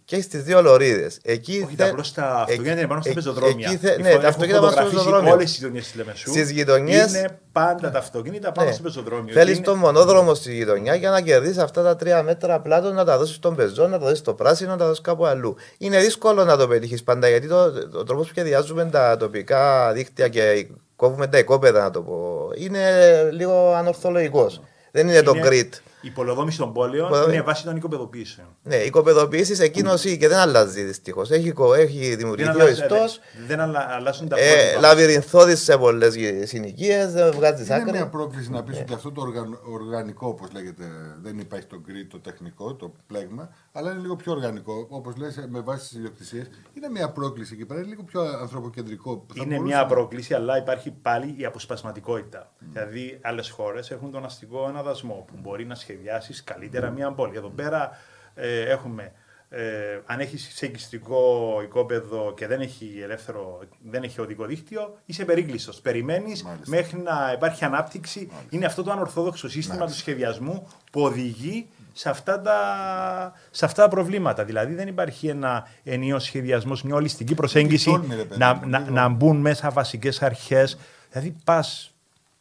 και 0.05 0.15
έχεις 0.17 0.29
τις 0.29 0.43
δύο 0.43 0.63
λωρίδες. 0.63 1.19
Εκεί 1.23 1.63
Όχι, 1.65 1.77
θε... 1.77 1.89
απλώς 1.89 2.13
τα 2.13 2.25
αυτοκίνητα 2.25 2.73
είναι 2.73 2.87
πάνω 2.87 3.03
στα 3.03 3.13
πεζοδρόμια. 3.13 3.79
Θε... 3.81 4.01
Ναι, 4.01 4.17
τα 4.17 4.29
αυτοκίνητα 4.29 4.61
πάνω 4.61 4.73
στα 4.73 4.83
πεζοδρόμια. 4.83 5.33
Όλες 5.33 5.45
τις 5.45 5.59
γειτονιές 5.59 5.85
της 5.85 5.95
Λεμεσού. 5.95 6.31
Στις 6.31 6.51
γειτονιέ. 6.51 7.05
Είναι 7.09 7.39
πάντα 7.53 7.91
τα 7.91 7.99
αυτοκίνητα 7.99 8.53
πάνω 8.53 8.69
ναι. 8.69 8.75
στο 8.75 8.83
πεζοδρόμιο. 8.83 9.33
Θέλεις 9.33 9.57
είναι... 9.57 9.65
τον 9.65 9.79
μονόδρομο 9.79 10.35
στη 10.35 10.55
γειτονιά 10.55 10.95
για 10.95 11.11
να 11.11 11.21
κερδίσεις 11.21 11.59
αυτά 11.59 11.83
τα 11.83 11.97
τρία 11.97 12.23
μέτρα 12.23 12.61
πλάτων, 12.61 12.95
να 12.95 13.05
τα 13.05 13.19
δώσεις 13.19 13.35
στον 13.35 13.55
πεζό, 13.55 13.87
να 13.87 13.99
τα 13.99 14.05
δώσεις 14.05 14.19
στο 14.19 14.35
πράσινο, 14.35 14.71
να 14.71 14.77
τα 14.77 14.87
δώσεις 14.87 15.01
κάπου 15.01 15.27
αλλού. 15.27 15.57
Είναι 15.79 15.99
δύσκολο 15.99 16.45
να 16.45 16.57
το 16.57 16.69
πετύχεις 16.69 17.03
πάντα 17.03 17.29
γιατί 17.29 17.49
το, 17.49 17.73
το 17.73 18.05
τρόπος 18.05 18.27
που 18.27 18.33
σχεδιάζουμε 18.33 18.85
τα 18.85 19.17
τοπικά 19.17 19.93
δίκτυα 19.93 20.29
και 20.29 20.67
κόβουμε 20.97 21.27
τα 21.27 21.39
οικόπεδα, 21.39 21.83
να 21.83 21.91
το 21.91 22.01
πω, 22.01 22.51
είναι 22.55 22.81
λίγο 23.33 23.73
ανορθολογικός. 23.75 24.61
Δεν 24.91 25.09
είναι, 25.09 25.17
είναι... 25.17 25.23
το 25.23 25.33
grid. 25.45 25.69
Η 26.03 26.11
πολεοδόμηση 26.11 26.59
των 26.59 26.73
πόλεων 26.73 27.09
Πολεδόμη. 27.09 27.35
είναι 27.35 27.43
βάση 27.43 27.65
των 27.65 27.77
οικοπεδοποιήσεων. 27.77 28.47
Ναι, 28.63 28.77
οι 28.77 28.87
οικοπεδοποιήσει 28.87 29.63
εκείνο 29.63 29.95
ή 30.05 30.17
και 30.17 30.29
δεν 30.29 30.39
αλλάζει 30.39 30.83
δυστυχώς. 30.83 31.31
Έχει, 31.31 31.53
έχει 31.79 32.15
δημιουργηθεί 32.15 32.63
ο 32.63 32.69
ιστός. 32.69 33.21
Δεν, 33.47 33.47
δεν 33.47 33.61
αλλάζουν 33.61 34.29
τα 34.29 34.37
ε, 34.39 34.79
Λαβυρινθώδη 34.81 35.57
σε 35.57 35.77
πολλές 35.77 36.15
συνοικίες, 36.43 37.13
δεν 37.13 37.33
βγάζει 37.33 37.73
άκρη. 37.73 37.89
Είναι 37.89 37.99
μια 37.99 38.09
πρόκληση 38.09 38.51
να 38.51 38.63
πεις 38.63 38.79
ότι 38.81 38.95
αυτό 38.95 39.13
το 39.13 39.21
οργαν, 39.21 39.59
οργανικό, 39.73 40.29
όπως 40.29 40.53
λέγεται, 40.53 40.85
δεν 41.23 41.39
υπάρχει 41.39 41.67
το 41.67 41.81
γκρι, 41.81 42.07
το 42.07 42.19
τεχνικό, 42.21 42.75
το 42.75 42.93
πλέγμα, 43.07 43.49
αλλά 43.73 43.91
είναι 43.91 44.01
λίγο 44.01 44.17
πιο 44.17 44.33
οργανικό. 44.33 44.87
Όπως 44.89 45.17
λες, 45.17 45.47
με 45.49 45.61
βάση 45.61 45.89
τις 45.89 45.99
ιδιοκτησίες. 45.99 46.47
Είναι 46.75 46.89
μια 46.89 47.11
πρόκληση 47.11 47.55
εκεί 47.55 47.65
πέρα, 47.65 47.81
είναι 47.81 47.89
λίγο 47.89 48.03
πιο 48.03 48.21
ανθρωποκεντρικό. 48.21 49.27
Είναι 49.35 49.59
μια 49.61 49.87
πρόκληση, 49.87 50.35
αλλά 50.35 50.59
υπάρχει 50.59 50.91
πάλι 50.91 51.35
η 51.39 51.45
αποσπασματικότητα. 51.45 52.51
Mm. 52.53 52.65
Δηλαδή, 52.73 53.19
άλλες 53.23 53.51
χώρες 53.51 53.91
έχουν 53.91 54.11
τον 54.11 54.25
αστικό 54.25 54.65
αναδασμό 54.65 55.25
που 55.27 55.35
μπορεί 55.43 55.65
να 55.65 55.75
σχεδιάσει 55.75 55.91
καλύτερα 56.45 56.91
μια 56.91 57.13
πόλη. 57.13 57.37
Εδώ 57.37 57.49
πέρα 57.49 57.99
ε, 58.35 58.61
έχουμε. 58.61 59.13
Ε, 59.55 60.01
αν 60.07 60.21
έχει 60.21 60.39
σε 60.39 60.67
οικιστικό 60.67 61.61
οικόπεδο 61.65 62.35
και 62.37 62.47
δεν 62.47 62.61
έχει, 62.61 63.01
ελεύθερο, 63.03 63.61
δεν 63.91 64.03
έχει 64.03 64.21
οδικό 64.21 64.45
δίκτυο, 64.45 64.99
είσαι 65.07 65.25
περίγκλειστο. 65.25 65.73
Περιμένεις 65.83 66.45
μέχρι 66.67 66.99
να 66.99 67.33
υπάρχει 67.35 67.65
ανάπτυξη. 67.65 68.19
Μάλιστα. 68.19 68.47
Είναι 68.51 68.67
αυτό 68.67 68.83
το 68.83 68.91
ανορθόδοξο 68.91 69.49
σύστημα 69.49 69.79
Μάλιστα. 69.79 69.97
του 69.97 70.03
σχεδιασμού 70.03 70.69
που 70.93 71.03
οδηγεί 71.03 71.69
σε 71.93 72.09
αυτά, 72.09 72.41
τα, 72.41 72.59
σε 73.51 73.65
αυτά 73.65 73.83
τα 73.83 73.89
προβλήματα. 73.89 74.45
Δηλαδή 74.45 74.75
δεν 74.75 74.89
υπάρχει 74.89 75.29
ένα 75.29 75.69
ενίο 75.85 76.19
σχεδιασμός, 76.19 76.83
μια 76.83 76.95
ολιστική 76.95 77.35
προσέγγιση 77.35 78.01
να, 78.37 78.67
να, 78.67 78.91
να 78.91 79.09
μπουν 79.09 79.37
μέσα 79.37 79.71
βασικές 79.71 80.23
αρχές. 80.23 80.79
Δηλαδή 81.11 81.37
πας 81.45 81.95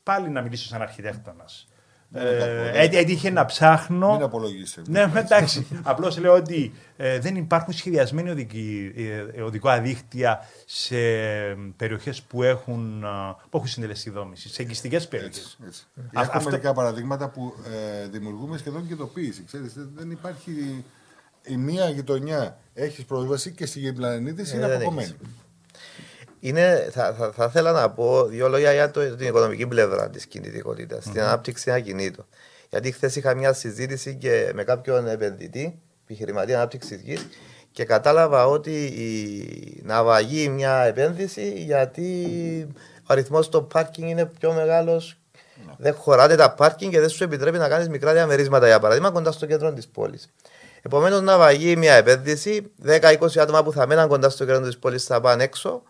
πάλι 0.03 0.29
να 0.29 0.41
μιλήσω 0.41 0.67
σαν 0.67 0.81
αρχιτέκτονας. 0.81 1.67
Ε, 2.13 2.97
έτυχε 2.97 3.29
να 3.29 3.45
ψάχνω. 3.45 4.11
Μην 4.11 4.23
απολογίσει. 4.23 4.81
Ναι, 4.87 5.11
εντάξει. 5.15 5.67
Απλώς 5.83 6.17
λέω 6.17 6.33
ότι 6.33 6.73
ε, 6.97 7.19
δεν 7.19 7.35
υπάρχουν 7.35 7.73
σχεδιασμένοι 7.73 8.29
οδικοί, 8.29 8.93
ε, 9.35 9.41
οδικό 9.41 9.69
αδίκτυα 9.69 10.39
σε 10.65 10.95
περιοχές 11.75 12.21
που 12.21 12.43
έχουν, 12.43 13.05
που 13.49 13.57
έχουν 13.57 13.67
συντελεστεί 13.69 14.09
δόμηση, 14.09 14.49
σε 14.49 14.61
εγκυστικέ 14.61 14.99
περιοχές. 14.99 15.57
Έχουμε 15.95 16.09
αυτό... 16.13 16.49
μερικά 16.49 16.73
παραδείγματα 16.73 17.29
που 17.29 17.53
ε, 18.03 18.07
δημιουργούμε 18.07 18.57
σχεδόν 18.57 18.87
και 18.87 18.93
ειδοποίηση. 18.93 19.43
Ξέρετε, 19.43 19.89
δεν 19.95 20.11
υπάρχει 20.11 20.83
η 21.45 21.57
μία 21.57 21.89
γειτονιά 21.89 22.57
έχεις 22.73 23.05
πρόσβαση 23.05 23.51
και 23.51 23.65
στη 23.65 23.79
γειτονιά 23.79 24.15
είναι 24.55 24.65
αποκομμένη. 24.65 25.15
Είναι, 26.43 26.89
θα, 26.91 27.13
θα, 27.17 27.31
θα 27.31 27.45
ήθελα 27.45 27.71
να 27.71 27.89
πω 27.89 28.25
δύο 28.25 28.49
λόγια 28.49 28.73
για 28.73 28.91
το, 28.91 29.15
την 29.15 29.27
οικονομική 29.27 29.67
πλευρά 29.67 30.09
της 30.09 30.25
κινητικότητας, 30.25 31.05
mm-hmm. 31.05 31.11
την 31.11 31.21
ανάπτυξη 31.21 31.71
ακινήτων. 31.71 32.25
Γιατί 32.69 32.91
χθες 32.91 33.15
είχα 33.15 33.35
μια 33.35 33.53
συζήτηση 33.53 34.15
και 34.15 34.51
με 34.53 34.63
κάποιον 34.63 35.07
επενδυτή, 35.07 35.79
επιχειρηματία 36.03 36.55
ανάπτυξης 36.55 37.01
γης, 37.01 37.27
και 37.71 37.83
κατάλαβα 37.85 38.47
ότι 38.47 38.85
η, 38.85 39.81
να 39.83 40.03
βαγεί 40.03 40.49
μια 40.49 40.81
επένδυση 40.81 41.53
γιατί 41.55 42.27
ο 42.99 43.05
αριθμός 43.07 43.49
των 43.49 43.67
πάρκινγκ 43.67 44.09
είναι 44.09 44.25
πιο 44.25 44.53
μεγάλος. 44.53 45.17
Ναι. 45.65 45.73
Δεν 45.77 45.93
χωράτε 45.93 46.35
τα 46.35 46.53
πάρκινγκ 46.53 46.91
και 46.91 46.99
δεν 46.99 47.09
σου 47.09 47.23
επιτρέπει 47.23 47.57
να 47.57 47.67
κάνεις 47.67 47.89
μικρά 47.89 48.13
διαμερίσματα, 48.13 48.67
για 48.67 48.79
παράδειγμα, 48.79 49.11
κοντά 49.11 49.31
στο 49.31 49.45
κέντρο 49.45 49.73
της 49.73 49.87
πόλης. 49.87 50.29
Επομένως, 50.81 51.21
να 51.21 51.37
βαγεί 51.37 51.75
μια 51.75 51.93
επένδυση, 51.93 52.71
10-20 52.85 53.37
άτομα 53.37 53.63
που 53.63 53.71
θα 53.71 53.87
μέναν 53.87 54.07
κοντά 54.07 54.29
στο 54.29 54.45
κέντρο 54.45 54.61
της 54.61 54.77
πόλης 54.77 55.03
θα 55.03 55.21
πάνε 55.21 55.43
έξω 55.43 55.83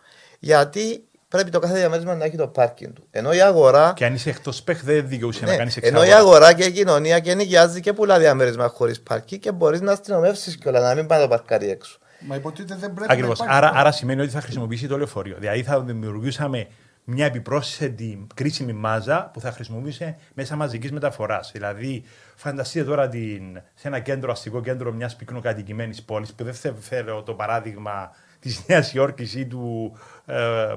γιατί 0.43 1.03
πρέπει 1.27 1.49
το 1.49 1.59
κάθε 1.59 1.73
διαμέρισμα 1.73 2.15
να 2.15 2.25
έχει 2.25 2.37
το 2.37 2.47
πάρκινγκ 2.47 2.93
του. 2.93 3.07
Ενώ 3.11 3.33
η 3.33 3.41
αγορά. 3.41 3.93
Και 3.95 4.05
αν 4.05 4.13
είσαι 4.13 4.29
εκτός 4.29 4.63
πεχ, 4.63 4.83
δεν 4.83 5.07
δικαιούσε 5.07 5.45
ναι, 5.45 5.51
να 5.51 5.57
κάνεις 5.57 5.77
εξάρτηση. 5.77 6.03
Ενώ 6.03 6.15
η 6.15 6.19
αγορά 6.19 6.53
και 6.53 6.63
η 6.63 6.71
κοινωνία 6.71 7.19
και 7.19 7.33
νοικιάζει 7.33 7.79
και 7.79 7.93
πουλά 7.93 8.19
διαμέρισμα 8.19 8.67
χωρίς 8.67 9.01
πάρκινγκ 9.01 9.41
και 9.41 9.51
μπορείς 9.51 9.81
να 9.81 9.91
αστυνομεύσεις 9.91 10.57
κιόλας 10.57 10.83
να 10.83 10.95
μην 10.95 11.07
πάει 11.07 11.21
το 11.21 11.27
παρκάρι 11.27 11.69
έξω. 11.69 11.99
Μα 12.19 12.35
υποτίθεται 12.35 12.75
δεν 12.75 12.93
πρέπει 12.93 13.13
Ακριβώς. 13.13 13.39
να 13.39 13.45
Άρα, 13.49 13.71
άρα 13.75 13.91
σημαίνει 13.91 14.21
ότι 14.21 14.29
θα 14.29 14.41
χρησιμοποιήσει 14.41 14.87
το 14.87 14.97
λεωφορείο. 14.97 15.35
Δηλαδή 15.39 15.63
θα 15.63 15.81
δημιουργούσαμε 15.81 16.67
μια 17.03 17.25
επιπρόσθετη 17.25 18.27
κρίσιμη 18.35 18.73
μάζα 18.73 19.29
που 19.33 19.39
θα 19.39 19.51
χρησιμοποιούσε 19.51 20.17
μέσα 20.33 20.55
μαζικής 20.55 20.91
μεταφοράς. 20.91 21.51
Δηλαδή, 21.53 22.03
φανταστείτε 22.35 22.85
τώρα 22.85 23.07
την, 23.07 23.61
σε 23.73 23.87
ένα 23.87 23.99
κέντρο, 23.99 24.31
αστικό 24.31 24.61
κέντρο 24.61 24.91
μιας 24.91 25.15
πυκνοκατοικημένης 25.15 26.03
πόλης, 26.03 26.33
που 26.33 26.43
δεν 26.43 26.53
θέλω 26.79 27.23
το 27.23 27.33
παράδειγμα 27.33 28.11
της 28.41 28.63
Νέας 28.67 28.93
Υόρκης 28.93 29.35
ή 29.35 29.45
του 29.45 29.93
ε, 30.20 30.20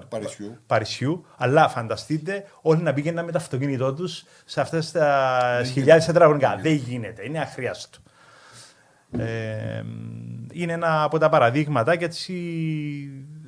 Παρισιού. 0.08 0.58
Παρισιού. 0.66 1.26
Αλλά 1.36 1.68
φανταστείτε 1.68 2.44
όλοι 2.60 2.82
να 2.82 2.92
πήγαιναν 2.92 3.24
με 3.24 3.32
το 3.32 3.38
αυτοκίνητό 3.38 3.94
τους 3.94 4.24
σε 4.44 4.60
αυτές 4.60 4.90
τα 4.92 5.62
χιλιάδες 5.72 6.04
τετραγωνικά. 6.04 6.58
Δεν 6.62 6.72
γίνεται. 6.72 7.24
Είναι 7.24 7.38
αχρίαστο. 7.38 7.98
Ε, 9.18 9.82
είναι 10.52 10.72
ένα 10.72 11.02
από 11.02 11.18
τα 11.18 11.28
παραδείγματα 11.28 11.96
και 11.96 12.04
έτσι 12.04 12.34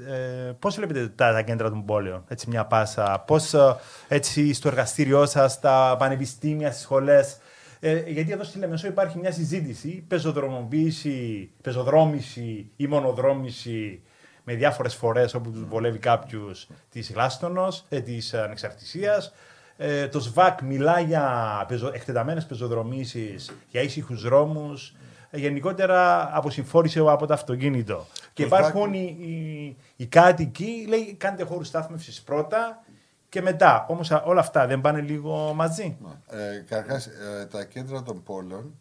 ε, 0.08 0.52
πώς 0.58 0.76
βλέπετε 0.76 1.08
τα, 1.08 1.32
τα, 1.32 1.42
κέντρα 1.42 1.70
των 1.70 1.84
πόλεων, 1.84 2.24
έτσι 2.28 2.48
μια 2.48 2.64
πάσα, 2.64 3.24
πώς 3.26 3.54
ε, 3.54 3.76
έτσι 4.08 4.52
στο 4.52 4.68
εργαστήριό 4.68 5.26
σας, 5.26 5.52
στα 5.52 5.96
πανεπιστήμια, 5.98 6.70
στις 6.70 6.82
σχολές, 6.82 7.38
ε, 7.80 8.02
γιατί 8.06 8.32
εδώ 8.32 8.44
στη 8.44 8.58
Λεμεσό 8.58 8.86
υπάρχει 8.86 9.18
μια 9.18 9.32
συζήτηση, 9.32 10.04
πεζοδρομοποίηση, 10.08 11.50
πεζοδρόμηση 11.62 12.70
ή 12.76 12.86
μονοδρόμηση 12.86 14.02
με 14.48 14.54
διάφορες 14.54 14.94
φορές 14.94 15.34
όπου 15.34 15.50
τους 15.50 15.64
βολεύει 15.64 15.98
κάποιου 15.98 16.50
της 16.90 17.12
Γλάστονος, 17.12 17.84
ε, 17.88 18.00
της 18.00 18.34
ανεξαρτησίας. 18.34 19.32
Ε, 19.76 20.08
το 20.08 20.20
ΣΒΑΚ 20.20 20.60
μιλά 20.60 21.00
για 21.00 21.64
πεζο, 21.68 21.90
εκτεταμένες 21.94 22.46
πεζοδρομήσεις, 22.46 23.50
για 23.70 23.80
ήσυχους 23.80 24.22
δρόμους. 24.22 24.94
Ε, 25.30 25.38
γενικότερα 25.38 26.30
αποσυμφόρησε 26.36 26.98
από 26.98 27.26
το 27.26 27.32
αυτοκίνητο. 27.32 28.06
και 28.32 28.42
υπάρχουν 28.42 28.94
οι, 28.94 29.16
οι, 29.20 29.76
οι 29.96 30.06
κάτοικοι, 30.06 30.86
λέει, 30.88 31.14
κάντε 31.14 31.44
χώρους 31.44 31.66
στάθμευσης 31.66 32.22
πρώτα 32.22 32.84
και 33.28 33.40
μετά. 33.42 33.86
Όμως 33.88 34.10
όλα 34.24 34.40
αυτά 34.40 34.66
δεν 34.66 34.80
πάνε 34.80 35.00
λίγο 35.00 35.52
μαζί. 35.54 35.96
Ε, 36.26 36.64
Καταρχάς, 36.68 37.06
ε, 37.06 37.46
τα 37.50 37.64
κέντρα 37.64 38.02
των 38.02 38.22
πόλεων 38.22 38.74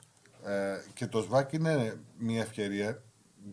ε, 0.46 0.52
και 0.94 1.08
το 1.08 1.22
ΣΒΑΚ 1.22 1.54
είναι 1.54 2.00
μια 2.18 2.42
ευκαιρία. 2.42 3.02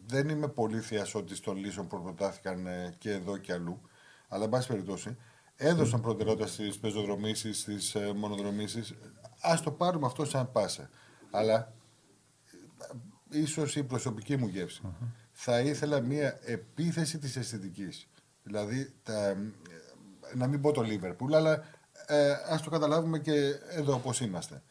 Δεν 0.06 0.28
είμαι 0.28 0.48
πολύ 0.48 0.80
θειασότης 0.80 1.40
των 1.40 1.56
λύσεων 1.56 1.86
που 1.86 2.02
προτάθηκαν 2.02 2.66
ε, 2.66 2.94
και 2.98 3.10
εδώ 3.10 3.36
και 3.36 3.52
αλλού. 3.52 3.80
Αλλά, 4.28 4.44
εν 4.44 4.50
πάση 4.50 4.68
περιπτώσει, 4.68 5.16
έδωσαν 5.56 6.00
mm. 6.00 6.02
προτεραιότητα 6.02 6.46
στις 6.46 6.78
πεζοδρομήσεις, 6.78 7.60
στις 7.60 7.94
ε, 7.94 8.12
μονοδρομήσεις. 8.12 8.94
Α 9.40 9.60
το 9.64 9.70
πάρουμε 9.70 10.06
αυτό 10.06 10.24
σαν 10.24 10.52
πάσα. 10.52 10.90
Αλλά 11.30 11.72
ε, 13.30 13.38
ίσως 13.38 13.76
η 13.76 13.84
προσωπική 13.84 14.36
μου 14.36 14.46
γευση 14.46 14.82
θα 15.32 15.60
ήθελα 15.60 16.00
μια 16.00 16.38
επίθεση 16.44 17.18
της 17.18 17.36
αισθητικής. 17.36 18.08
Δηλαδή, 18.42 18.92
τα, 19.02 19.36
να 20.34 20.46
μην 20.46 20.60
πω 20.60 20.72
το 20.72 20.82
Λίβερπουλ, 20.82 21.34
αλλά 21.34 21.64
ε, 22.06 22.32
ας 22.48 22.62
το 22.62 22.70
καταλάβουμε 22.70 23.18
και 23.18 23.58
εδώ 23.68 23.94
όπως 23.94 24.20
είμαστε. 24.20 24.62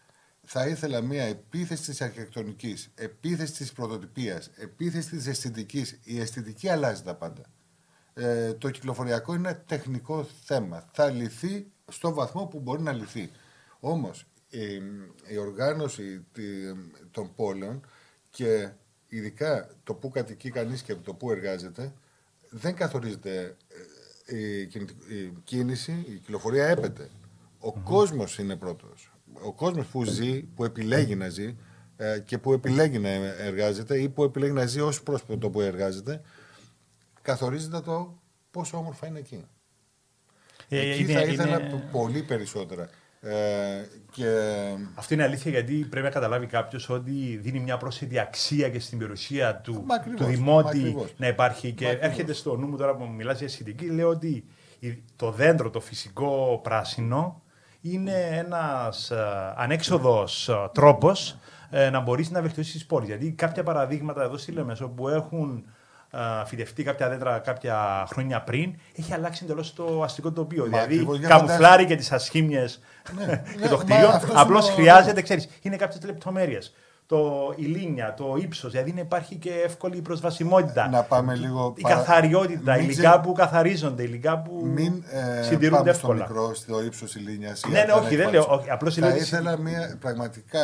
Θα 0.44 0.68
ήθελα 0.68 1.02
μια 1.02 1.24
επίθεση 1.24 1.84
της 1.84 2.02
αρχιτεκτονικής, 2.02 2.92
επίθεση 2.96 3.54
της 3.54 3.72
πρωτοτυπίας, 3.72 4.50
επίθεση 4.56 5.10
της 5.10 5.28
αισθητικής. 5.28 6.00
Η 6.04 6.20
αισθητική 6.20 6.70
αλλάζει 6.70 7.04
τα 7.04 7.16
πάντα. 7.16 7.42
Ε, 8.14 8.54
το 8.54 8.70
κυκλοφοριακό 8.70 9.34
είναι 9.34 9.50
ένα 9.50 9.58
τεχνικό 9.58 10.24
θέμα. 10.24 10.90
Θα 10.94 11.10
λυθεί 11.10 11.72
στο 11.92 12.14
βαθμό 12.14 12.46
που 12.46 12.60
μπορεί 12.60 12.82
να 12.82 12.92
λυθεί. 12.92 13.32
Όμως 13.80 14.26
η, 14.50 14.74
η 15.28 15.38
οργάνωση 15.38 16.26
των 17.12 17.36
πόλεων 17.36 17.86
και 18.30 18.70
ειδικά 19.08 19.70
το 19.84 19.94
που 19.94 20.10
κατοικεί 20.10 20.50
κανείς 20.50 20.82
και 20.82 20.96
το 20.96 21.14
που 21.14 21.32
εργάζεται 21.32 21.94
δεν 22.50 22.76
καθορίζεται 22.76 23.56
ε, 24.26 24.38
η, 24.38 24.68
κίνηση, 25.44 25.92
η 26.08 26.12
κυκλοφορία 26.12 26.68
έπεται. 26.68 27.10
Ο 27.60 27.74
mm 27.78 27.84
κόσμος 27.84 28.38
είναι 28.38 28.56
πρώτος. 28.56 29.11
Ο 29.42 29.54
κόσμος 29.54 29.86
που 29.86 30.04
ζει, 30.04 30.42
που 30.44 30.64
επιλέγει 30.64 31.16
να 31.16 31.30
ζει 31.30 31.56
ε, 31.98 32.20
και 32.20 32.38
που 32.38 32.54
επιλέγει 32.54 33.00
να 33.00 33.10
εργάζεται 33.10 34.02
ή 34.02 34.10
που 34.10 34.24
επιλέγει 34.24 34.52
να 34.52 34.66
ζει 34.66 34.80
ως 34.80 35.04
πρόσωπο 35.04 35.38
το 35.38 35.50
που 35.50 35.62
εργάζεται, 35.62 36.22
καθορίζεται 37.22 37.80
το 37.80 38.20
πόσο 38.52 38.78
όμορφα 38.78 39.08
είναι 39.08 39.20
εκεί. 39.20 39.46
Ε, 40.70 40.80
εκεί 40.80 41.02
είναι, 41.02 41.14
θα 41.14 41.22
ήθελα 41.22 41.62
πολύ 41.92 42.24
περισσότερα. 42.24 42.90
Ε, 43.22 43.88
και... 44.12 44.26
Αυτό 44.96 45.14
είναι 45.14 45.24
αλήθεια 45.24 45.52
γιατί 45.52 45.74
πρέπει 45.74 46.06
να 46.06 46.12
καταλάβει 46.12 46.46
κάποιος 46.46 46.90
ότι 46.90 47.40
δίνει 47.42 47.60
μια 47.60 47.78
πρόσθετη 47.78 48.20
αξία 48.20 48.70
και 48.70 48.80
στην 48.80 48.98
περιουσία 48.98 49.56
του, 49.56 49.86
του 50.16 50.24
δημότη 50.24 50.96
να 51.18 51.28
υπάρχει. 51.28 51.72
Και 51.72 51.88
έρχεται 51.88 52.34
στο 52.34 52.56
νου 52.58 52.68
μου 52.68 52.78
τώρα 52.78 52.96
που 52.96 53.08
μιλάς 53.08 53.38
για 53.38 53.48
αισθητική, 53.48 53.86
λέω 53.86 54.10
ότι 54.10 54.46
το 55.16 55.32
δέντρο, 55.32 55.70
το 55.70 55.80
φυσικό 55.80 56.60
πράσινο, 56.64 57.44
είναι 57.82 58.28
ένας 58.32 59.12
ε, 59.12 59.54
ανέξοδος 59.56 60.50
ε, 60.50 60.70
τρόπος 60.72 61.38
ε, 61.70 61.90
να 61.90 62.00
μπορείς 62.00 62.30
να 62.30 62.42
βελτιώσεις 62.42 62.74
τις 62.74 62.86
πόλεις. 62.86 63.08
Γιατί 63.08 63.32
κάποια 63.32 63.64
παραδείγματα 63.64 64.24
εδώ 64.24 64.38
στη 64.38 64.52
Λεμεσό 64.52 64.88
που 64.88 65.10
έχουν 65.10 65.64
φυτευτεί 66.46 66.84
κάποια 66.84 67.10
δέντρα 67.10 67.40
κάποια 67.40 68.06
χρόνια 68.10 68.42
πριν, 68.42 68.76
έχει 68.96 69.14
αλλάξει 69.14 69.44
εντελώς 69.44 69.74
το 69.74 70.04
αστικό 70.04 70.32
τοπίο. 70.32 70.68
Μα, 70.70 70.86
δηλαδή, 70.86 71.28
καμουφλάρει 71.28 71.86
και 71.86 71.96
τις 71.96 72.12
ασχήμιες 72.12 72.80
ναι, 73.16 73.26
και 73.62 73.68
το 73.68 73.78
ναι, 73.78 73.84
κτίριο. 73.84 74.22
Απλώς 74.34 74.70
χρειάζεται, 74.70 75.22
ξέρεις, 75.22 75.50
είναι 75.62 75.76
κάποιες 75.76 76.04
λεπτομέρειες. 76.06 76.74
Το 77.12 77.54
ηλίνια, 77.56 78.14
το 78.14 78.36
ύψος, 78.42 78.72
δηλαδή 78.72 78.94
να 78.94 79.00
υπάρχει 79.00 79.36
και 79.36 79.50
εύκολη 79.50 80.02
προσβασιμότητα. 80.02 80.90
Να 80.90 81.04
πάμε 81.04 81.36
λίγο. 81.36 81.74
Η 81.78 81.82
καθαριότητα, 81.82 82.76
μην 82.76 82.84
υλικά 82.90 83.20
που 83.20 83.34
καθαρίζονται, 83.34 84.04
υλικά 84.04 84.42
που 84.42 84.62
μην, 84.66 85.04
ε, 85.10 85.44
συντηρούνται 85.44 85.90
εύκολα. 85.90 86.26
Στο 86.26 86.34
μικρό, 86.34 86.54
στο 86.54 86.84
ύψος 86.84 87.16
ηλίνια. 87.16 87.56
Ναι, 87.70 87.84
ναι, 87.84 87.92
όχι, 87.92 88.16
δεν 88.16 88.30
λέω. 88.30 88.64
Απλώς 88.70 88.96
θα 88.96 89.16
ήθελα 89.16 89.58
μια. 89.58 89.98
Πραγματικά 90.00 90.60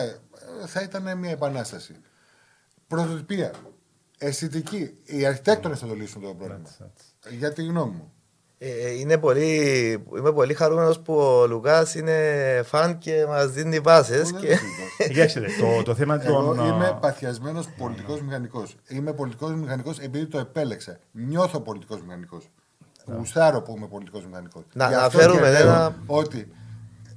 θα 0.66 0.82
ήταν 0.82 1.18
μια 1.18 1.32
επανάσταση. 1.32 1.96
Πρωτοτυπία 2.88 3.52
αισθητική. 4.18 4.98
Οι 5.04 5.26
αρχιτέκτονες 5.26 5.80
θα 5.80 5.88
το 5.88 5.94
λύσουν 5.94 6.22
το 6.22 6.34
πρόβλημα. 6.34 6.70
Για 7.30 7.54
τη 7.54 7.64
γνώμη 7.64 7.92
μου. 7.92 8.12
Ε, 8.60 8.70
ε, 8.70 9.00
είναι 9.00 9.18
πολύ, 9.18 9.56
είμαι 10.18 10.32
πολύ 10.32 10.54
χαρούμενος 10.54 11.00
που 11.00 11.14
ο 11.14 11.48
Λουκάς 11.48 11.96
είναι 11.96 12.62
φαν 12.66 12.98
και 12.98 13.26
μας 13.28 13.52
δίνει 13.52 13.80
βάσεις. 13.80 14.32
Και... 14.32 14.58
το, 15.62 15.84
το 15.84 15.96
θέμα 15.96 16.22
Εγώ 16.26 16.56
είμαι 16.66 16.98
παθιασμένος 17.02 17.70
πολιτικός 17.78 18.22
μηχανικός. 18.22 18.76
Είμαι 18.88 19.14
πολιτικός 19.14 19.54
μηχανικός 19.54 20.00
επειδή 20.00 20.26
το 20.26 20.38
επέλεξα. 20.38 21.00
Νιώθω 21.12 21.60
πολιτικός 21.60 22.02
μηχανικός. 22.02 22.50
Γουστάρω 23.06 23.62
που 23.62 23.74
είμαι 23.78 23.88
πολιτικός 23.88 24.26
μηχανικός. 24.26 24.64
Να 24.74 24.86
αναφέρουμε 24.86 25.60
ένα. 25.60 25.96
Ότι 26.06 26.52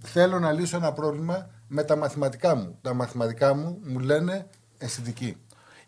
θέλω 0.02 0.38
να 0.38 0.52
λύσω 0.52 0.76
ένα 0.76 0.92
πρόβλημα 0.92 1.50
με 1.68 1.84
τα 1.84 1.96
μαθηματικά 1.96 2.54
μου. 2.54 2.78
Τα 2.80 2.94
μαθηματικά 2.94 3.54
μου 3.54 3.78
μου 3.82 3.98
λένε 3.98 4.46
αισθητική. 4.78 5.36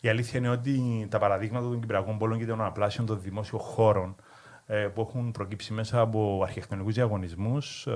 Η 0.01 0.09
αλήθεια 0.09 0.39
είναι 0.39 0.49
ότι 0.49 1.07
τα 1.11 1.19
παραδείγματα 1.19 1.69
των 1.69 1.81
Κυπριακών 1.81 2.19
Πόλων 2.19 2.39
και 2.39 2.47
των 2.47 2.61
αναπλάσεων 2.61 3.07
των 3.07 3.21
δημόσιων 3.23 3.61
χώρων 3.61 4.17
ε, 4.19 4.23
που 4.95 5.01
έχουν 5.01 5.31
προκύψει 5.31 5.73
μέσα 5.73 6.01
από 6.01 6.41
αρχιτεκτονικούς 6.43 6.95
διαγωνισμούς 6.95 7.87
ε, 7.87 7.93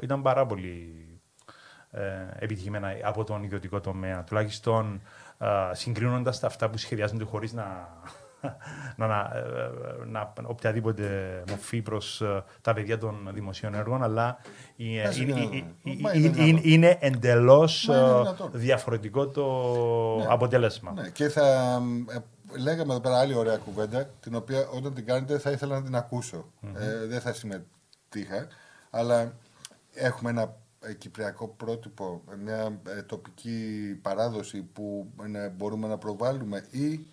ήταν 0.00 0.22
πάρα 0.22 0.46
πολύ 0.46 1.06
ε, 1.90 2.02
επιτυχημένα 2.38 2.88
από 3.02 3.24
τον 3.24 3.42
ιδιωτικό 3.42 3.80
τομέα. 3.80 4.24
Τουλάχιστον 4.24 5.00
συγκρίνοντας 5.72 6.40
τα 6.40 6.46
αυτά 6.46 6.70
που 6.70 6.78
σχεδιάζονται 6.78 7.24
χωρίς 7.24 7.52
να 7.52 7.88
να, 8.96 9.06
να, 9.06 9.26
να, 10.06 10.32
οποιαδήποτε 10.42 11.04
μορφή 11.48 11.82
προς 11.82 12.22
τα 12.60 12.72
παιδιά 12.72 12.98
των 12.98 13.30
δημοσίων 13.32 13.74
έργων, 13.74 14.02
αλλά 14.02 14.38
είναι 16.62 16.96
εντελώς 17.00 17.90
διαφορετικό 18.52 19.28
το 19.28 19.46
ναι. 20.16 20.26
αποτέλεσμα. 20.28 20.92
Ναι. 20.92 21.08
Και 21.08 21.28
θα 21.28 21.80
λέγαμε 22.58 22.92
εδώ 22.92 23.00
πέρα 23.00 23.18
άλλη 23.18 23.34
ωραία 23.34 23.56
κουβέντα, 23.56 24.04
την 24.04 24.34
οποία 24.34 24.68
όταν 24.68 24.94
την 24.94 25.06
κάνετε 25.06 25.38
θα 25.38 25.50
ήθελα 25.50 25.78
να 25.78 25.84
την 25.84 25.96
ακούσω. 25.96 26.52
Ε, 26.74 27.06
δεν 27.06 27.20
θα 27.20 27.32
συμμετείχα, 27.32 28.48
αλλά 28.90 29.36
έχουμε 29.92 30.30
ένα 30.30 30.56
κυπριακό 30.98 31.48
πρότυπο, 31.48 32.22
μια 32.44 32.80
ε, 32.86 33.02
τοπική 33.02 33.98
παράδοση 34.02 34.62
που 34.62 35.12
μπορούμε 35.56 35.88
να 35.88 35.98
προβάλλουμε 35.98 36.66
ή 36.70 37.06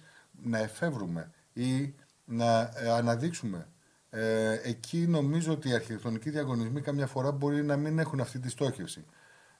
να 0.44 0.58
εφεύρουμε 0.58 1.32
ή 1.54 1.94
να 2.26 2.72
ε, 2.76 2.90
αναδείξουμε. 2.90 3.68
Ε, 4.10 4.60
εκεί 4.64 4.98
νομίζω 5.08 5.52
ότι 5.52 5.70
οι 5.70 5.74
αρχιτεκτονικοί 5.74 6.30
διαγωνισμοί 6.30 6.82
καμιά 6.82 7.08
φορά 7.08 7.32
μπορεί 7.32 7.64
να 7.64 7.78
μην 7.78 8.00
έχουν 8.00 8.20
αυτή 8.20 8.40
τη 8.40 8.50
στόχευση. 8.50 9.06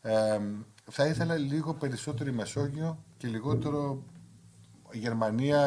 Ε, 0.02 0.40
θα 0.92 1.06
ήθελα 1.06 1.36
λίγο 1.36 1.74
περισσότερη 1.74 2.32
Μεσόγειο 2.32 3.04
και 3.18 3.28
λιγότερο 3.28 4.04
Γερμανία, 4.98 5.62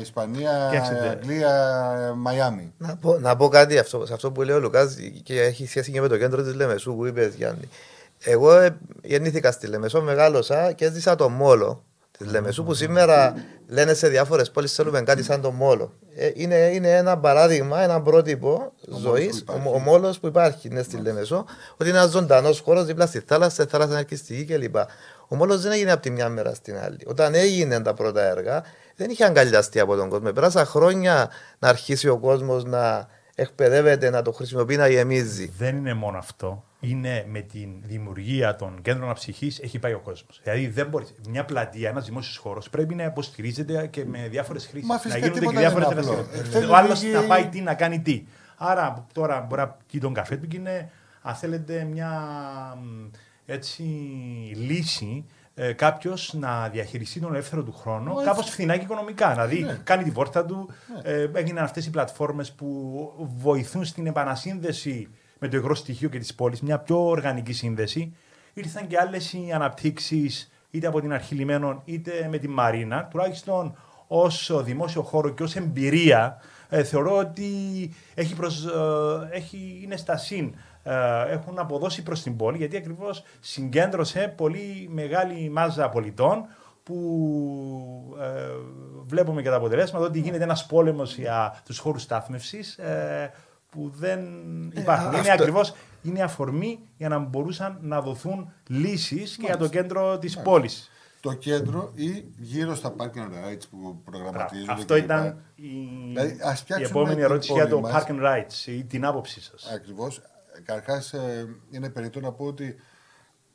Ισπανία, 0.00 0.70
Αγγλία, 1.10 2.14
Μαϊάμι. 2.16 2.72
Να 2.78 2.96
πω, 2.96 3.18
να 3.18 3.36
πω 3.36 3.48
κάτι 3.48 3.78
αυτό, 3.78 4.06
σε 4.06 4.12
αυτό 4.12 4.32
που 4.32 4.42
λέει 4.42 4.56
ο 4.56 4.60
Λουκάς 4.60 4.96
και 5.22 5.40
έχει 5.40 5.66
σχέση 5.66 5.92
και 5.92 6.00
με 6.00 6.08
το 6.08 6.18
κέντρο 6.18 6.42
της 6.42 6.54
Λεμεσού 6.54 6.94
που 6.94 7.06
είπες 7.06 7.34
Γιάννη. 7.34 7.68
Εγώ 8.18 8.52
ε, 8.52 8.76
γεννήθηκα 9.02 9.52
στη 9.52 9.66
Λεμεσό, 9.66 10.02
μεγάλωσα 10.02 10.72
και 10.72 10.84
έζησα 10.84 11.14
το 11.14 11.28
Μόλο 11.28 11.84
της 12.18 12.30
Λεμεσού 12.30 12.64
που 12.64 12.74
σήμερα 12.74 13.34
λένε 13.68 13.94
σε 13.94 14.08
διάφορες 14.08 14.50
πόλεις 14.50 14.72
θέλουμε 14.72 15.02
κάτι 15.02 15.22
σαν 15.22 15.40
το 15.40 15.50
Μόλο. 15.50 15.92
Ε, 16.16 16.30
είναι, 16.34 16.56
είναι 16.56 16.96
ένα 16.96 17.18
παράδειγμα, 17.18 17.82
ένα 17.82 18.02
πρότυπο 18.02 18.72
ζωής, 19.02 19.44
ο, 19.46 19.70
ο 19.74 19.78
Μόλος 19.78 20.18
που 20.18 20.26
υπάρχει 20.26 20.68
είναι 20.68 20.82
στη 20.82 20.96
Λεμεσό, 20.96 21.44
ότι 21.76 21.88
είναι 21.88 21.98
ένας 21.98 22.10
ζωντανός 22.10 22.60
χώρος 22.60 22.84
δίπλα 22.84 23.06
στη 23.06 23.22
θάλασσα, 23.26 23.62
στη 23.62 23.70
θάλασσα 23.70 23.90
αναρκιστική 23.90 24.44
κλπ. 24.44 24.76
Ο 25.28 25.36
Μόλο 25.36 25.58
δεν 25.58 25.72
έγινε 25.72 25.92
από 25.92 26.02
τη 26.02 26.10
μια 26.10 26.28
μέρα 26.28 26.54
στην 26.54 26.78
άλλη. 26.78 26.98
Όταν 27.06 27.34
έγιναν 27.34 27.82
τα 27.82 27.94
πρώτα 27.94 28.22
έργα, 28.22 28.62
δεν 28.96 29.10
είχε 29.10 29.24
αγκαλιαστεί 29.24 29.80
από 29.80 29.96
τον 29.96 30.08
κόσμο. 30.08 30.32
Πέρασα 30.32 30.64
χρόνια 30.64 31.30
να 31.58 31.68
αρχίσει 31.68 32.08
ο 32.08 32.18
κόσμος 32.18 32.64
να 32.64 33.08
εκπαιδεύεται, 33.34 34.10
να 34.10 34.22
το 34.22 34.32
χρησιμοποιεί, 34.32 34.76
να 34.76 34.88
γεμίζει. 34.88 35.52
Δεν 35.58 35.76
είναι 35.76 35.94
μόνο 35.94 36.18
αυτό 36.18 36.62
είναι 36.80 37.24
με 37.28 37.40
τη 37.40 37.68
δημιουργία 37.82 38.56
των 38.56 38.82
κέντρων 38.82 39.10
αψυχής 39.10 39.58
έχει 39.58 39.78
πάει 39.78 39.92
ο 39.92 40.00
κόσμος. 40.00 40.40
Δηλαδή 40.42 40.68
δεν 40.68 40.86
μπορείς. 40.86 41.14
Μια 41.28 41.44
πλατεία, 41.44 41.88
ένας 41.88 42.04
δημόσιος 42.04 42.36
χώρος 42.36 42.70
πρέπει 42.70 42.94
να 42.94 43.04
υποστηρίζεται 43.04 43.86
και 43.86 44.04
με 44.04 44.28
διάφορες 44.28 44.66
χρήσεις. 44.66 44.88
Να 45.08 45.18
γίνονται 45.18 45.46
και 45.46 45.58
διάφορες 45.58 45.88
δραστηριότητε. 45.88 46.66
Ο 46.66 46.76
άλλος 46.76 47.02
να 47.02 47.22
πάει 47.22 47.46
τι, 47.46 47.60
να 47.60 47.74
κάνει 47.74 48.00
τι. 48.00 48.24
Άρα 48.56 49.06
τώρα 49.12 49.40
μπορεί 49.40 49.60
να 49.60 49.76
πει 49.90 49.98
τον 49.98 50.14
καφέ 50.14 50.36
του 50.36 50.46
και 50.46 50.56
είναι, 50.56 50.90
αν 51.22 51.34
θέλετε, 51.34 51.84
μια 51.90 52.10
έτσι, 53.50 53.82
λύση 54.54 55.24
ε, 55.54 55.72
κάποιος 55.72 56.34
να 56.38 56.68
διαχειριστεί 56.68 57.20
τον 57.20 57.32
ελεύθερο 57.32 57.62
του 57.62 57.72
χρόνο 57.72 58.14
κάπως 58.14 58.50
φθηνά 58.50 58.76
και 58.76 58.84
οικονομικά. 58.84 59.30
Δηλαδή, 59.30 59.60
ναι. 59.60 59.80
κάνει 59.84 60.02
την 60.02 60.12
πόρτα 60.12 60.44
του. 60.44 60.68
Ναι. 61.04 61.12
Ε, 61.12 61.30
έγιναν 61.34 61.64
αυτές 61.64 61.86
οι 61.86 61.90
πλατφόρμες 61.90 62.52
που 62.52 63.28
βοηθούν 63.36 63.84
στην 63.84 64.06
επανασύνδεση 64.06 65.08
με 65.38 65.48
το 65.48 65.56
υγρό 65.56 65.74
στοιχείο 65.74 66.08
και 66.08 66.18
τη 66.18 66.34
πόλη, 66.34 66.58
μια 66.62 66.78
πιο 66.78 67.06
οργανική 67.06 67.52
σύνδεση. 67.52 68.14
Ήρθαν 68.54 68.86
και 68.86 68.96
άλλες 69.00 69.34
αναπτύξεις 69.54 70.50
είτε 70.70 70.86
από 70.86 71.00
την 71.00 71.12
αρχή 71.12 71.34
λιμένων 71.34 71.82
είτε 71.84 72.28
με 72.30 72.38
τη 72.38 72.48
Μαρίνα, 72.48 73.04
τουλάχιστον 73.10 73.76
ως 74.06 74.60
δημόσιο 74.64 75.02
χώρο 75.02 75.28
και 75.28 75.42
ως 75.42 75.56
εμπειρία. 75.56 76.40
Ε, 76.68 76.82
θεωρώ 76.82 77.16
ότι 77.16 77.50
έχει, 78.14 78.34
προς, 78.34 78.64
ε, 78.64 79.36
έχει, 79.36 79.80
είναι 79.82 79.96
στα 79.96 80.16
συν 80.16 80.44
ε, 80.46 80.52
έχουν 81.28 81.58
αποδώσει 81.58 82.02
προς 82.02 82.22
την 82.22 82.36
πόλη 82.36 82.56
γιατί 82.56 82.76
ακριβώς 82.76 83.22
συγκέντρωσε 83.40 84.32
πολύ 84.36 84.88
μεγάλη 84.92 85.48
μάζα 85.50 85.88
πολιτών 85.88 86.44
που 86.82 88.16
ε, 88.20 88.26
βλέπουμε 89.06 89.42
και 89.42 89.48
τα 89.48 89.56
αποτελέσματα 89.56 90.04
ότι 90.04 90.20
γίνεται 90.20 90.42
ένας 90.44 90.66
πόλεμος 90.66 91.16
για 91.16 91.62
τους 91.64 91.78
χώρους 91.78 92.02
στάθμευσης 92.02 92.78
ε, 92.78 93.32
που 93.70 93.92
δεν 93.94 94.20
υπάρχουν. 94.74 95.08
είναι 95.08 95.18
αυτό- 95.18 95.32
ακριβώς 95.32 95.74
είναι 96.02 96.22
αφορμή 96.22 96.78
για 96.96 97.08
να 97.08 97.18
μπορούσαν 97.18 97.78
να 97.82 98.00
δοθούν 98.00 98.52
λύσεις 98.68 99.36
και 99.36 99.46
για 99.46 99.56
το 99.56 99.68
κέντρο 99.68 100.18
της 100.18 100.38
πόλης. 100.38 100.90
Το 101.20 101.32
κέντρο 101.32 101.92
ή 101.94 102.24
γύρω 102.38 102.74
στα 102.74 102.94
park 102.98 103.02
and 103.18 103.30
rides 103.30 103.62
που 103.70 104.00
προγραμματίζονται. 104.04 104.72
Αυτό 104.72 104.94
κλπ. 104.94 105.04
ήταν 105.04 105.42
η, 105.54 105.68
Δηλαδή, 106.08 106.38
ας 106.42 106.60
η 106.60 106.62
φτιάξουμε 106.62 106.88
επόμενη 106.88 107.14
την 107.14 107.24
ερώτηση 107.24 107.52
για 107.52 107.68
πόλη 107.68 107.82
το 107.82 107.88
μας. 107.88 108.04
park 108.04 108.10
and 108.10 108.20
rides 108.26 108.66
ή 108.66 108.84
την 108.84 109.04
άποψή 109.04 109.40
σας. 109.40 109.70
Ακριβώς. 109.74 110.20
Καταρχά, 110.64 111.02
είναι 111.70 111.90
περιττό 111.90 112.20
να 112.20 112.32
πω 112.32 112.44
ότι 112.44 112.76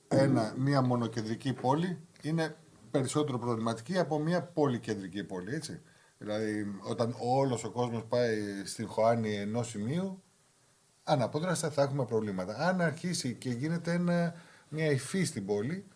ένα, 0.08 0.54
μια 0.58 0.82
μονοκεντρική 0.82 1.54
πόλη 1.54 1.99
είναι 2.22 2.56
περισσότερο 2.91 3.39
προβληματική 3.39 3.99
από 3.99 4.20
μια 4.20 4.43
πολυκεντρική 4.43 5.24
πόλη. 5.24 5.56
Έτσι. 5.56 5.82
Δηλαδή, 6.18 6.66
όταν 6.82 7.16
όλος 7.20 7.64
ο 7.64 7.72
κόσμος 7.72 8.06
πάει 8.06 8.66
στην 8.66 8.88
Χωάνη 8.88 9.36
ενός 9.36 9.68
σημείου, 9.68 10.24
αναπόδραστα 11.04 11.70
θα 11.70 11.82
έχουμε 11.82 12.06
προβλήματα. 12.06 12.56
Αν 12.68 12.82
αρχίσει 12.82 13.34
και 13.34 13.49
γίνεται 13.49 13.91
ένα, 13.91 14.34
μια 14.70 14.91
υφή 14.91 15.24
στην 15.24 15.45
πόλη 15.45 15.88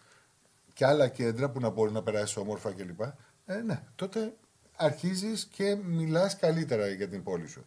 και 0.74 0.86
άλλα 0.86 1.08
κέντρα 1.08 1.50
που 1.50 1.60
να 1.60 1.70
μπορεί 1.70 1.92
να 1.92 2.04
περάσει 2.04 2.40
όμορφα 2.40 2.72
κλπ. 2.72 3.02
Ε, 3.46 3.62
ναι, 3.62 3.84
τότε 3.96 4.34
αρχίζεις 4.76 5.46
και 5.46 5.76
μιλάς 5.76 6.38
καλύτερα 6.38 6.88
για 6.88 7.10
την 7.10 7.24
πόλη 7.24 7.48
σου. 7.48 7.66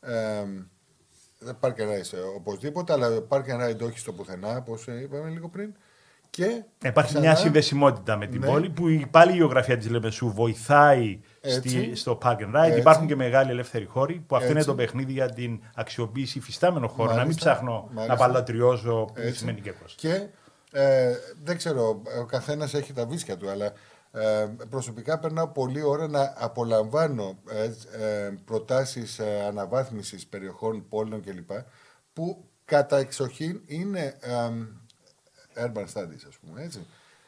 Ε, 0.00 0.44
Park 1.60 1.68
and 1.68 1.88
Ride 1.90 2.12
ε, 2.12 2.20
οπωσδήποτε, 2.36 2.92
αλλά 2.92 3.08
Park 3.28 3.42
and 3.42 3.68
Ride 3.70 3.80
όχι 3.86 3.98
στο 3.98 4.12
πουθενά, 4.12 4.56
όπως 4.56 4.88
ε, 4.88 5.00
είπαμε 5.02 5.28
λίγο 5.30 5.48
πριν. 5.48 5.74
Και 6.30 6.62
Υπάρχει 6.84 7.10
ξανά- 7.10 7.26
μια 7.26 7.36
συνδεσιμότητα 7.36 8.16
με 8.16 8.26
την 8.26 8.40
Ναι. 8.40 8.46
πόλη 8.46 8.70
που 8.70 8.88
η- 8.88 9.06
πάλι 9.10 9.32
η 9.32 9.36
γεωγραφία 9.36 9.76
της 9.76 9.88
Λεμεσού 9.90 10.32
βοηθάει 10.32 11.20
Έτσι. 11.40 11.68
στη, 11.68 11.94
στο 11.94 12.18
park 12.22 12.36
and 12.36 12.54
ride. 12.56 12.66
Έτσι. 12.66 12.78
Υπάρχουν 12.78 13.06
και 13.06 13.16
μεγάλοι 13.16 13.50
ελεύθεροι 13.50 13.84
χώροι 13.84 14.24
που 14.26 14.36
αυτό 14.36 14.48
είναι 14.48 14.56
Έτσι. 14.58 14.68
το 14.68 14.74
παιχνίδι 14.74 15.12
για 15.12 15.28
την 15.30 15.60
αξιοποίηση 15.74 16.38
υφιστάμενων 16.38 16.88
χώρων. 16.88 17.06
Να 17.06 17.12
μην 17.14 17.22
Μάλιστα. 17.22 17.50
ψάχνω 17.50 17.88
Μάλιστα. 17.92 18.06
να 18.06 18.16
παλατριώσω 18.26 19.04
που 19.14 19.20
Έτσι. 19.20 19.38
σημαίνει 19.38 19.60
και 19.60 19.72
πώς. 19.72 19.94
Και 19.94 20.26
ε, 20.72 21.12
δεν 21.42 21.56
ξέρω, 21.56 22.02
ο 22.20 22.24
καθένας 22.24 22.74
έχει 22.74 22.92
τα 22.92 23.06
βίσκια 23.06 23.36
του, 23.36 23.50
αλλά 23.50 23.72
ε, 24.12 24.48
προσωπικά 24.70 25.18
περνάω 25.18 25.48
πολλή 25.48 25.82
ώρα 25.82 26.08
να 26.08 26.34
απολαμβάνω 26.36 27.38
ε, 27.48 27.64
ε, 28.04 28.30
προτάσεις 28.44 29.18
ε, 29.18 29.44
αναβάθμισης 29.46 30.26
περιοχών, 30.26 30.88
πόλεων 30.88 31.22
κλπ. 31.22 31.50
που 32.12 32.44
κατά 32.64 32.98
εξοχήν 32.98 33.60
είναι 33.66 34.16
ε, 34.20 34.50
urban 35.66 35.84
studies, 35.94 36.24
ας 36.28 36.36
πούμε, 36.40 36.62
έτσι. 36.62 36.86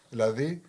Δηλαδή, 0.08 0.62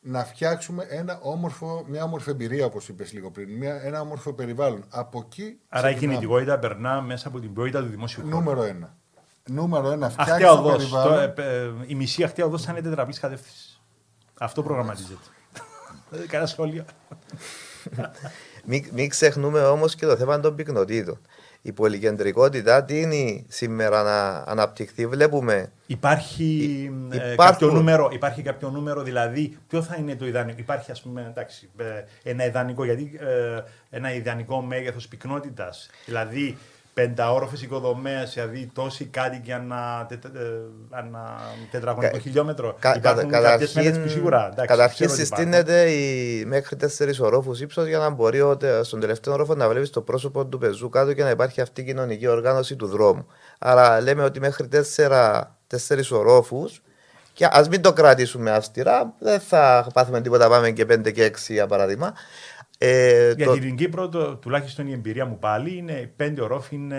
να 0.00 0.24
φτιάξουμε 0.24 0.86
ένα 0.88 1.18
όμορφο, 1.22 1.84
μια 1.88 2.02
όμορφη 2.04 2.30
εμπειρία, 2.30 2.64
όπως 2.64 2.88
είπες 2.88 3.12
λίγο 3.12 3.30
πριν, 3.30 3.56
μια, 3.56 3.74
ένα 3.82 4.00
όμορφο 4.00 4.32
περιβάλλον. 4.32 4.84
Από 4.90 5.22
εκεί 5.26 5.58
Άρα 5.68 5.88
η 5.88 5.90
ξεκινάμε. 5.90 6.18
κινητικότητα 6.18 6.58
περνά 6.58 7.00
μέσα 7.00 7.28
από 7.28 7.40
την 7.40 7.52
ποιότητα 7.54 7.80
του 7.82 7.88
δημόσιου 7.88 8.22
χώρου. 8.22 8.34
Νούμερο 8.36 8.62
ένα. 8.62 8.96
Νούμερο 9.48 9.90
ένα, 9.90 10.06
Αχτέα 10.06 10.24
φτιάξεις 10.24 10.46
το 10.46 10.58
οδός. 10.58 10.76
περιβάλλον. 10.76 11.34
Το, 11.34 11.42
ε, 11.42 11.54
ε, 11.64 11.70
η 11.86 11.94
μισή 11.94 12.22
αχτέα 12.22 12.44
οδός 12.46 12.62
θα 12.62 12.72
είναι 12.72 12.80
τετραπλής 12.80 13.18
κατεύθυνσης. 13.20 13.80
Αυτό 14.38 14.62
προγραμματίζεται. 14.62 15.18
Ε, 16.10 16.26
Κανένα 16.26 16.48
σχόλιο. 16.48 16.84
Μην, 18.64 18.84
μην 18.92 19.08
ξεχνούμε 19.08 19.60
όμως 19.60 19.94
και 19.94 20.06
το 20.06 20.16
θέμα 20.16 20.40
των 20.40 20.54
πυκνοτήτων. 20.54 21.18
Η 21.62 21.72
πολυκεντρικότητα 21.72 22.84
τίνει 22.84 23.46
σήμερα 23.48 24.02
να 24.02 24.28
αναπτυχθεί. 24.46 25.06
Βλέπουμε 25.06 25.72
Υπάρχει, 25.86 26.44
Υ- 27.12 27.20
ε, 27.20 27.32
υπάρχουν. 27.32 27.36
κάποιο 27.54 27.70
νούμερο, 27.70 28.08
υπάρχει 28.12 28.42
κάποιο 28.42 28.70
νούμερο, 28.70 29.02
δηλαδή 29.02 29.58
ποιο 29.68 29.82
θα 29.82 29.96
είναι 29.98 30.16
το 30.16 30.26
ιδανικό. 30.26 30.58
Υπάρχει 30.60 30.90
ας 30.90 31.02
πούμε 31.02 31.26
εντάξει, 31.30 31.68
ε, 31.76 32.30
ένα 32.30 32.44
ιδανικό, 32.46 32.84
γιατί 32.84 33.18
ε, 33.20 33.60
ένα 33.90 34.14
ιδανικό 34.14 34.60
μέγεθος 34.60 35.08
πυκνότητας. 35.08 35.90
Δηλαδή 36.06 36.56
πενταόροφες 37.00 37.62
οικοδομές, 37.62 38.32
δηλαδή 38.34 38.70
τόσοι 38.74 39.04
κάτοικοι 39.04 39.52
ανά, 39.52 40.06
τετ, 40.08 40.24
ε, 40.24 40.28
ανά 40.90 41.36
τετραγωνικό 41.70 42.12
Κα- 42.12 42.18
χιλιόμετρο. 42.18 42.76
κα- 42.78 42.96
Υπάρχουν 42.96 43.30
κατα- 43.30 43.48
κάποιες 43.50 43.72
μελέτες 43.72 43.98
που 44.02 44.08
σίγουρα, 44.08 44.48
εντάξει, 44.52 44.66
καταρχήν 44.66 45.06
ξέρω 45.06 45.12
ότι 45.12 45.22
υπάρχουν. 45.22 45.46
συστήνεται 45.52 45.90
η, 45.90 46.44
μέχρι 46.44 46.76
τέσσερις 46.76 47.20
ορόφους 47.20 47.60
ύψος 47.60 47.86
για 47.86 47.98
να 47.98 48.10
μπορεί 48.10 48.40
ο, 48.40 48.56
τε- 48.56 48.84
στον 48.84 49.00
τελευταίο 49.00 49.32
όροφο 49.34 49.54
να 49.54 49.68
βλέπεις 49.68 49.90
το 49.90 50.00
πρόσωπο 50.00 50.46
του 50.46 50.58
πεζού 50.58 50.88
κάτω 50.88 51.12
και 51.12 51.22
να 51.22 51.30
υπάρχει 51.30 51.60
αυτή 51.60 51.80
η 51.80 51.84
κοινωνική 51.84 52.26
οργάνωση 52.26 52.76
του 52.76 52.86
δρόμου. 52.86 53.26
Άρα 53.58 54.00
λέμε 54.00 54.22
ότι 54.24 54.40
μέχρι 54.40 54.68
τέσσερις 55.66 56.10
ορόφους 56.10 56.82
και 57.32 57.48
ας 57.50 57.68
μην 57.68 57.82
το 57.82 57.92
κρατήσουμε 57.92 58.50
αυστηρά, 58.50 59.12
δεν 59.18 59.40
θα 59.40 59.86
πάθουμε 59.94 60.20
τίποτα. 60.20 60.48
Πάμε 60.48 60.70
και 60.70 60.84
5 60.86 61.10
και 61.12 61.24
6 61.24 61.52
για 61.52 61.66
παράδειγμα. 61.66 62.12
Ε, 62.78 63.32
Για 63.36 63.46
το- 63.46 63.52
την 63.58 63.76
Κύπρο, 63.76 64.08
το, 64.08 64.36
τουλάχιστον 64.36 64.86
η 64.86 64.92
εμπειρία 64.92 65.24
μου 65.26 65.38
πάλι, 65.38 65.76
είναι 65.76 65.92
οι 65.92 66.06
πέντε 66.16 66.42
ορόφοι 66.42 66.74
είναι 66.74 66.98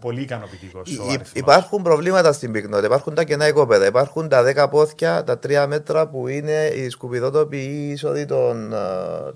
πολύ 0.00 0.20
ικανοποιητικός. 0.20 0.90
Υ- 0.90 1.12
υ- 1.12 1.36
Υπάρχουν 1.36 1.82
προβλήματα 1.82 2.32
στην 2.32 2.52
πυκνότητα. 2.52 2.86
Υπάρχουν 2.86 3.14
τα 3.14 3.24
κενά 3.24 3.46
οικόπεδα. 3.48 3.86
Υπάρχουν 3.86 4.28
τα 4.28 4.42
10 4.42 4.68
πόθια, 4.70 5.24
τα 5.24 5.38
3 5.38 5.66
μέτρα 5.68 6.08
που 6.08 6.28
είναι 6.28 6.66
οι 6.66 6.88
σκουπιδότοποι 6.88 7.56
ή 7.56 7.86
οι 7.88 7.90
είσοδοι 7.90 8.24
των, 8.24 8.74
α, 8.74 8.86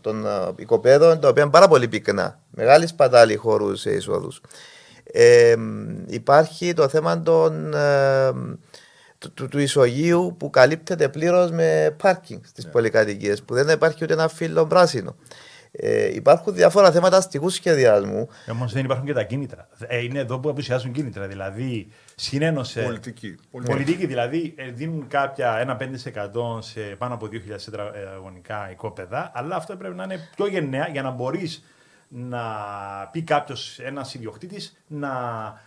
των 0.00 0.26
α, 0.26 0.52
οικοπαίδων, 0.56 1.20
τα 1.20 1.28
οποία 1.28 1.42
είναι 1.42 1.50
πάρα 1.52 1.68
πολύ 1.68 1.88
πυκνά. 1.88 2.40
Μεγάλη 2.50 2.86
σπατάλη 2.86 3.36
χώρου 3.36 3.76
σε 3.76 3.90
εισόδους. 3.90 4.40
Ε, 5.04 5.54
μ, 5.58 5.88
υπάρχει 6.06 6.72
το 6.74 6.88
θέμα 6.88 7.22
των, 7.22 7.74
ε, 7.74 8.30
του, 9.18 9.32
του, 9.34 9.48
του 9.48 9.58
ισογείου 9.58 10.34
που 10.38 10.50
καλύπτεται 10.50 11.08
πλήρως 11.08 11.50
με 11.50 11.94
πάρκινγκ 12.02 12.40
στις 12.44 12.68
πολυκατοικίες, 12.68 13.42
που 13.42 13.54
δεν 13.54 13.68
υπάρχει 13.68 14.04
ούτε 14.04 14.12
ένα 14.12 14.28
φύλλο 14.28 14.66
πράσινο. 14.66 15.16
Ε, 15.74 16.14
υπάρχουν 16.14 16.54
διάφορα 16.54 16.92
θέματα 16.92 17.16
αστικού 17.16 17.48
σχεδιασμού. 17.48 18.28
Όμως 18.50 18.72
δεν 18.72 18.84
υπάρχουν 18.84 19.06
και 19.06 19.12
τα 19.12 19.22
κίνητρα. 19.22 19.68
Ε, 19.86 19.98
είναι 20.04 20.18
εδώ 20.18 20.38
που 20.38 20.48
απουσιάζουν 20.48 20.92
κίνητρα. 20.92 21.26
Δηλαδή, 21.26 21.88
συνένωσε. 22.14 22.82
Πολιτική. 22.82 23.34
Πολιτική, 23.64 24.06
δηλαδή 24.06 24.54
ε, 24.56 24.70
δίνουν 24.70 25.06
κάποια 25.08 25.58
ένα 25.58 25.76
5% 25.80 26.62
σε 26.62 26.80
πάνω 26.80 27.14
από 27.14 27.28
2.000 27.32 27.38
τετραγωνικά 27.64 28.70
οικόπεδα, 28.70 29.32
αλλά 29.34 29.56
αυτό 29.56 29.76
πρέπει 29.76 29.94
να 29.94 30.04
είναι 30.04 30.28
πιο 30.36 30.46
γενναία 30.46 30.88
για 30.88 31.02
να 31.02 31.10
μπορείς 31.10 31.64
να 32.08 32.40
πει 33.12 33.22
κάποιος, 33.22 33.78
ένας 33.78 34.14
ιδιοκτήτης, 34.14 34.84
να 34.86 35.10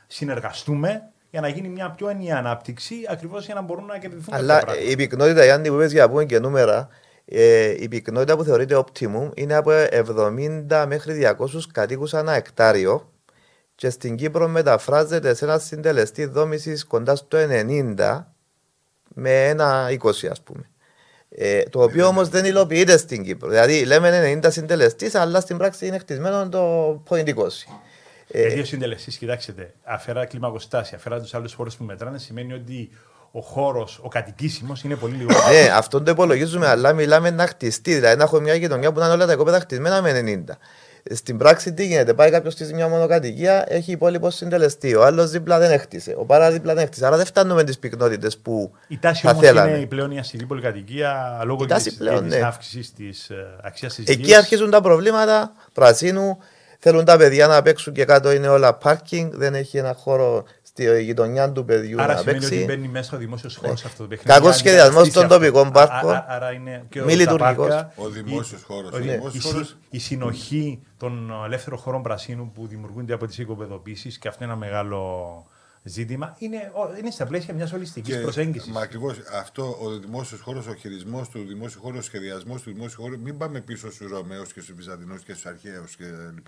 συνεργαστούμε 0.07 1.09
για 1.31 1.41
να 1.41 1.47
γίνει 1.47 1.67
μια 1.67 1.89
πιο 1.89 2.09
ενιαία 2.09 2.37
ανάπτυξη, 2.37 2.95
ακριβώς 3.09 3.45
για 3.45 3.53
να 3.55 3.61
μπορούν 3.61 3.85
να 3.85 3.97
κερδιθούν 3.97 4.33
Αλλά 4.33 4.53
κάποια 4.53 4.65
πράγματα. 4.65 4.91
η 4.91 4.95
πυκνότητα, 4.95 5.43
Γιάννη, 5.43 5.69
που 5.69 5.75
είπες 5.75 5.91
για 5.91 6.01
να 6.01 6.09
πούμε 6.09 6.25
και 6.25 6.39
νούμερα, 6.39 6.87
ε, 7.25 7.75
η 7.79 7.87
πυκνότητα 7.87 8.37
που 8.37 8.43
θεωρείται 8.43 8.83
optimum 8.85 9.29
είναι 9.33 9.55
από 9.55 9.71
70 9.91 10.85
μέχρι 10.87 11.35
200 11.37 11.59
κατοίκους 11.71 12.13
ανά 12.13 12.33
εκτάριο 12.33 13.09
και 13.75 13.89
στην 13.89 14.15
Κύπρο 14.15 14.47
μεταφράζεται 14.47 15.33
σε 15.33 15.45
ένα 15.45 15.59
συντελεστή 15.59 16.25
δόμησης 16.25 16.85
κοντά 16.85 17.15
στο 17.15 17.37
90 17.97 18.23
με 19.13 19.47
ένα 19.47 19.87
20 20.01 20.09
ας 20.29 20.41
πούμε. 20.41 20.69
Ε, 21.29 21.63
το 21.63 21.83
οποίο 21.83 22.07
όμως 22.07 22.29
δεν 22.29 22.45
υλοποιείται 22.45 22.97
στην 22.97 23.23
Κύπρο. 23.23 23.49
Δηλαδή 23.49 23.85
λέμε 23.85 24.39
90 24.43 24.47
συντελεστής, 24.51 25.15
αλλά 25.15 25.39
στην 25.39 25.57
πράξη 25.57 25.87
είναι 25.87 25.97
χτισμένο 25.97 26.49
το 26.49 26.91
point 27.09 27.35
20. 27.35 27.47
Ε, 28.27 28.41
Γιατί 28.41 28.59
ο 28.59 28.65
συντελεστή, 28.65 29.11
κοιτάξτε, 29.11 29.73
αφαιρά 29.83 30.25
κλιμακοστάσια, 30.25 30.97
αφαιρά 30.97 31.21
τους 31.21 31.33
άλλους 31.33 31.53
χώρου 31.53 31.69
που 31.77 31.83
μετράνε, 31.83 32.17
σημαίνει 32.17 32.53
ότι 32.53 32.89
ο 33.37 33.41
χώρος, 33.41 33.99
ο 34.03 34.07
κατοικήσιμος 34.07 34.83
είναι 34.83 34.95
πολύ 34.95 35.15
λιγότερο. 35.15 35.49
ναι, 35.49 35.69
αυτό 35.73 36.01
το 36.01 36.11
υπολογίζουμε, 36.11 36.67
αλλά 36.67 36.93
μιλάμε 36.93 37.29
να 37.29 37.47
χτιστεί. 37.47 37.93
Δηλαδή 37.93 38.17
να 38.17 38.23
έχουμε 38.23 38.41
μια 38.41 38.53
γειτονιά 38.55 38.91
που 38.91 38.99
να 38.99 39.05
είναι 39.05 39.13
όλα 39.13 39.25
τα 39.25 39.31
οικόπεδα 39.33 39.59
χτισμένα 39.59 40.01
με 40.01 40.43
90. 40.47 40.53
Στην 41.13 41.37
πράξη 41.37 41.73
τι 41.73 41.85
γίνεται, 41.85 42.13
πάει 42.13 42.31
κάποιος 42.31 42.53
στη 42.53 42.73
μια 42.73 42.87
μονοκατοικία, 42.87 43.65
έχει 43.67 43.91
υπόλοιπο 43.91 44.29
συντελεστή. 44.29 44.95
Ο 44.95 45.05
άλλος 45.05 45.29
δίπλα 45.29 45.59
δεν 45.59 45.71
έχτισε. 45.71 46.15
Ο 46.17 46.25
παράς 46.25 46.53
δίπλα 46.53 46.73
δεν 46.73 46.83
έχτισε. 46.83 47.05
Άρα 47.05 47.17
δεν 47.17 47.25
φτάνουμε 47.25 47.63
τις 47.63 47.79
πυκνότητες 47.79 48.37
που 48.37 48.71
Η 48.87 48.97
τάση 48.97 49.21
θα 49.21 49.31
όμως 49.31 49.43
θέλαμε. 49.43 49.69
είναι 49.69 49.79
η 49.79 49.85
πλέον 49.85 50.11
η 50.11 50.19
αστική 50.19 50.45
πολυκατοικία 50.45 51.41
λόγω 51.45 51.63
Η 51.63 51.67
τάση 51.67 51.89
τη 51.89 51.95
πλέον, 51.95 52.27
ναι. 52.27 52.41
αύξησης 52.43 52.93
της 52.93 53.31
αξίας 53.63 53.95
της 53.95 54.07
Εκεί 54.07 54.35
αρχίζουν 54.35 54.69
τα 54.69 54.81
προβλήματα 54.81 55.51
πρασίνου. 55.73 56.37
Θέλουν 56.79 57.05
τα 57.05 57.17
παιδιά 57.17 57.47
να 57.47 57.61
παίξουν 57.61 57.93
και 57.93 58.05
κάτω 58.05 58.31
είναι 58.31 58.47
όλα 58.47 58.73
πάρκινγκ. 58.73 59.31
Δεν 59.35 59.55
έχει 59.55 59.77
ένα 59.77 59.93
χώρο 59.93 60.43
στη 60.77 61.03
γειτονιά 61.03 61.51
του 61.51 61.65
παιδιού 61.65 62.01
Άρα 62.01 62.13
να 62.13 62.19
σημαίνει 62.19 62.37
ότι 62.37 62.49
παίξει. 62.49 62.65
μπαίνει 62.65 62.87
μέσα 62.87 63.15
ο 63.15 63.19
δημόσιος 63.19 63.55
χώρος 63.55 63.85
αυτό 63.85 64.03
το 64.03 64.07
παιχνίδι. 64.09 64.29
Κακός 64.29 64.51
Αν 64.51 64.57
σχεδιασμός 64.57 64.91
καταστήσει 64.93 65.15
των 65.15 65.23
αυτό. 65.23 65.35
τοπικών 65.37 65.67
Α- 65.67 65.71
πάρκων. 65.71 66.13
α- 66.13 66.25
Άρα 66.27 66.51
είναι 66.51 66.85
και 66.89 67.01
Μη 67.01 67.05
τα 67.07 67.15
λειτουργικός. 67.15 67.67
πάρκα, 67.67 67.91
Ο 67.95 68.09
δημόσιος 68.09 68.61
η- 68.61 68.63
χώρος. 68.63 68.91
ο 68.91 68.95
Ο 68.95 68.99
δη- 68.99 69.09
δημόσιος 69.09 69.33
η 69.35 69.39
συ- 69.47 69.51
χώρος- 69.51 69.77
Η 69.89 69.99
συνοχή 69.99 70.79
των 70.97 71.31
ελεύθερων 71.45 71.79
χώρων 71.79 72.01
πρασίνου 72.03 72.51
που 72.55 72.67
δημιουργούνται 72.67 73.13
από 73.13 73.25
τις 73.27 73.37
οικοπεδοποίησεις 73.37 74.17
και 74.17 74.27
αυτό 74.27 74.43
είναι 74.43 74.53
ένα 74.53 74.61
μεγάλο 74.65 75.45
ζήτημα. 75.83 76.35
Είναι, 76.39 76.71
ο- 76.73 76.97
είναι 76.99 77.11
στα 77.11 77.25
πλαίσια 77.25 77.53
μιας 77.53 77.73
ολιστικής 77.73 78.21
προσέγγισης. 78.21 78.71
Μα 78.71 78.81
ακριβώς 78.81 79.15
αυτό 79.41 79.77
ο 79.81 79.89
δημόσιος 79.99 80.41
χώρος, 80.41 80.67
ο 80.67 80.73
χειρισμός 80.73 81.29
του 81.29 81.45
δημόσιου 81.47 81.79
χώρου, 81.81 81.97
ο 81.97 82.01
σχεδιασμός 82.01 82.61
του 82.61 82.71
δημόσιου 82.73 83.01
χώρου, 83.01 83.19
μην 83.19 83.37
πάμε 83.37 83.59
πίσω 83.61 83.91
στους 83.91 84.09
Ρωμαίους 84.09 84.53
και 84.53 84.61
στους 84.61 84.75
Βυζαντινούς 84.75 85.23
και 85.23 85.31
στους 85.31 85.45
Αρχαίους 85.45 85.95
κλπ. 85.95 86.47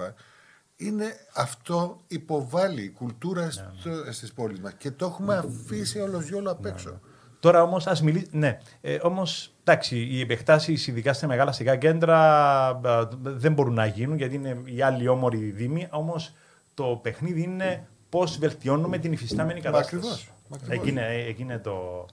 Είναι 0.78 1.06
αυτό 1.34 1.98
υποβάλλει 2.08 2.84
η 2.84 2.90
κουλτούρα 2.90 3.52
στο, 3.52 3.70
στις 4.12 4.34
πόλεις 4.34 4.60
μας 4.60 4.74
και 4.78 4.92
το 4.92 5.06
έχουμε 5.06 5.36
αφήσει 5.36 6.00
όλος 6.00 6.28
γιόλο 6.28 6.52
απ' 6.52 6.66
έξω. 6.66 7.00
Τώρα 7.40 7.62
όμως, 7.64 7.88
ας 7.88 8.02
μιλήσουμε. 8.02 8.38
Ναι, 8.40 8.58
ε, 8.82 8.98
όμως, 9.02 9.54
εντάξει, 9.64 9.98
οι 9.98 10.22
επεκτάσεις, 10.22 10.88
ειδικά 10.88 11.14
στα 11.14 11.28
μεγάλα 11.28 11.50
αστικά 11.50 11.76
κέντρα, 11.76 12.70
ε, 12.86 13.08
δεν 13.22 13.54
μπορούν 13.54 13.74
να 13.74 13.86
γίνουν 13.86 14.18
γιατί 14.18 14.36
είναι 14.36 14.62
οι 14.66 14.82
άλλοι 14.82 15.08
όμοροι 15.08 15.38
δήμοι. 15.38 15.88
Όμως, 15.92 16.34
το 16.74 17.00
παιχνίδι 17.02 17.42
είναι 17.42 17.88
πώς 18.10 18.38
βελτιώνουμε 18.38 18.98
την 18.98 19.12
υφιστάμενη 19.12 19.60
Μα 19.60 19.66
κατάσταση. 19.66 19.96
ακριβώς, 19.96 20.32
μα 20.50 20.56
ακριβώς. 20.56 20.78
Εκεί 20.78 20.90
είναι, 20.90 21.08
εκεί 21.28 21.42
είναι 21.42 21.60
το, 21.60 22.06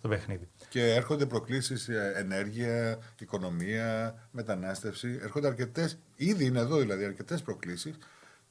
το 0.00 0.08
παιχνίδι. 0.08 0.48
Και 0.76 0.94
έρχονται 0.94 1.26
προκλήσεις 1.26 1.88
ε, 1.88 2.12
ενέργεια, 2.16 2.98
οικονομία, 3.20 4.14
μετανάστευση. 4.30 5.18
Έρχονται 5.22 5.46
αρκετές, 5.46 5.98
ήδη 6.16 6.44
είναι 6.44 6.58
εδώ 6.58 6.76
δηλαδή 6.76 7.04
αρκετές 7.04 7.42
προκλήσεις, 7.42 7.98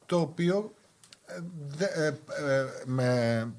το 0.05 0.19
οποίο 0.19 0.73
ε, 1.25 1.39
δε- 1.67 2.05
ε, 2.05 2.07
ε, 2.07 2.13
με, 2.85 3.53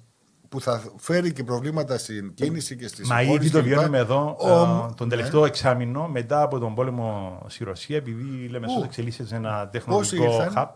που 0.49 0.61
θα 0.61 0.83
φέρει 0.97 1.33
και 1.33 1.45
προβλήματα 1.45 1.99
στην 1.99 2.35
κίνηση 2.35 2.77
και 2.77 2.89
στις 2.89 3.09
Μα 3.09 3.17
πόλεις 3.17 3.35
ήδη 3.35 3.51
το 3.51 3.59
κλπ. 3.59 3.67
βιώνουμε 3.67 3.99
εδώ 3.99 4.37
Ομ- 4.39 4.91
ε, 4.91 4.95
τον 4.95 5.09
ναι. 5.09 5.15
τελευταίο 5.15 5.45
εξάμεινο 5.45 6.09
μετά 6.09 6.43
από 6.43 6.59
τον 6.59 6.75
πόλεμο 6.75 7.39
στη 7.49 7.65
Ρωσία, 7.65 7.97
επειδή 7.97 8.45
η 8.45 8.49
Λεμεσός 8.49 8.77
Πού; 8.79 8.85
εξελίσσεται 8.85 9.29
σε 9.29 9.35
ένα 9.35 9.51
Πόσοι 9.59 9.71
τεχνολογικό 9.71 10.25
ήρθαν; 10.25 10.53
hub. 10.57 10.69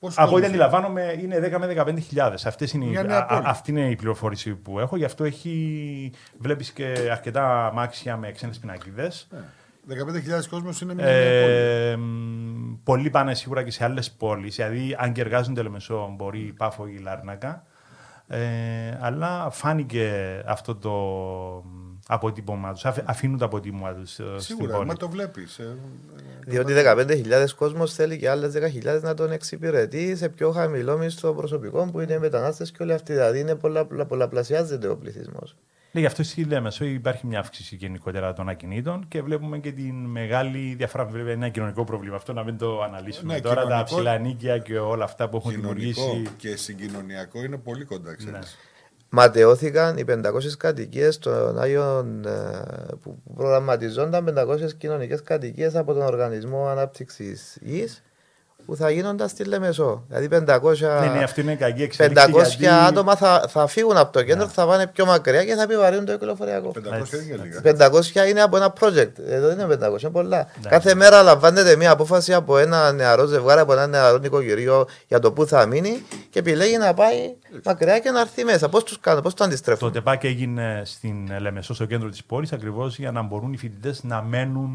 Πώς 0.00 0.12
Από 0.18 0.22
ό,τι 0.22 0.30
κόσμος- 0.32 0.48
αντιλαμβάνομαι 0.50 1.16
είναι 1.22 1.38
10 1.40 1.58
με 1.58 1.66
15 1.66 2.00
χιλιάδες. 2.00 2.46
Αυτές 2.46 2.72
είναι, 2.72 2.84
οι- 2.84 2.88
Μια 2.88 3.02
νέα 3.02 3.18
α- 3.18 3.22
α- 3.22 3.26
πόλη. 3.26 3.42
αυτή 3.46 3.70
είναι 3.70 3.90
η 3.90 3.96
πληροφόρηση 3.96 4.54
που 4.54 4.78
έχω. 4.80 4.96
Γι' 4.96 5.04
αυτό 5.04 5.24
έχει, 5.24 6.12
βλέπεις 6.38 6.70
και 6.70 7.08
αρκετά 7.10 7.70
μάξια 7.74 8.16
με 8.16 8.32
ξένες 8.32 8.58
πινακίδες. 8.58 9.28
Ναι. 9.30 9.38
15.000 9.86 10.48
κόσμος 10.48 10.80
είναι 10.80 10.94
μια 10.94 11.04
νέα 11.04 11.42
πόλη. 11.42 11.52
Ε, 11.54 11.96
μ, 11.96 12.74
πολλοί 12.84 13.10
πάνε 13.10 13.34
σίγουρα 13.34 13.62
και 13.62 13.70
σε 13.70 13.84
άλλες 13.84 14.10
πόλεις. 14.10 14.56
Δηλαδή, 14.56 14.96
αν 14.98 15.12
και 15.12 15.20
εργάζονται 15.20 15.62
Λεμεσό, 15.62 16.12
μπορεί 16.16 16.38
η 16.40 16.52
Πάφο 16.52 16.86
ή 16.86 16.94
η 16.98 17.02
Λάρνακα. 17.02 17.62
Ε, 18.26 18.38
αλλά 19.00 19.50
φάνηκε 19.50 20.12
αυτό 20.46 20.74
το 20.76 20.90
μ, 22.08 22.12
αποτύπωμα 22.12 22.72
τους. 22.72 22.84
Αφ- 22.84 23.02
Αφήνουν 23.04 23.38
το 23.38 23.44
αποτύπωμα 23.44 23.92
τους 23.94 24.18
ε, 24.18 24.24
στην 24.24 24.40
Σίγουρα, 24.40 24.74
πόλη. 24.76 24.86
μα 24.86 24.94
το 24.94 25.08
βλέπεις. 25.08 25.58
ε, 25.58 25.76
Διότι 26.46 26.72
15.000 26.74 27.54
κόσμος 27.56 27.92
θέλει 27.94 28.18
και 28.18 28.28
άλλες 28.30 28.52
10.000 28.52 29.00
να 29.02 29.14
τον 29.14 29.32
εξυπηρετεί 29.32 30.16
σε 30.16 30.28
πιο 30.28 30.50
χαμηλό 30.50 30.96
μισθό 30.98 31.32
προσωπικό 31.34 31.88
που 31.92 32.00
είναι 32.00 32.12
οι 32.12 32.18
μετανάστες 32.18 32.70
και 32.70 32.82
όλοι 32.82 32.92
αυτοί. 32.92 33.12
Δηλαδή 33.12 33.38
είναι 33.40 33.54
πολλα, 33.54 33.84
πολλα- 33.84 34.06
πολλαπλασιάζεται 34.06 34.88
ο 34.88 34.96
πληθυσμός. 34.96 35.56
Ναι, 35.92 36.00
γι' 36.00 36.06
αυτό 36.06 36.22
στη 36.22 36.44
Λέμεσο 36.44 36.84
υπάρχει 36.84 37.26
μια 37.26 37.38
αύξηση 37.38 37.76
γενικότερα 37.76 38.32
των 38.32 38.48
ακινήτων 38.48 39.04
και 39.08 39.22
βλέπουμε 39.22 39.58
και 39.58 39.72
την 39.72 39.94
μεγάλη 39.94 40.74
διαφορά. 40.74 41.04
Βέβαια, 41.04 41.22
είναι 41.32 41.44
ένα 41.44 41.48
κοινωνικό 41.48 41.84
πρόβλημα 41.84 42.16
αυτό 42.16 42.32
να 42.32 42.44
μην 42.44 42.58
το 42.58 42.82
αναλύσουμε 42.82 43.34
Ναι, 43.34 43.40
τώρα. 43.40 43.54
Τα 43.54 43.62
κοινωνικό- 43.62 43.84
ψηλά 43.94 44.18
νίκια 44.18 44.58
και 44.58 44.78
όλα 44.78 45.04
αυτά 45.04 45.28
που 45.28 45.36
έχουν 45.36 45.50
κοινωνικό 45.50 45.74
δημιουργήσει. 46.02 46.34
και 46.36 46.56
συγκοινωνιακό 46.56 47.42
είναι 47.44 47.56
πολύ 47.56 47.84
κοντά, 47.84 48.14
ξέρεις. 48.14 48.32
Ναι. 48.32 48.38
Ματαιώθηκαν 49.10 49.96
οι 49.96 50.04
500 50.08 50.20
κατοικίες 50.58 51.18
των 51.18 51.58
Άγιων 51.58 52.24
ε, 52.26 52.30
που 53.02 53.18
που 53.24 53.34
προγραμματιζόνταν 53.34 54.34
500 54.38 54.72
κοινωνικές 54.78 55.22
κατοικίες 55.22 55.74
από 55.74 55.92
τον 55.92 56.02
Οργανισμό 56.02 56.66
Ανάπτυξης 56.66 57.58
Γης 57.60 58.02
που 58.68 58.76
θα 58.76 58.90
γίνονταν 58.90 59.28
στη 59.28 59.44
Λεμεσό. 59.44 60.04
Δηλαδή 60.08 60.28
500, 60.28 61.00
Ναι, 61.00 61.06
ναι, 61.06 61.22
αυτό 61.24 61.40
είναι 61.40 61.54
κακή 61.54 61.82
εξέλιξη. 61.82 62.24
500 62.32 62.42
γιατί- 62.58 62.66
άτομα 62.88 63.16
θα, 63.16 63.44
θα 63.48 63.66
φύγουν 63.66 63.96
από 63.96 64.12
το 64.12 64.22
κέντρο, 64.22 64.46
θα 64.48 64.66
πάνε 64.66 64.86
πιο 64.86 65.06
μακριά 65.06 65.44
και 65.44 65.54
θα 65.54 65.62
επιβαρύνουν 65.62 66.04
το 66.04 66.12
κυκλοφοριακό. 66.12 66.72
500 66.74 66.80
είναι 66.82 67.36
και 67.36 67.36
λίγα. 67.42 67.90
500 68.24 68.28
είναι 68.28 68.40
από 68.42 68.56
ένα 68.56 68.72
project. 68.80 69.12
Εδώ 69.28 69.46
δεν 69.48 69.58
είναι 69.58 69.74
500, 69.74 70.00
είναι 70.02 70.10
πολλά. 70.10 70.46
Κάθε 70.68 70.94
μέρα 70.94 71.22
λαμβάνεται 71.22 71.76
μια 71.76 71.90
απόφαση 71.90 72.34
από 72.34 72.58
ένα 72.58 72.92
νεαρό 72.92 73.26
ζευγάρι, 73.26 73.60
από 73.60 73.72
ένα 73.72 73.86
νεαρό 73.86 74.18
νοικοκυριό 74.18 74.86
για 75.08 75.18
το 75.18 75.32
πού 75.32 75.46
θα 75.46 75.66
μείνει 75.66 76.02
και 76.30 76.38
επιλέγει 76.38 76.76
να 76.76 76.94
πάει 76.94 77.34
μακριά 77.64 77.98
και 77.98 78.10
να 78.10 78.20
έρθει 78.20 78.44
μέσα. 78.44 78.68
Πώς 78.68 78.84
τους 78.84 79.00
κάνουν, 79.00 79.22
πώς 79.22 79.32
το 79.32 79.38
Το 79.38 79.44
αντιστρέφουν. 79.44 79.92
ΤΕΠΑΚ 79.92 80.24
έγινε 80.24 80.82
στην 80.84 81.40
Λεμεσό, 81.40 81.74
στο 81.74 81.84
κέντρο 81.84 82.08
της 82.08 82.24
πόλης, 82.24 82.52
ακριβώς 82.52 82.98
για 82.98 83.12
να 83.12 83.22
μπορούν 83.22 83.52
οι 83.52 83.56
φοιτητές 83.56 84.02
να 84.04 84.22
μένουν 84.22 84.70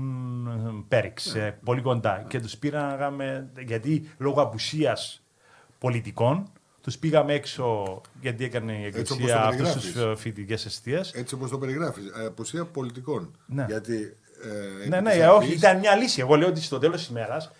ε, 0.67 0.69
πέριξ, 0.87 1.35
ε, 1.35 1.57
πολύ 1.63 1.81
κοντά. 1.81 2.23
Και 2.27 2.39
τους 2.39 2.57
πήραμε, 2.57 3.47
γιατί 3.83 4.09
λόγω 4.17 4.41
απουσίας 4.41 5.23
πολιτικών, 5.79 6.51
τους 6.81 6.97
πήγαμε 6.97 7.33
έξω, 7.33 8.01
γιατί 8.21 8.43
έκανε 8.43 8.73
η 8.73 8.87
όπως 8.87 8.91
το 9.07 9.13
Εκκλησία 9.13 9.41
αυτού 9.41 9.57
περιγράφεις. 9.63 9.91
του 9.93 10.17
φοιτητικές 10.17 10.65
αιστείες. 10.65 11.11
Έτσι 11.13 11.33
όπως 11.35 11.49
το 11.49 11.57
περιγράφεις. 11.57 12.05
Ε, 12.21 12.25
Απουσία 12.25 12.65
πολιτικών. 12.65 13.37
Ναι. 13.45 13.65
Γιατί. 13.69 14.17
Ε, 14.83 14.87
Ναι, 14.87 14.95
επί 14.97 15.03
ναι, 15.05 15.11
της 15.11 15.19
όχι, 15.21 15.29
αρχής- 15.35 15.55
ήταν 15.57 15.79
μια 15.79 15.95
λύση. 15.95 16.19
Εγώ 16.21 16.35
λέω 16.35 16.47
ότι 16.47 16.61
στο 16.61 16.79
τέλος 16.79 16.97
της 16.97 17.07
ημέρας 17.07 17.51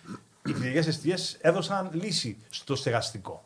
οι 0.46 0.52
φοιτητικές 0.52 0.86
αιστείες 0.86 1.36
έδωσαν 1.40 1.90
λύση 1.92 2.36
στο 2.50 2.76
στεγαστικό. 2.76 3.44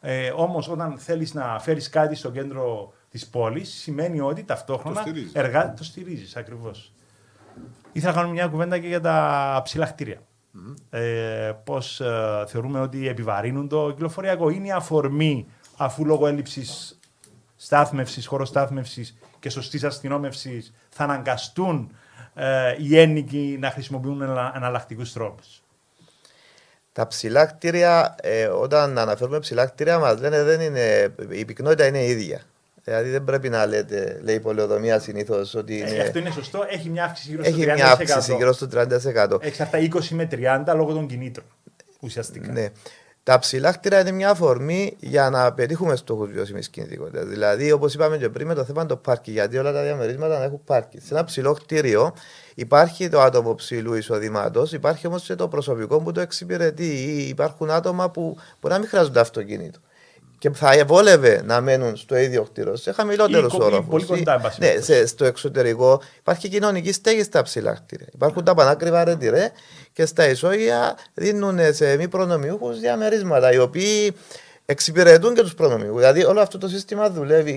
Ε, 0.00 0.30
Όμως, 0.36 0.68
όταν 0.68 0.98
θέλεις 0.98 1.34
να 1.34 1.58
φέρεις 1.60 1.88
κάτι 1.88 2.14
στο 2.14 2.30
κέντρο 2.30 2.92
της 3.10 3.26
πόλης, 3.26 3.70
σημαίνει 3.74 4.20
ότι 4.20 4.44
ταυτόχρονα 4.44 4.94
Το 4.94 5.00
στηρίζεις. 5.00 5.32
εργά... 5.34 5.74
το 5.74 5.84
στηρίζεις 5.84 6.36
ακριβώς. 6.36 6.92
Ήθελα 7.92 8.12
να 8.12 8.18
κάνουμε 8.18 8.34
μια 8.34 8.46
κουβέντα 8.46 8.78
και 8.78 8.86
για 8.86 9.00
τα 9.00 9.60
ψηλά 9.64 9.86
κτίρια. 9.86 10.22
Ε, 10.90 11.52
Πώς 11.64 12.00
ε, 12.00 12.44
θεωρούμε 12.46 12.80
ότι 12.80 13.08
επιβαρύνουν 13.08 13.68
το 13.68 13.90
κυκλοφοριακό. 13.90 14.48
Είναι 14.48 14.66
η 14.66 14.72
αφορμή 14.72 15.46
αφού 15.76 16.06
λόγω 16.06 16.26
έλλειψης 16.26 16.98
στάθμευσης, 17.56 18.26
χώρος 18.26 18.48
στάθμευσης 18.48 19.18
και 19.38 19.50
σωστής 19.50 19.84
αστυνόμευσης 19.84 20.74
θα 20.88 21.04
αναγκαστούν 21.04 21.92
ε, 22.34 22.74
οι 22.78 22.98
ένοικοι 22.98 23.56
να 23.60 23.70
χρησιμοποιούν 23.70 24.22
εναλλακτικούς 24.54 25.12
τρόπους. 25.12 25.62
Τα 26.92 27.06
ψηλά 27.06 27.46
κτίρια, 27.46 28.14
ε, 28.22 28.46
όταν 28.46 28.98
αναφέρουμε 28.98 29.38
ψηλά 29.38 29.66
κτίρια, 29.66 29.98
μας 29.98 30.20
λένε 30.20 30.42
δεν 30.42 30.60
είναι, 30.60 31.14
η 31.30 31.44
πυκνότητα 31.44 31.86
είναι 31.86 32.04
ίδια. 32.04 32.42
Δηλαδή 32.88 33.10
δεν 33.10 33.24
πρέπει 33.24 33.48
να 33.48 33.66
λέτε, 33.66 34.20
λέει 34.22 34.34
η 34.34 34.40
πολεοδομία 34.40 34.98
συνήθως, 34.98 35.54
ότι 35.54 35.78
είναι, 35.78 36.00
αυτό 36.00 36.18
είναι 36.18 36.30
σωστό. 36.30 36.64
Έχει 36.68 36.88
μια 36.88 37.04
αύξηση 37.04 37.28
γύρω 37.28 37.42
έχει 37.42 37.62
στο 37.62 37.72
30%. 37.72 37.74
μια 37.74 37.90
αύξηση 37.90 38.34
γύρω 38.34 38.52
στο 38.52 38.66
30%. 38.72 39.42
Εξαρτάται 39.42 39.88
20 39.94 40.08
με 40.08 40.28
30 40.32 40.74
λόγω 40.74 40.92
των 40.92 41.06
κινήτρων. 41.06 41.46
Ουσιαστικά. 42.00 42.52
Ναι. 42.52 42.68
Τα 43.22 43.38
ψηλά 43.38 43.72
κτίρια 43.72 44.00
είναι 44.00 44.10
μια 44.10 44.30
αφορμή 44.30 44.96
για 45.00 45.30
να 45.30 45.52
πετύχουμε 45.52 45.96
στόχους 45.96 46.30
βιώσιμης 46.30 46.68
κινητικότητας. 46.68 47.26
Δηλαδή, 47.26 47.72
όπως 47.72 47.94
είπαμε 47.94 48.18
και 48.18 48.28
πριν, 48.28 48.46
με 48.46 48.54
το 48.54 48.64
θέμα 48.64 48.86
το 48.86 48.96
πάρκι, 48.96 49.30
γιατί 49.30 49.58
όλα 49.58 49.72
τα 49.72 49.82
διαμερίσματα 49.82 50.38
να 50.38 50.44
έχουν 50.44 50.60
πάρκι. 50.64 51.00
Σε 51.00 51.14
ένα 51.14 51.24
ψηλό 51.24 51.52
κτίριο 51.52 52.14
υπάρχει 52.54 53.08
το 53.08 53.20
άτομο 53.20 53.54
ψηλού 53.54 53.94
εισοδήματος, 53.94 54.72
υπάρχει 54.72 55.06
όμως 55.06 55.22
και 55.22 55.34
το 55.34 55.48
προσωπικό 55.48 56.00
που 56.00 56.12
το 56.12 56.20
εξυπηρετεί. 56.20 56.86
Ή 56.86 57.28
Υπάρχουν 57.28 57.70
άτομα 57.70 58.10
που 58.10 58.36
μπορεί 58.60 58.74
να 58.74 58.80
μην 58.80 58.88
χρειάζονται 58.88 59.20
αυτοκίνητο. 59.20 59.78
Και 60.38 60.50
θα 60.50 60.72
ευόλευε 60.72 61.42
να 61.44 61.60
μένουν 61.60 61.96
στο 61.96 62.16
ίδιο 62.16 62.42
κτίριο, 62.42 62.76
σε 62.76 62.92
χαμηλότερου 62.92 63.46
Ή 63.46 63.48
κο- 63.48 63.58
ή 63.70 63.74
όρου. 63.74 63.84
πολύ 63.84 64.04
κοντά, 64.04 64.34
εν 64.34 64.40
πάση 64.40 64.60
Ναι, 64.60 64.66
περιπτώσει. 64.66 64.92
σε, 64.98 65.06
στο 65.06 65.24
εξωτερικό 65.24 66.02
υπάρχει 66.18 66.48
κοινωνική 66.48 66.92
στέγη 66.92 67.22
στα 67.22 67.42
ψηλά 67.42 67.72
κτίρια. 67.72 68.06
Υπάρχουν 68.14 68.44
τα 68.44 68.54
πανάκριβα 68.54 69.04
ρετυρέ 69.04 69.50
και 69.92 70.06
στα 70.06 70.28
ισόγεια 70.28 70.96
δίνουν 71.14 71.58
σε 71.74 71.96
μη 71.96 72.08
προνομιούχους 72.08 72.80
διαμερίσματα 72.80 73.52
οι 73.52 73.58
οποίοι 73.58 74.14
εξυπηρετούν 74.72 75.34
και 75.34 75.42
τους 75.42 75.54
προνομιούχου. 75.54 75.96
Δηλαδή 75.98 76.24
όλο 76.24 76.40
αυτό 76.40 76.58
το 76.58 76.68
σύστημα 76.68 77.10
δουλεύει. 77.10 77.50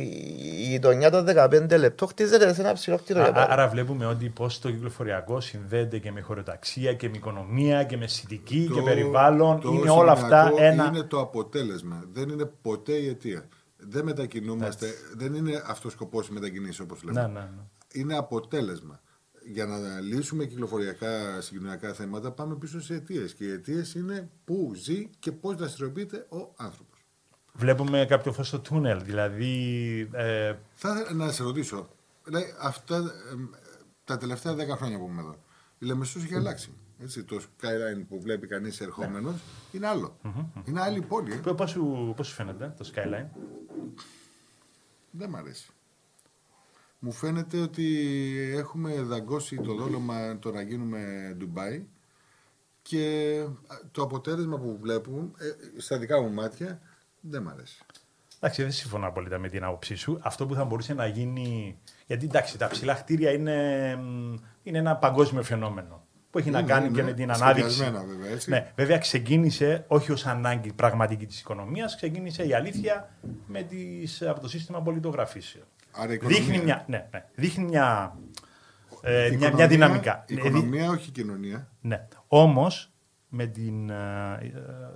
Η 0.60 0.68
γειτονιά 0.70 1.12
των 1.12 1.26
15 1.28 1.78
λεπτών 1.78 2.08
χτίζεται 2.08 2.54
σε 2.54 2.62
ένα 2.62 2.74
ψηλό 2.74 2.98
κτίριο. 2.98 3.22
Α- 3.22 3.26
για 3.26 3.32
α- 3.32 3.34
παράδειγμα. 3.34 3.62
Άρα 3.64 3.72
βλέπουμε 3.72 4.06
ότι 4.06 4.30
πώς 4.30 4.60
το 4.60 4.72
κυκλοφοριακό 4.72 5.40
συνδέεται 5.42 5.98
και 6.00 6.12
με 6.12 6.22
χωροταξία 6.22 6.94
και 6.94 7.10
με 7.10 7.18
οικονομία 7.18 7.84
και 7.84 7.98
με 7.98 8.04
αισθητική 8.04 8.68
και 8.68 8.74
Το- 8.80 8.82
περιβάλλον. 8.84 9.60
το 9.60 9.70
είναι 9.72 9.90
όλα 9.90 10.12
αυτά 10.12 10.44
συγκοινωνιακό 10.46 10.82
ένα. 10.82 10.86
Είναι 10.98 11.04
το 11.08 11.20
αποτέλεσμα. 11.20 12.04
Δεν 12.14 12.30
είναι 12.30 12.46
ποτέ 12.62 12.94
η 12.94 13.08
αιτία. 13.08 13.48
Δεν 13.78 14.04
μετακινούμαστε. 14.06 14.88
Δεν 15.18 15.34
είναι 15.34 15.62
αυτός 15.68 15.92
ο 15.92 15.96
σκοπός 15.96 16.28
η 16.28 16.32
μετακινήση 16.34 16.82
όπως 16.82 17.04
λέμε. 17.04 17.22
Ναι, 17.22 17.28
ναι, 17.28 17.40
ναι. 17.40 17.62
Είναι 17.94 18.18
αποτέλεσμα. 18.18 19.00
Για 19.52 19.66
να 19.66 19.78
λύσουμε 20.00 20.46
κυκλοφοριακά 20.46 21.42
συγκοινωνιακά 21.42 21.94
θέματα, 21.94 22.32
πάμε 22.32 22.56
πίσω 22.56 22.82
σε 22.82 22.94
αιτίες. 22.94 23.34
Και 23.34 23.44
οι 23.44 23.52
αιτίες 23.52 23.94
είναι 23.94 24.30
πού 24.46 24.72
ζει 24.76 25.10
και 25.20 25.32
πώς 25.32 25.56
δραστηριοποιείται 25.56 26.26
ο 26.30 26.54
άνθρωπος. 26.58 26.91
Βλέπουμε 27.54 28.06
κάποιο 28.10 28.34
φως 28.34 28.48
στο 28.48 28.60
τούνελ. 28.60 29.04
Δηλαδή. 29.04 29.54
Ε, 30.14 30.54
Θα 30.74 30.90
ήθελα 31.00 31.26
να 31.26 31.32
σε 31.32 31.44
ρωτήσω, 31.44 31.90
λέει, 32.26 32.44
αυτά, 32.62 32.96
ε, 32.98 33.58
τα 34.04 34.18
τελευταία 34.18 34.54
10 34.56 34.76
χρόνια 34.76 34.98
που 34.98 35.08
είμαι 35.12 35.22
εδώ, 35.22 35.36
η 35.80 35.86
Λεμεσός 35.86 36.24
έχει 36.24 36.36
αλλάξει. 36.36 36.74
Έτσι, 37.04 37.24
το 37.24 37.42
skyline 37.42 38.06
που 38.10 38.22
βλέπει 38.22 38.48
κανείς 38.48 38.82
ερχόμενος 38.82 39.36
είναι 39.72 39.88
άλλο. 39.88 40.18
Είναι 40.66 40.82
άλλη 40.82 41.02
πόλη. 41.02 41.34
ε. 41.48 41.52
Πώς 41.52 41.70
σου, 41.70 42.14
πώς 42.16 42.28
σου 42.28 42.34
φαίνεται 42.34 42.74
το 42.78 42.92
skyline; 42.96 43.28
Δεν 45.12 45.30
μ' 45.30 45.36
αρέσει. 45.36 45.70
Μου 47.00 47.12
φαίνεται 47.12 47.58
ότι 47.60 48.08
έχουμε 48.58 49.02
δαγκώσει 49.02 49.56
το 49.56 49.74
δόλωμα 49.76 50.40
το 50.40 50.52
να 50.52 50.62
γίνουμε 50.62 51.34
Ντουμπάι 51.38 51.86
και 52.82 53.46
το 53.92 54.02
αποτέλεσμα 54.02 54.58
που 54.60 54.78
βλέπουμε 54.82 55.32
ε, 55.76 55.80
στα 55.82 55.98
δικά 55.98 56.22
μου 56.22 56.32
μάτια 56.34 56.82
δεν 57.22 57.42
μ' 57.42 57.50
αρέσει. 57.50 57.78
Εντάξει, 58.40 58.62
δεν 58.62 58.72
συμφωνώ 58.72 59.08
απόλυτα 59.08 59.38
με 59.38 59.50
την 59.50 59.64
άποψή 59.64 59.96
σου. 59.96 60.20
Αυτό 60.22 60.46
που 60.46 60.54
θα 60.54 60.66
μπορούσε 60.66 60.94
να 60.94 61.06
γίνει. 61.06 61.78
Γιατί 62.06 62.26
εντάξει, 62.26 62.58
τα 62.58 62.68
ψηλά 62.68 62.94
κτίρια 62.94 63.32
είναι, 63.32 63.96
μ, 63.96 64.34
είναι 64.64 64.78
ένα 64.78 64.96
παγκόσμιο 64.96 65.44
φαινόμενο. 65.44 66.06
που 66.30 66.38
έχει 66.38 66.50
να 66.50 66.60
Είναι, 66.60 66.68
κάνει 66.68 66.86
είναι. 66.88 66.96
και 66.96 67.04
με 67.04 67.14
την 67.14 67.32
ανάδειξη. 67.32 67.70
Σχεδιασμένα, 67.72 68.06
βέβαια, 68.06 68.32
έτσι. 68.32 68.50
Ναι, 68.50 68.72
βέβαια 68.76 68.98
ξεκίνησε 68.98 69.86
όχι 69.88 70.12
ως 70.12 70.26
ανάγκη 70.26 70.74
πραγματική 70.74 71.26
της 71.26 71.40
οικονομίας, 71.40 71.96
ξεκίνησε 71.96 72.44
η 72.48 72.54
αλήθεια 72.54 73.10
με 73.48 73.62
τις, 73.62 74.22
από 74.22 74.40
το 74.40 74.48
σύστημα 74.50 74.82
πολιτογραφήσεων. 74.82 75.66
Άρα 75.92 76.12
η 76.12 76.14
οικονομία. 76.14 76.40
Δείχνει 76.44 76.64
μια, 76.64 76.86
ναι, 76.88 77.08
ναι, 77.12 77.26
δείχνει 77.36 77.64
μια, 77.64 78.18
ε, 79.02 79.26
Η 79.26 79.30
μια, 79.30 79.30
μια 79.30 79.38
οικονομία- 79.48 79.68
δυναμικά. 79.68 80.24
Η 80.28 80.34
Ναι, 80.34 80.42
δι- 80.42 80.50
οικονομία, 80.50 80.90
όχι 80.90 81.10
η 81.10 81.12
κοινωνία. 81.12 81.68
ναι. 81.82 82.08
Όμως 82.28 82.91
με 83.34 83.46
την, 83.46 83.90
ε, 83.90 83.94
ε, 84.42 84.50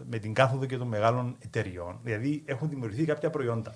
με 0.10 0.18
την 0.20 0.34
κάθοδο 0.34 0.66
και 0.66 0.78
των 0.78 0.88
μεγάλων 0.88 1.36
εταιριών, 1.40 2.00
δηλαδή 2.04 2.44
έχουν 2.46 2.70
δημιουργηθεί 2.70 3.06
κάποια 3.06 3.30
προϊόντα. 3.30 3.76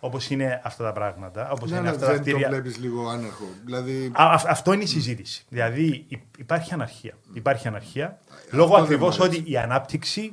Όπως 0.00 0.30
είναι 0.30 0.60
αυτά 0.64 0.84
τα 0.84 0.92
πράγματα, 0.92 1.50
όπως 1.50 1.70
Ναι, 1.70 1.76
είναι 1.78 1.88
αλλά 1.88 1.96
αυτά 1.96 2.06
τα 2.06 2.12
δεν 2.12 2.22
το 2.24 2.30
κτίρια. 2.30 2.48
βλέπεις 2.48 2.78
λίγο 2.78 3.08
άνερχο. 3.08 3.44
Δηλαδή, 3.64 4.06
Α, 4.06 4.10
αυ- 4.32 4.46
αυτό 4.48 4.72
είναι 4.72 4.82
η 4.82 4.86
συζήτηση. 4.86 5.44
Δηλαδή 5.48 6.04
υ- 6.08 6.38
υπάρχει 6.38 6.72
αναρχία. 6.74 7.14
Υπάρχει 7.32 7.68
αναρχία 7.68 8.18
λόγω 8.50 8.64
αυτό 8.74 8.76
δεν 8.76 8.84
ακριβώς 8.84 9.18
μου 9.18 9.24
αρέσει. 9.24 9.40
ότι 9.40 9.50
η 9.50 9.56
ανάπτυξη 9.56 10.32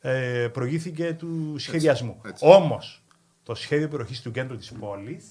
ε, 0.00 0.48
προηγήθηκε 0.52 1.14
του 1.18 1.54
σχεδιασμού. 1.58 2.20
έτσι. 2.26 2.44
Όμως 2.46 3.02
το 3.42 3.54
σχέδιο 3.54 3.88
περιοχής 3.88 4.22
του 4.22 4.30
κέντρου 4.30 4.56
της 4.56 4.72
πόλης 4.72 5.24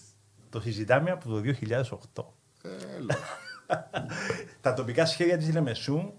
το 0.49 0.61
συζητάμε 0.61 1.11
από 1.11 1.29
το 1.29 1.41
2008. 2.13 2.25
έλα. 2.97 3.15
Τα 4.61 4.73
τοπικά 4.73 5.05
σχέδια 5.05 5.37
της 5.37 5.53
Λεμεσού 5.53 6.13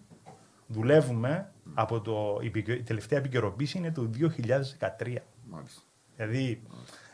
δουλεύουμε 0.67 1.53
από 1.75 2.01
το, 2.01 2.39
η 2.43 2.47
επικαι- 2.47 2.79
η 2.79 2.83
τελευταία 2.83 3.19
επικαιροποίηση 3.19 3.79
είναι 3.79 3.91
το 3.93 4.03
2013. 4.03 5.23
Μάλιστα. 5.51 5.81
Δηλαδή, 6.17 6.63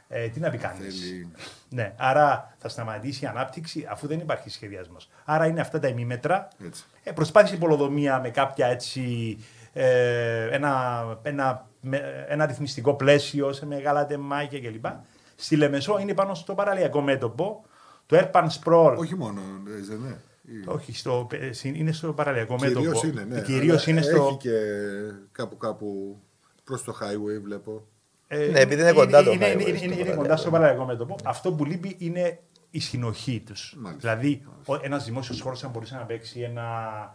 ε, 0.09 0.29
τι 0.29 0.41
να 0.41 0.51
πει 0.51 0.59
κανείς. 0.59 1.01
Θέλει. 1.01 1.31
Ναι, 1.69 1.95
άρα 1.97 2.55
θα 2.59 2.69
σταματήσει 2.69 3.25
η 3.25 3.27
ανάπτυξη 3.27 3.87
αφού 3.91 4.07
δεν 4.07 4.19
υπάρχει 4.19 4.51
σχεδιασμός. 4.51 5.09
Άρα 5.25 5.47
είναι 5.47 5.61
αυτά 5.61 5.79
τα 5.79 5.89
ημίμετρα. 5.89 6.49
Έτσι. 6.67 6.85
Ε, 7.03 7.13
προσπάθησε 7.13 7.55
η 7.55 7.59
πολοδομία 7.59 8.21
με 8.21 8.31
κάποια 8.31 8.67
έτσι, 8.67 9.39
ε, 9.73 10.49
ένα, 10.51 11.03
ένα, 11.23 11.67
με- 11.81 12.25
ένα 12.29 12.47
ρυθμιστικό 12.47 12.95
πλαίσιο 12.95 13.53
σε 13.53 13.67
μεγάλα 13.67 14.07
τεμάκια 14.07 14.61
κλπ. 14.61 14.85
Στη 15.37 15.57
Λεμεσό 15.57 15.99
είναι 15.99 16.15
πάνω 16.15 16.35
στο 16.35 16.55
παραλιακό 16.55 17.01
μέτωπο. 17.01 17.65
Το 18.07 18.19
Airpan 18.33 18.47
Sprawl 18.61 18.95
Όχι 18.99 19.15
μόνο, 19.17 19.41
ε, 19.69 19.83
δεν 19.89 19.99
είναι. 19.99 20.09
Ή- 20.09 20.32
όχι, 20.66 20.95
στο, 20.97 21.26
ε, 21.32 21.53
συ- 21.53 21.76
είναι 21.76 21.93
στο 21.93 22.12
παραλιακό 22.12 22.57
Κυρίως 22.57 22.84
μέτωπο. 22.84 23.07
είναι, 23.07 23.24
ναι. 23.24 23.40
Κυρίως 23.43 23.82
Αλλά 23.88 23.97
είναι 23.99 24.03
στο. 24.03 24.26
Έχει 24.26 24.36
και 24.36 24.51
κάπου 25.32 25.57
κάπου 25.57 26.18
προς 26.64 26.82
το 26.84 26.95
highway 27.01 27.43
βλέπω. 27.43 27.86
ε, 28.26 28.47
Ναι, 28.51 28.61
επειδή 28.61 28.82
είναι 28.82 28.93
κοντά 28.93 29.22
το 29.22 29.32
είναι, 29.32 29.47
highway 29.53 29.53
είναι, 29.53 29.62
στο 29.62 29.68
είναι, 29.68 29.76
είναι 29.84 29.93
παραλιακό. 29.95 30.20
κοντά 30.22 30.36
στο 30.36 30.51
παραλιακό 30.51 30.84
μέτωπο. 30.84 31.16
Αυτό 31.24 31.53
που 31.53 31.64
λείπει 31.64 31.97
είναι 31.99 32.40
η 32.70 32.80
συνοχή 32.80 33.40
τους. 33.47 33.74
Μάλιστα. 33.78 34.14
Δηλαδή, 34.16 34.43
ένας 34.82 35.05
δημόσιος 35.05 35.40
χώρος 35.40 35.61
θα 35.61 35.68
μπορούσε 35.68 35.95
να 35.95 36.05
παίξει 36.05 36.40
ένα 36.40 36.66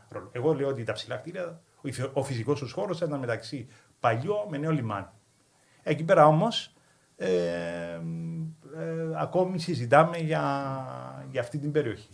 ρόλο. 0.10 0.30
Εγώ 0.32 0.54
λέω 0.54 0.68
ότι 0.68 0.84
τα 0.84 0.94
ψηλά 0.94 1.16
κτίρια, 1.16 1.62
ο, 1.82 1.88
υφη- 1.88 2.10
ο 2.14 2.24
φυσικός 2.24 2.60
τους 2.60 2.72
χώρος 2.72 3.02
ήταν 3.02 3.20
μεταξύ 3.20 3.68
παλιό 4.00 4.36
με 4.50 4.58
νέο 4.58 4.72
λιμάνι. 4.72 5.06
Εκεί 5.84 6.04
πέρα 6.04 6.26
όμως 6.28 6.74
ε, 7.16 7.28
ε, 7.28 8.00
ακόμη 9.16 9.60
συζητάμε 9.60 10.18
για, 10.18 10.44
για 11.32 11.42
αυτή 11.42 11.58
την 11.58 11.72
περιοχή. 11.72 12.10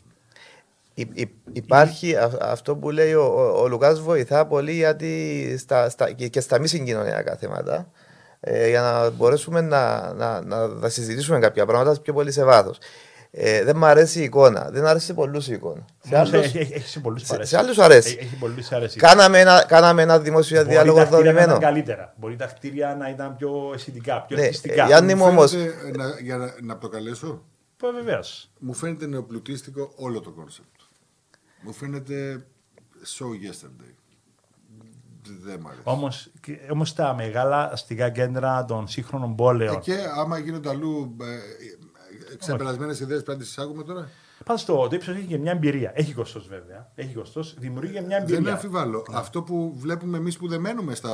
Υ- 0.93 1.19
υ- 1.19 1.29
υπάρχει 1.51 2.15
α- 2.15 2.37
αυτό 2.41 2.75
που 2.75 2.89
λέει 2.89 3.13
ο, 3.13 3.23
ο, 3.23 3.61
ο 3.61 3.67
Λουκάς 3.67 3.99
βοηθά 4.01 4.45
πολύ 4.47 4.71
γιατί 4.73 5.55
στα, 5.59 5.89
στα, 5.89 6.11
και, 6.11 6.27
και 6.27 6.39
στα 6.39 6.59
μη 6.59 6.67
συγκοινωνιακά 6.67 7.35
θέματα 7.35 7.91
ε, 8.39 8.69
για 8.69 8.81
να 8.81 9.09
μπορέσουμε 9.09 9.61
να, 9.61 10.13
να, 10.13 10.41
να, 10.41 10.67
να 10.67 10.89
συζητήσουμε 10.89 11.39
κάποια 11.39 11.65
πράγματα 11.65 12.01
πιο 12.01 12.13
πολύ 12.13 12.31
σε 12.31 12.43
βάθος. 12.43 12.77
Ε, 13.35 13.63
δεν 13.63 13.77
μου 13.77 13.85
αρέσει 13.85 14.19
η 14.19 14.23
εικόνα. 14.23 14.69
Δεν 14.71 14.85
αρέσει 14.85 15.05
σε 15.05 15.13
πολλούς 15.13 15.47
η 15.47 15.53
εικόνα. 15.53 15.85
Σε 16.03 16.15
Όμως 16.15 16.33
άλλους, 16.33 16.45
έχει, 16.45 16.57
έχει, 16.57 16.73
έχει 16.73 16.87
σε 16.87 16.99
πολλούς 16.99 17.21
σε- 17.25 17.33
αρέσει. 17.35 17.49
σε 17.49 17.57
άλλους 17.57 17.77
αρέσει. 17.79 18.07
Έχει, 18.19 18.25
έχει 18.25 18.35
πολλούς 18.35 18.71
αρέσει. 18.71 18.97
κάναμε, 18.99 19.39
ένα, 19.39 19.63
κάναμε 19.67 20.01
ένα 20.01 20.19
δημόσιο 20.19 20.57
Μπορεί 20.57 20.69
διάλογο 20.69 20.97
τα 20.97 21.03
κτίρια 21.03 21.19
να 21.19 21.25
δομημένο. 21.31 21.55
ήταν 21.57 21.73
καλύτερα. 21.73 22.13
Μπορεί 22.17 22.35
τα 22.35 22.45
κτίρια 22.45 22.95
να 22.99 23.09
ήταν 23.09 23.35
πιο 23.37 23.71
αισθητικά, 23.73 24.21
πιο 24.27 24.37
Ναι, 24.37 24.43
ελκυστικά. 24.43 24.83
ε, 24.83 24.85
Γιάννη 24.87 25.15
μου 25.15 25.25
όμως, 25.25 25.51
Φαίνεται, 25.51 25.73
ε, 25.93 25.97
να, 25.97 26.05
για 26.21 26.37
να, 26.37 26.53
να 26.61 26.75
προκαλέσω, 26.77 27.43
Βεβαίως. 27.93 28.51
μου 28.59 28.73
φαίνεται 28.73 29.05
νεοπλουτίστικο 29.07 29.91
όλο 29.95 30.19
το 30.21 30.29
κόνσεπτ. 30.29 30.67
Μου 31.63 31.73
φαίνεται 31.73 32.45
so 33.17 33.25
yesterday. 33.27 33.93
Δεν 35.43 35.59
μ' 35.59 35.67
αρέσει. 35.67 35.81
Όμως 35.83 36.31
όμως 36.71 36.93
τα 36.93 37.15
μεγάλα 37.15 37.71
αστικά 37.71 38.09
κέντρα 38.09 38.65
των 38.65 38.87
σύγχρονων 38.87 39.35
πόλεων. 39.35 39.75
Ε, 39.75 39.79
και 39.79 39.97
άμα 40.17 40.37
γίνονται 40.37 40.69
αλλού 40.69 41.15
ε, 41.21 41.25
ε, 42.33 42.35
ξεπερασμένες 42.37 42.99
ιδέες 42.99 43.23
πρέπει 43.23 43.37
να 43.37 43.43
τις 43.43 43.51
εισάγουμε 43.51 43.83
τώρα. 43.83 44.09
Πάντω 44.45 44.61
το, 44.65 44.87
το 44.87 44.95
ύψο 44.95 45.11
έχει 45.11 45.25
και 45.25 45.37
μια 45.37 45.51
εμπειρία. 45.51 45.91
Έχει 45.95 46.13
κοστό 46.13 46.41
βέβαια. 46.49 46.91
Έχει 46.95 47.13
κοστό. 47.13 47.41
Δημιουργεί 47.57 47.93
και 47.93 48.01
μια 48.01 48.17
εμπειρία. 48.17 48.41
Δεν 48.41 48.53
αμφιβάλλω. 48.53 49.05
Αυτό 49.13 49.41
που 49.41 49.73
βλέπουμε 49.77 50.17
εμείς 50.17 50.37
που 50.37 50.47
δεν 50.47 50.59
μένουμε 50.59 50.95
στα 50.95 51.09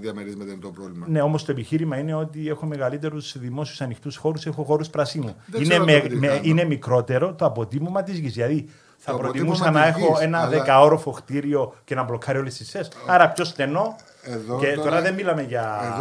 διαμερίσματα 0.00 0.50
είναι 0.52 0.60
το 0.60 0.70
πρόβλημα. 0.70 1.06
Ναι, 1.08 1.20
όμως 1.22 1.44
το 1.44 1.52
επιχείρημα 1.52 1.98
είναι 1.98 2.14
ότι 2.14 2.48
έχω 2.48 2.66
μεγαλύτερους 2.66 3.38
δημόσιους 3.38 3.80
ανοιχτούς 3.80 4.16
χώρους, 4.16 4.46
έχω 4.46 4.62
χώρους 4.64 4.88
πρασίνου. 4.90 5.36
Δεν 5.46 5.60
Είναι, 5.62 5.68
ξέρω 5.68 5.84
με, 5.84 6.00
το 6.00 6.08
τι 6.08 6.16
με- 6.16 6.26
κάνω. 6.26 6.40
είναι 6.44 6.64
μικρότερο 6.64 7.34
το 7.34 7.44
αποτίμωμα 7.44 8.02
της 8.02 8.18
γης. 8.18 8.32
Δηλαδή 8.32 8.68
θα 9.04 9.12
Το 9.12 9.18
προτιμούσα 9.18 9.62
αποτύπωμα 9.62 9.86
να 9.86 9.92
της 9.92 10.02
έχω 10.02 10.12
γης, 10.14 10.22
ένα 10.24 10.38
αλλά- 10.38 10.48
δεκαόροφο 10.48 11.10
κτίριο 11.10 11.74
και 11.84 11.94
να 11.94 12.02
μπλοκάρει 12.02 12.38
όλες 12.38 12.56
τις 12.56 12.70
θέσει. 12.70 12.90
Άρα 13.06 13.30
πιο 13.30 13.44
στενό. 13.44 13.96
Εδώ 14.22 14.58
και 14.58 14.66
τώρα, 14.66 14.82
τώρα- 14.82 15.00
δεν 15.00 15.14
μιλάμε 15.14 15.40
εδώ 15.40 15.48
για 15.48 15.60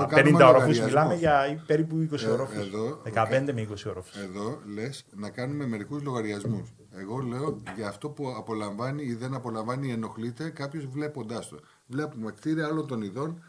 κάνουμε 0.10 0.22
50 0.22 0.47
όροφου, 0.47 0.68
λογαριασμό. 0.68 0.86
μιλάμε 0.86 1.16
για 1.16 1.64
περίπου 1.66 1.97
20 1.97 2.26
Ε, 2.26 2.30
όροφου. 2.30 2.60
εδώ, 2.60 3.02
15 3.04 3.54
με 3.54 3.62
20 3.62 3.86
όροφου. 3.89 4.20
Εδώ 4.24 4.60
λες 4.74 5.06
να 5.12 5.30
κάνουμε 5.30 5.66
μερικούς 5.68 6.02
λογαριασμούς. 6.04 6.70
Εγώ 6.99 7.18
λέω 7.18 7.62
για 7.76 7.88
αυτό 7.88 8.10
που 8.10 8.34
απολαμβάνει 8.38 9.04
ή 9.04 9.14
δεν 9.14 9.34
απολαμβάνει 9.34 9.88
ή 9.88 9.91
ενοχλείται 9.91 10.49
κάποιος 10.49 10.86
βλέποντάς 10.86 11.47
το. 11.49 11.60
Βλέπουμε 11.88 12.32
κτίρια 12.32 12.66
άλλων 12.66 12.88
των 12.88 13.02
ειδών. 13.02 13.43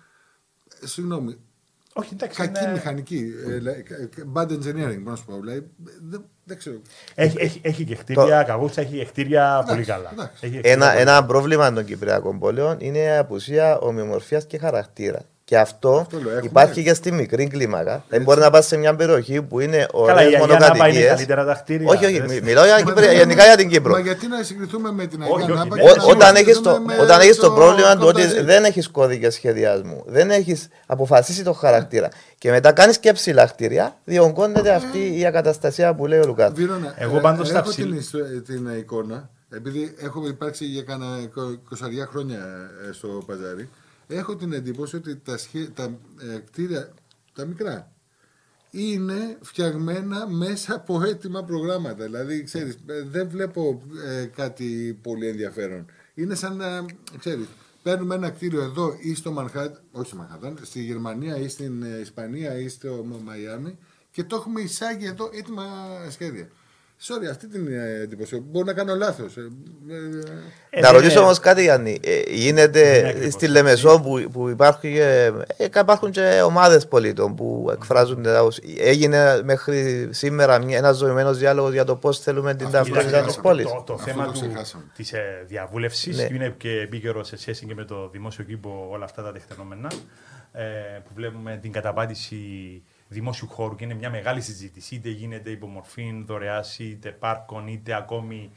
Ε, 0.82 0.86
συγγνώμη, 0.86 1.36
Όχι, 1.92 2.10
εντάξει. 2.12 2.40
κακή 2.40 2.62
είναι- 2.64 2.72
μηχανική. 2.72 3.32
ε, 3.48 3.58
λέ- 3.60 3.82
κα- 3.82 3.96
bad 4.34 4.46
engineering, 4.52 4.98
μπορώ 4.98 5.10
να 5.10 5.16
σου 5.16 5.24
πω. 5.24 5.40
Δηλαδή, 5.40 5.66
δεν, 6.02 6.24
δεν 6.44 6.58
ξέρω. 6.58 6.76
Έχει, 7.14 7.36
έχει, 7.40 7.60
έχει 7.64 7.84
και 7.84 7.94
κτίρια 7.94 8.42
καγούτσα, 8.42 8.80
έχει 8.80 8.96
και 8.98 9.04
κτίρια 9.04 9.64
πολύ 9.66 9.84
καλά. 9.84 10.10
εντάξει. 10.12 10.32
Έχει 10.40 10.52
και 10.52 10.58
κτίρια 10.58 10.72
Ένα, 10.74 10.88
πολύ- 10.88 11.00
ένα 11.00 11.24
πρόβλημα 11.26 11.72
των 11.72 11.84
Κυπριακών 11.84 12.38
πόλεων 12.38 12.76
είναι 12.80 12.98
η 12.98 13.08
απουσία 13.16 13.78
ομοιομορφίας 13.78 14.46
και 14.46 14.58
χαρακτήρας. 14.58 15.22
Και 15.52 15.58
αυτό, 15.58 15.94
Αυτό 15.98 16.16
λέω, 16.18 16.28
έχουμε- 16.30 16.44
υπάρχει 16.44 16.82
και 16.82 16.94
στη 16.94 17.12
μικρή 17.12 17.46
κλίμακα. 17.46 18.04
Δεν 18.08 18.22
μπορεί 18.22 18.40
να 18.40 18.50
πας 18.50 18.66
σε 18.66 18.76
μια 18.76 18.94
περιοχή 18.94 19.42
που 19.42 19.60
είναι 19.60 19.76
Καλά, 19.76 19.88
ωραίε 19.92 20.12
η 20.22 20.26
Αγία 20.26 20.38
Νάπα 20.38 20.54
είναι 20.54 20.64
μονοκατοικίες. 20.66 21.06
καλύτερα 21.06 21.44
τα 21.44 21.54
κτίρια. 21.54 21.88
Όχι, 21.90 22.04
όχι, 22.04 22.18
δεν- 22.20 22.30
μι- 22.30 22.42
μιλάω 22.42 22.64
για, 22.64 22.74
Μα 22.74 22.78
Κύπρο, 22.80 22.94
δεν- 22.94 23.12
γενικά 23.16 23.44
για 23.44 23.56
την 23.56 23.68
Κύπρο. 23.68 23.92
Μα 23.92 23.98
γιατί 23.98 24.26
να 24.26 24.42
συγκριθούμε 24.42 24.92
με 24.92 25.06
την 25.06 25.22
Όχι, 25.22 25.32
Αγία 25.32 25.44
όχι, 25.44 25.52
Νάπα 25.54 25.74
δεν- 25.76 25.84
και 25.84 25.90
Ό- 25.90 25.96
να 25.96 26.04
όταν 26.04 26.34
έχεις 26.36 26.60
το, 26.60 26.70
συγκριθούμε 26.70 26.94
με 26.96 27.02
όταν 27.02 27.20
έχεις 27.20 27.36
το 27.36 27.46
το 27.46 27.52
πρόβλημα 27.52 27.96
του 27.96 28.06
ότι 28.06 28.20
Κονταζή. 28.22 28.40
δεν 28.42 28.64
έχεις 28.64 28.88
κώδικες 28.88 29.34
σχεδιασμού, 29.34 30.02
δεν 30.06 30.30
έχεις 30.30 30.68
αποφασίσει 30.86 31.42
το 31.42 31.52
χαρακτήρα 31.52 32.08
και 32.38 32.50
μετά 32.50 32.72
κάνεις 32.72 32.98
και 32.98 33.12
ψηλά 33.12 33.46
κτίρια, 33.46 33.96
διονγκώνεται 34.04 34.70
αυτή 34.74 35.18
η 35.18 35.26
ακαταστασία 35.26 35.94
που 35.94 36.06
λέει 36.06 36.18
ο 36.18 36.26
Λουκάς. 36.26 36.52
Βίρονα, 36.54 36.94
Εγώ 36.98 37.16
ε, 37.16 37.20
πάντως 37.20 37.48
στα 37.48 37.58
έχω 37.58 37.68
ψηλ- 37.70 37.88
την, 37.88 37.98
ιστο- 37.98 38.42
την 38.46 38.66
ε, 38.66 38.76
εικόνα, 38.76 39.30
επειδή 39.54 39.94
έχω 40.00 40.26
υπάρξει 40.28 40.64
για 40.64 40.82
κάνα 40.82 41.06
20 41.70 42.06
χρόνια 42.10 42.38
ε, 42.88 42.92
στο 42.92 43.08
παζάρι, 43.26 43.68
έχω 44.14 44.36
την 44.36 44.52
εντύπωση 44.52 44.96
ότι 44.96 45.16
τα, 45.16 45.36
σχέ- 45.36 45.74
τα 45.74 45.98
ε, 46.34 46.38
κτίρια, 46.38 46.94
τα 47.34 47.44
μικρά, 47.44 47.92
είναι 48.70 49.38
φτιαγμένα 49.40 50.28
μέσα 50.28 50.74
από 50.74 51.02
έτοιμα 51.02 51.44
προγράμματα. 51.44 52.04
Δηλαδή, 52.04 52.42
ξέρεις, 52.42 52.78
ε, 52.86 53.02
δεν 53.02 53.28
βλέπω 53.28 53.82
ε, 54.06 54.24
κάτι 54.24 54.98
πολύ 55.02 55.26
ενδιαφέρον. 55.26 55.86
Είναι 56.14 56.34
σαν 56.34 56.56
να, 56.56 56.84
ξέρεις, 57.18 57.46
παίρνουμε 57.82 58.14
ένα 58.14 58.30
κτίριο 58.30 58.62
εδώ 58.62 58.96
ή 59.00 59.14
στο 59.14 59.32
Μανχάτ, 59.32 59.76
όχι 59.92 60.06
στο 60.06 60.16
Μανχάταν, 60.16 60.58
στη 60.62 60.82
Γερμανία 60.82 61.36
ή 61.36 61.48
στην 61.48 61.82
ε, 61.82 61.98
Ισπανία 62.00 62.58
ή 62.58 62.68
στο 62.68 63.20
Μαϊάμι 63.24 63.78
και 64.10 64.24
το 64.24 64.36
έχουμε 64.36 64.60
εισάγει 64.60 65.06
εδώ 65.06 65.30
έτοιμα 65.32 65.64
σχέδια. 66.10 66.48
Sorry, 67.08 67.26
αυτή 67.30 67.48
την 67.48 67.66
ε, 67.72 68.00
εντύπωση. 68.02 68.36
Μπορώ 68.50 68.64
να 68.64 68.72
κάνω 68.72 68.94
λάθος. 68.94 69.36
Ε, 69.36 69.40
Να 70.80 70.80
δεν 70.80 70.92
ρωτήσω 70.92 71.10
είναι- 71.12 71.20
όμως 71.20 71.38
κάτι, 71.38 71.62
Γιάννη. 71.62 72.00
Ε, 72.02 72.10
Δεν 72.10 72.22
είναι 72.26 72.36
γίνεται 72.36 72.80
ακριβώς 72.96 73.16
στη 73.18 73.24
έτσι. 73.26 73.46
Λεμεσό 73.46 74.00
που, 74.00 74.28
που 74.32 74.48
υπάρχουν, 74.48 74.80
και, 74.92 75.32
ε, 75.56 75.64
υπάρχουν 75.80 76.10
και 76.10 76.40
ομάδες 76.44 76.86
πολιτών 76.88 77.34
που 77.34 77.68
εκφράζουν. 77.72 78.22
τα- 78.22 78.48
Έγινε 78.78 79.40
μέχρι 79.44 80.08
σήμερα 80.10 80.58
μια- 80.64 80.78
ένας 80.78 80.96
ζωημένος 80.96 81.38
διάλογος 81.38 81.72
για 81.72 81.84
το 81.84 81.96
πώς 81.96 82.18
θέλουμε 82.18 82.54
την 82.54 82.66
Αυτό 82.66 82.76
ταυτότητα 82.78 83.02
ξεχάσαμε. 83.04 83.26
της 83.32 83.40
πόλης. 83.40 83.64
Το, 83.64 83.82
το 83.86 83.92
Αυτό 83.92 83.98
θέμα 84.10 84.24
το 84.24 84.32
του, 84.32 84.38
ξεχάσαμε. 84.40 84.84
της 84.96 85.12
ε, 85.12 85.44
διαβούλευσης 85.46 86.16
Ναι. 86.16 86.26
που 86.26 86.34
είναι 86.34 86.54
και 86.56 86.80
επίκαιρο 86.80 87.24
σε 87.24 87.36
σχέση 87.36 87.66
και 87.66 87.74
με 87.74 87.84
το 87.84 88.08
δημόσιο 88.12 88.44
κήπο 88.44 88.88
όλα 88.90 89.04
αυτά 89.04 89.22
τα 89.22 89.32
τεκτενόμενα 89.32 89.90
ε, 90.52 90.62
που 91.04 91.10
βλέπουμε 91.14 91.58
την 91.62 91.72
καταπάτηση 91.72 92.36
δημόσιου 93.12 93.48
χώρου 93.48 93.74
και 93.74 93.84
είναι 93.84 93.94
μια 93.94 94.10
μεγάλη 94.10 94.40
συζήτηση 94.40 94.94
είτε 94.94 95.08
γίνεται 95.08 95.50
υπομορφή 95.50 96.22
δωρεά 96.26 96.64
είτε 96.78 97.10
πάρκων 97.10 97.66
είτε 97.66 97.94
ακόμη 97.94 98.52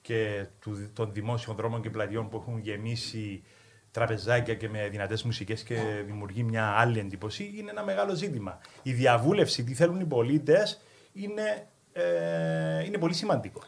και 0.00 0.46
του, 0.60 0.90
των 0.92 1.12
δημόσιων 1.12 1.56
δρόμων 1.56 1.82
και 1.82 1.90
πλατιών 1.90 2.28
που 2.28 2.36
έχουν 2.36 2.58
γεμίσει 2.58 3.42
τραπεζάκια 3.90 4.54
και 4.54 4.68
με 4.68 4.88
δυνατές 4.88 5.22
μουσικές 5.22 5.62
και 5.62 5.76
δημιουργεί 6.06 6.42
μια 6.42 6.66
άλλη 6.66 6.98
εντύπωση, 6.98 7.52
είναι 7.56 7.70
ένα 7.70 7.84
μεγάλο 7.84 8.14
ζήτημα. 8.14 8.60
Η 8.82 8.92
διαβούλευση, 8.92 9.64
τι 9.64 9.74
θέλουν 9.74 10.00
οι 10.00 10.04
πολίτες, 10.04 10.80
είναι, 11.12 11.66
ε, 11.92 12.84
είναι 12.84 12.98
πολύ 12.98 13.14
σημαντικό. 13.14 13.62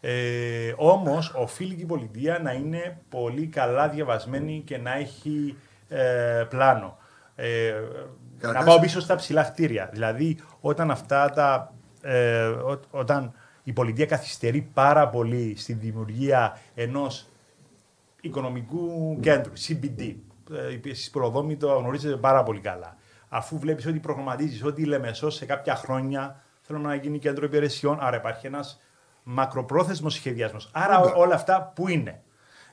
Ε, 0.00 0.74
Όμως, 0.76 1.32
οφείλει 1.36 1.74
και 1.74 1.82
η 1.82 1.86
πολιτεία 1.86 2.38
να 2.38 2.52
είναι 2.52 3.00
πολύ 3.08 3.46
καλά 3.46 3.88
διαβασμένη 3.88 4.62
και 4.66 4.78
να 4.78 4.94
έχει 4.94 5.56
ε, 5.88 6.44
πλάνο. 6.48 6.98
Ε, 7.40 7.74
να 8.40 8.62
πάω 8.62 8.78
πίσω 8.78 9.00
στα 9.00 9.14
ψηλά 9.16 9.42
κτίρια. 9.42 9.88
Δηλαδή, 9.92 10.38
όταν 10.60 10.90
αυτά 10.90 11.30
τα. 11.30 11.72
Ε, 12.02 12.52
όταν 12.90 13.32
η 13.62 13.72
πολιτεία 13.72 14.06
καθυστερεί 14.06 14.60
πάρα 14.74 15.08
πολύ 15.08 15.54
στη 15.56 15.72
δημιουργία 15.72 16.58
ενός 16.74 17.28
οικονομικού 18.20 19.16
κέντρου, 19.20 19.52
CBD, 19.68 20.14
ε, 20.52 20.90
εσείς 20.90 21.10
προδόμοι 21.10 21.56
το 21.56 21.68
γνωρίζετε 21.68 22.16
πάρα 22.16 22.42
πολύ 22.42 22.60
καλά. 22.60 22.96
Αφού 23.28 23.58
βλέπεις 23.58 23.86
ότι 23.86 23.98
προγραμματίζεις 23.98 24.64
ότι 24.64 24.82
η 24.82 24.84
Λεμεσό 24.84 25.30
σε 25.30 25.46
κάποια 25.46 25.74
χρόνια 25.74 26.42
θέλουμε 26.60 26.88
να 26.88 26.94
γίνει 26.94 27.18
κέντρο 27.18 27.44
υπηρεσιών, 27.44 27.98
άρα 28.00 28.16
υπάρχει 28.16 28.46
ένας 28.46 28.80
μακροπρόθεσμος 29.22 30.14
σχεδιασμός. 30.14 30.70
Άρα 30.72 31.00
όλα 31.00 31.34
αυτά 31.34 31.72
που 31.74 31.88
είναι. 31.88 32.22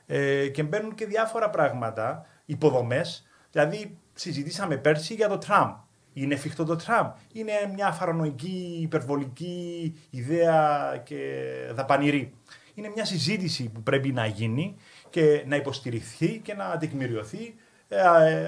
Ε, 0.06 0.48
και 0.48 0.62
μπαίνουν 0.62 0.94
και 0.94 1.06
διάφορα 1.06 1.50
πράγματα, 1.50 2.26
υποδομές, 2.44 3.26
δηλαδή 3.50 3.98
συζητήσαμε 4.16 4.76
πέρσι 4.76 5.14
για 5.14 5.28
το 5.28 5.38
τραμ. 5.38 5.74
Είναι 6.12 6.34
εφικτό 6.34 6.64
το 6.64 6.76
τραμ. 6.76 7.10
Είναι 7.32 7.52
μια 7.74 7.92
φαρανοϊκή, 7.92 8.78
υπερβολική 8.82 9.94
ιδέα 10.10 10.96
και 11.04 11.42
δαπανηρή. 11.74 12.34
Είναι 12.74 12.90
μια 12.94 13.04
συζήτηση 13.04 13.70
που 13.74 13.82
πρέπει 13.82 14.12
να 14.12 14.26
γίνει 14.26 14.76
και 15.10 15.44
να 15.46 15.56
υποστηριχθεί 15.56 16.38
και 16.38 16.54
να 16.54 16.76
τεκμηριωθεί 16.76 17.54
ε, 17.88 18.00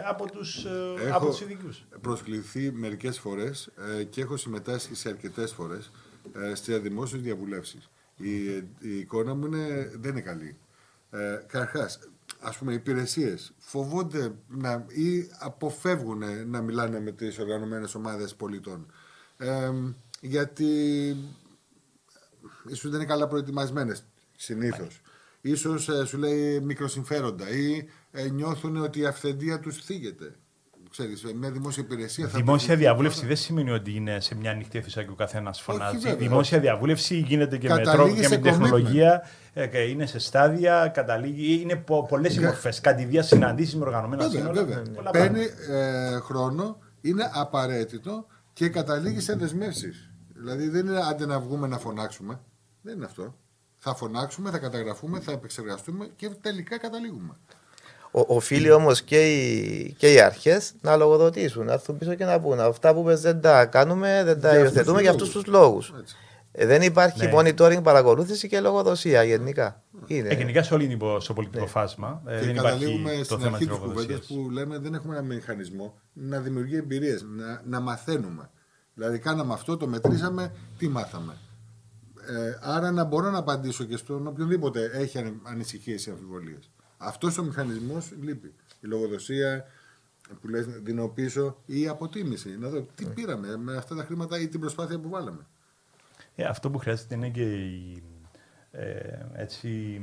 από 0.04 0.30
τους, 0.30 0.64
ε, 0.64 0.94
έχω 1.06 1.16
από 1.16 1.26
τους 1.26 1.40
ειδικούς. 1.40 1.86
προσκληθεί 2.00 2.72
μερικές 2.72 3.18
φορές 3.18 3.70
ε, 3.98 4.04
και 4.04 4.20
έχω 4.20 4.36
συμμετάσχει 4.36 4.94
σε 4.94 5.08
αρκετές 5.08 5.52
φορές 5.52 5.90
σε 6.52 6.78
δημόσιες 6.78 7.22
διαβουλεύσεις. 7.22 7.90
Η, 8.16 8.54
η 8.78 8.98
εικόνα 8.98 9.34
μου 9.34 9.46
είναι, 9.46 9.90
δεν 9.94 10.10
είναι 10.10 10.20
καλή. 10.20 10.56
Ε, 11.10 11.44
Καρχάς, 11.46 11.98
ας 12.40 12.58
πούμε, 12.58 12.72
οι 12.72 12.74
υπηρεσίες 12.74 13.52
φοβούνται 13.58 14.34
να, 14.48 14.86
ή 14.88 15.30
αποφεύγουν 15.38 16.48
να 16.50 16.60
μιλάνε 16.60 17.00
με 17.00 17.12
τις 17.12 17.38
οργανωμένες 17.38 17.94
ομάδες 17.94 18.34
πολιτών. 18.34 18.92
γιατί 20.20 20.66
ίσως 22.68 22.90
δεν 22.90 23.00
είναι 23.00 23.08
καλά 23.08 23.28
προετοιμασμένες 23.28 24.04
συνήθως. 24.36 25.00
Ίσως 25.40 25.88
ε, 25.88 26.04
σου 26.04 26.18
λέει 26.18 26.60
μικροσυμφέροντα 26.60 27.50
ή 27.50 27.88
ε, 28.10 28.28
νιώθουν 28.28 28.76
ότι 28.76 28.98
η 28.98 29.06
αυθεντία 29.06 29.60
τους 29.60 29.84
θίγεται. 29.84 30.34
Ξέρεις, 30.90 31.24
μια 31.34 31.50
δημόσια 31.50 31.82
υπηρεσία. 31.82 32.26
Δημόσια 32.26 32.76
διαβούλευση 32.76 33.26
δεν 33.26 33.36
σημαίνει 33.36 33.70
ότι 33.70 33.94
είναι 33.94 34.20
σε 34.20 34.34
μια 34.34 34.50
ανοιχτή 34.50 34.78
αίθουσα 34.78 35.02
και 35.02 35.10
ο 35.10 35.14
καθένας 35.14 35.60
φωνάζει. 35.60 36.08
Η 36.08 36.12
δημόσια 36.12 36.60
διαβούλευση 36.60 37.16
γίνεται 37.16 37.58
και 37.58 37.68
με 37.68 37.82
τρόπο 37.82 38.14
και 38.14 38.28
με 38.28 38.36
τεχνολογία. 38.36 39.22
Ε, 39.52 39.88
είναι 39.88 40.06
σε 40.06 40.18
στάδια, 40.18 40.90
καταλήγει. 40.94 41.60
Είναι 41.60 41.84
πολλές 42.08 42.36
οι 42.36 42.40
μορφέ. 42.40 42.72
Κατηδία 42.80 43.22
συναντήσεις 43.22 43.76
με 43.76 43.84
οργανωμένα 43.84 44.28
σύνολα. 44.28 44.66
Παίρνει 45.10 45.42
ε, 45.70 46.18
χρόνο, 46.20 46.78
είναι 47.00 47.30
απαραίτητο 47.34 48.26
και 48.52 48.68
καταλήγει 48.68 49.20
σε 49.20 49.34
δεσμεύσεις. 49.34 50.10
Δηλαδή 50.34 50.68
δεν 50.68 50.86
είναι 50.86 51.00
άντε 51.10 51.26
να 51.26 51.40
βγούμε 51.40 51.66
να 51.66 51.78
φωνάξουμε. 51.78 52.40
Δεν 52.82 52.94
είναι 52.94 53.04
αυτό. 53.04 53.34
Θα 53.76 53.94
φωνάξουμε, 53.94 54.50
θα 54.50 54.58
καταγραφούμε, 54.58 55.20
θα 55.20 55.32
επεξεργαστούμε 55.32 56.08
και 56.16 56.28
τελικά 56.28 56.78
καταλήγουμε. 56.78 57.34
Οφείλει 58.26 58.70
όμως 58.70 59.02
και 59.02 59.32
οι, 59.32 59.94
και 59.98 60.12
οι 60.12 60.20
αρχές 60.20 60.72
να 60.80 60.96
λογοδοτήσουν, 60.96 61.64
να 61.64 61.72
έρθουν 61.72 61.98
πίσω 61.98 62.14
και 62.14 62.24
να 62.24 62.40
πούνε 62.40 62.62
αυτά 62.62 62.94
που 62.94 63.04
πες 63.04 63.20
δεν 63.20 63.40
τα 63.40 63.66
κάνουμε, 63.66 64.22
δεν 64.24 64.40
τα 64.40 64.58
υιοθετούμε 64.58 65.00
για 65.00 65.10
αυτούς 65.10 65.30
τους 65.30 65.46
λόγους. 65.46 65.92
Ε, 66.52 66.66
δεν 66.66 66.82
υπάρχει 66.82 67.26
ναι. 67.26 67.32
monitoring, 67.34 67.82
παρακολούθηση 67.82 68.48
και 68.48 68.60
λογοδοσία 68.60 69.22
γενικά. 69.22 69.82
Είναι. 70.06 70.28
Ε, 70.28 70.34
γενικά 70.34 70.62
σε 70.62 70.74
όλη 70.74 70.96
το 71.26 71.32
πολιτικό 71.34 71.64
ναι. 71.64 71.70
φάσμα. 71.70 72.22
Ε, 72.26 72.38
και 72.38 72.46
δεν 72.46 72.54
καταλήγουμε 72.54 73.10
υπάρχει 73.10 73.24
στην 73.24 73.44
αρχή 73.44 73.66
της 73.66 73.76
κουβέντας 73.76 74.26
που 74.26 74.50
λέμε 74.50 74.78
δεν 74.78 74.94
έχουμε 74.94 75.16
ένα 75.16 75.24
μηχανισμό 75.26 75.98
να 76.12 76.38
δημιουργεί 76.38 76.76
εμπειρίες, 76.76 77.24
να, 77.36 77.62
να 77.64 77.80
μαθαίνουμε. 77.80 78.50
Δηλαδή, 78.94 79.18
κάναμε 79.18 79.52
αυτό, 79.52 79.76
το 79.76 79.86
μετρήσαμε, 79.86 80.52
τι 80.78 80.88
μάθαμε. 80.88 81.36
Ε, 82.28 82.58
άρα 82.62 82.90
να 82.90 83.04
μπορώ 83.04 83.30
να 83.30 83.38
απαντήσω 83.38 83.84
και 83.84 83.96
στον 83.96 84.26
οποιονδήποτε 84.26 84.90
έχει 84.94 85.40
ανησυχίες 85.42 86.06
ή 86.06 86.10
αμφιβολίες. 86.10 86.70
Αυτός 86.98 87.38
ο 87.38 87.42
μηχανισμός 87.42 88.12
λείπει. 88.20 88.54
Η 88.80 88.86
λογοδοσία 88.86 89.66
που 90.40 90.48
λες 90.48 90.66
δίνω 90.66 91.08
πίσω 91.08 91.62
ή 91.66 91.80
η 91.80 91.88
αποτίμηση. 91.88 92.58
Να 92.58 92.68
δω 92.68 92.86
τι 92.94 93.04
ναι. 93.04 93.10
πήραμε 93.10 93.56
με 93.56 93.76
αυτά 93.76 93.94
τα 93.94 94.04
χρήματα 94.04 94.40
ή 94.40 94.48
την 94.48 94.60
προσπάθεια 94.60 94.98
που 94.98 95.08
βάλαμε. 95.08 95.46
Ε, 96.34 96.44
αυτό 96.44 96.70
που 96.70 96.78
χρειάζεται 96.78 97.14
είναι 97.14 97.28
και 97.28 97.52
η, 97.52 98.02
ε, 98.70 99.18
έτσι, 99.34 100.00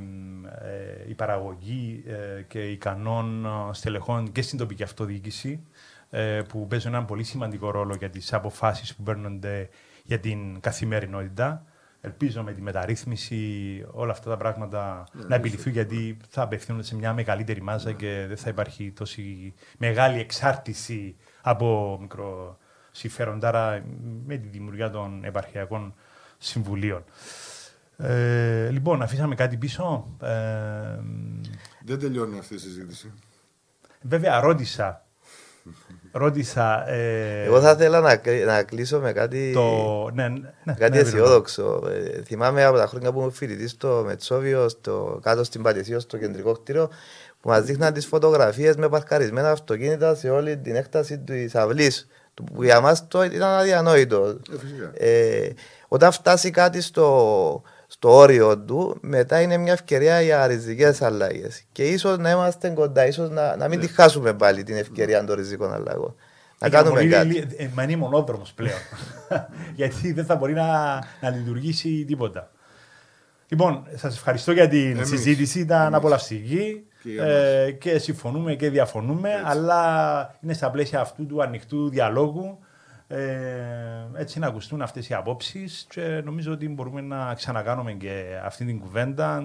ε, 0.62 1.08
η 1.08 1.14
παραγωγή 1.14 2.04
ε, 2.06 2.42
και 2.42 2.70
ικανών 2.70 3.46
στελεχών 3.72 4.32
και 4.32 4.42
στην 4.42 4.58
τοπική 4.58 4.82
αυτοδιοίκηση 4.82 5.66
ε, 6.10 6.42
που 6.48 6.66
παίζουν 6.66 6.94
έναν 6.94 7.06
πολύ 7.06 7.24
σημαντικό 7.24 7.70
ρόλο 7.70 7.94
για 7.94 8.10
τις 8.10 8.32
αποφάσεις 8.32 8.94
που 8.94 9.02
παίρνονται 9.02 9.68
για 10.04 10.20
την 10.20 10.60
καθημερινότητα 10.60 11.64
ελπίζω 12.00 12.42
με 12.42 12.52
τη 12.52 12.62
μεταρρύθμιση 12.62 13.84
όλα 13.90 14.12
αυτά 14.12 14.30
τα 14.30 14.36
πράγματα 14.36 15.06
ναι, 15.12 15.24
να 15.24 15.34
επιληθούν 15.34 15.72
γιατί 15.72 16.16
θα 16.28 16.42
απευθύνονται 16.42 16.84
σε 16.84 16.96
μια 16.96 17.12
μεγαλύτερη 17.12 17.62
μάζα 17.62 17.92
και 17.92 18.24
δεν 18.28 18.36
θα 18.36 18.48
υπάρχει 18.48 18.92
τόση 18.92 19.54
μεγάλη 19.78 20.20
εξάρτηση 20.20 21.16
από 21.40 21.98
μικροσυμφέροντα 22.00 23.82
με 24.26 24.36
τη 24.36 24.48
δημιουργία 24.48 24.90
των 24.90 25.24
επαρχιακών 25.24 25.94
συμβουλίων. 26.38 27.04
Ε, 27.96 28.68
λοιπόν, 28.70 29.02
αφήσαμε 29.02 29.34
κάτι 29.34 29.56
πίσω. 29.56 30.16
Ε, 30.22 30.98
δεν 31.84 31.98
τελειώνει 31.98 32.38
αυτή 32.38 32.54
η 32.54 32.58
συζήτηση. 32.58 33.12
Βέβαια, 34.02 34.40
ρώτησα 34.40 35.05
Ρώτησα. 36.12 36.88
Ε, 36.88 37.44
Εγώ 37.44 37.60
θα 37.60 37.70
ήθελα 37.70 38.00
να, 38.00 38.20
να 38.46 38.62
κλείσω 38.62 39.00
με 39.00 39.12
κάτι, 39.12 39.52
το... 39.52 40.10
ναι, 40.14 40.28
ναι, 40.28 40.74
κάτι 40.78 40.90
ναι, 40.90 40.98
αισιόδοξο. 40.98 41.82
Ε, 41.88 42.22
θυμάμαι 42.22 42.64
από 42.64 42.76
τα 42.76 42.86
χρόνια 42.86 43.12
που 43.12 43.18
ήμουν 43.18 43.32
φοιτητής 43.32 43.70
στο 43.70 44.02
Μετσόβιο, 44.06 44.68
στο, 44.68 45.20
κάτω 45.22 45.44
στην 45.44 45.62
Πατησίο, 45.62 46.00
στο 46.00 46.18
κεντρικό 46.18 46.52
κτίριο, 46.52 46.88
που 47.40 47.48
μας 47.48 47.62
δείχναν 47.62 47.92
τις 47.92 48.06
φωτογραφίες 48.06 48.76
με 48.76 48.88
παρκαρισμένα 48.88 49.50
αυτοκίνητα 49.50 50.14
σε 50.14 50.30
όλη 50.30 50.56
την 50.56 50.74
έκταση 50.74 51.18
της 51.18 51.54
αυλής. 51.54 52.06
Που 52.54 52.62
για 52.62 52.80
μας 52.80 53.08
το 53.08 53.24
ήταν 53.24 53.50
αδιανόητο. 53.50 54.38
Ε, 54.94 55.36
ε, 55.38 55.52
όταν 55.88 56.12
φτάσει 56.12 56.50
κάτι 56.50 56.80
στο, 56.80 57.62
στο 57.86 58.16
όριο 58.16 58.58
του, 58.58 58.98
μετά 59.00 59.40
είναι 59.40 59.56
μια 59.56 59.72
ευκαιρία 59.72 60.20
για 60.20 60.46
ριζικές 60.46 61.02
αλλαγές. 61.02 61.64
Και 61.72 61.84
ίσως 61.84 62.18
να 62.18 62.30
είμαστε 62.30 62.68
κοντά, 62.68 63.06
ίσως 63.06 63.30
να, 63.30 63.56
να 63.56 63.68
μην 63.68 63.80
τη 63.80 63.86
χάσουμε 63.86 64.34
πάλι 64.34 64.62
την 64.62 64.76
ευκαιρία 64.76 65.24
των 65.24 65.36
ριζικών 65.36 65.72
αλλαγών. 65.72 66.14
Να 66.58 66.68
κάνουμε 66.68 67.04
κάτι. 67.04 67.46
Ε, 67.56 67.68
μα 67.74 67.82
είναι 67.82 67.96
μονόδρομος 67.96 68.52
πλέον. 68.52 68.78
Γιατί 69.76 70.12
δεν 70.12 70.24
θα 70.24 70.36
μπορεί 70.36 70.52
να, 70.52 70.98
να 71.20 71.30
λειτουργήσει 71.30 72.04
τίποτα. 72.04 72.50
Λοιπόν, 73.48 73.86
σας 73.94 74.14
ευχαριστώ 74.16 74.52
για 74.52 74.68
την 74.68 74.90
Εμείς. 74.90 75.08
συζήτηση. 75.08 75.60
Ήταν 75.60 75.94
απολαυστική. 75.94 76.86
Και, 77.02 77.22
ε, 77.22 77.70
και 77.70 77.98
συμφωνούμε 77.98 78.54
και 78.54 78.70
διαφωνούμε, 78.70 79.30
Έτσι. 79.30 79.42
αλλά 79.44 80.38
είναι 80.40 80.52
στα 80.52 80.70
πλαίσια 80.70 81.00
αυτού 81.00 81.26
του 81.26 81.42
ανοιχτού 81.42 81.88
διαλόγου 81.88 82.58
ε, 83.08 84.06
έτσι 84.14 84.38
να 84.38 84.46
ακουστούν 84.46 84.82
αυτές 84.82 85.08
οι 85.08 85.14
απόψεις 85.14 85.86
και 85.88 86.20
νομίζω 86.24 86.52
ότι 86.52 86.68
μπορούμε 86.68 87.00
να 87.00 87.34
ξανακάνουμε 87.34 87.92
και 87.92 88.40
αυτή 88.44 88.64
την 88.64 88.78
κουβέντα 88.80 89.44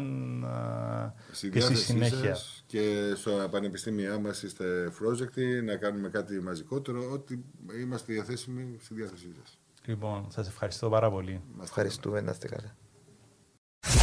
στη 1.31 1.49
και 1.49 1.59
στη 1.59 1.75
συνέχεια. 1.75 2.37
Και 2.65 3.13
στο 3.15 3.31
πανεπιστήμια 3.51 4.19
μας 4.19 4.43
είστε 4.43 4.89
φρόζεκτοι 4.91 5.61
να 5.61 5.75
κάνουμε 5.75 6.09
κάτι 6.09 6.41
μαζικότερο, 6.41 7.09
ότι 7.11 7.43
είμαστε 7.81 8.13
διαθέσιμοι 8.13 8.77
στη 8.81 8.93
διάθεσή 8.93 9.33
σας. 9.39 9.59
Λοιπόν, 9.85 10.27
σας 10.29 10.47
ευχαριστώ 10.47 10.89
πάρα 10.89 11.11
πολύ. 11.11 11.41
Μας 11.55 11.67
ευχαριστούμε, 11.67 12.21
να 12.21 12.31
είστε 12.31 12.47
καλά. 12.47 12.75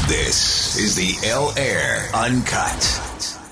This 0.09 0.39
is 0.85 0.97
the 0.97 1.11
L 1.43 1.47
Air 1.57 1.91
Uncut. 2.27 3.48